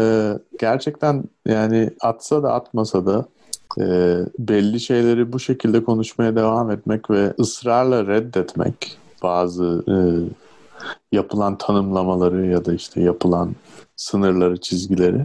[0.61, 3.27] gerçekten yani atsa da atmasa da
[3.81, 3.85] e,
[4.39, 9.97] belli şeyleri bu şekilde konuşmaya devam etmek ve ısrarla reddetmek bazı e,
[11.13, 13.55] yapılan tanımlamaları ya da işte yapılan
[13.97, 15.25] sınırları, çizgileri.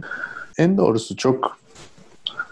[0.58, 1.58] En doğrusu çok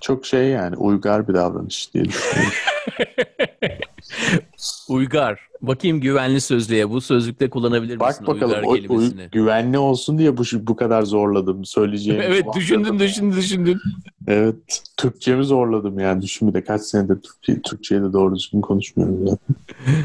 [0.00, 2.52] çok şey yani uygar bir davranış diye düşünüyorum.
[4.88, 5.40] Uygar.
[5.62, 6.90] Bakayım güvenli sözlüğe.
[6.90, 9.20] Bu sözlükte kullanabilir misin Bak bakalım uygar o, kelimesini?
[9.22, 12.22] uy- güvenli olsun diye bu bu kadar zorladım söyleyeceğim.
[12.24, 13.80] evet düşündün düşündün düşündün.
[14.26, 14.82] Evet.
[14.96, 19.56] Türkçemi zorladım yani düşün bir de kaç senedir Türkçe, Türkçe'ye de doğru düzgün konuşmuyorum zaten.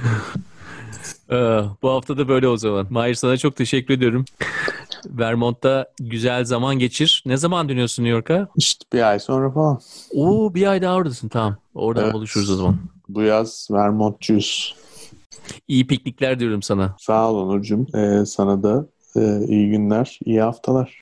[1.32, 2.88] Ee, bu hafta da böyle o zaman.
[2.90, 4.26] Mahir sana çok teşekkür ediyorum.
[5.06, 7.24] Vermont'ta güzel zaman geçir.
[7.26, 8.48] Ne zaman dönüyorsun New York'a?
[8.58, 9.80] İşte bir ay sonra falan.
[10.14, 11.56] Oo bir ay daha oradasın tamam.
[11.76, 12.14] Oradan Evet.
[12.14, 12.78] buluşuruz o zaman.
[13.10, 14.76] Bu yaz Vermontçuyuz.
[15.68, 16.96] İyi piknikler diyorum sana.
[17.00, 17.86] Sağ ol Onurcuğum.
[17.96, 20.94] Ee, sana da e, iyi günler, iyi haftalar.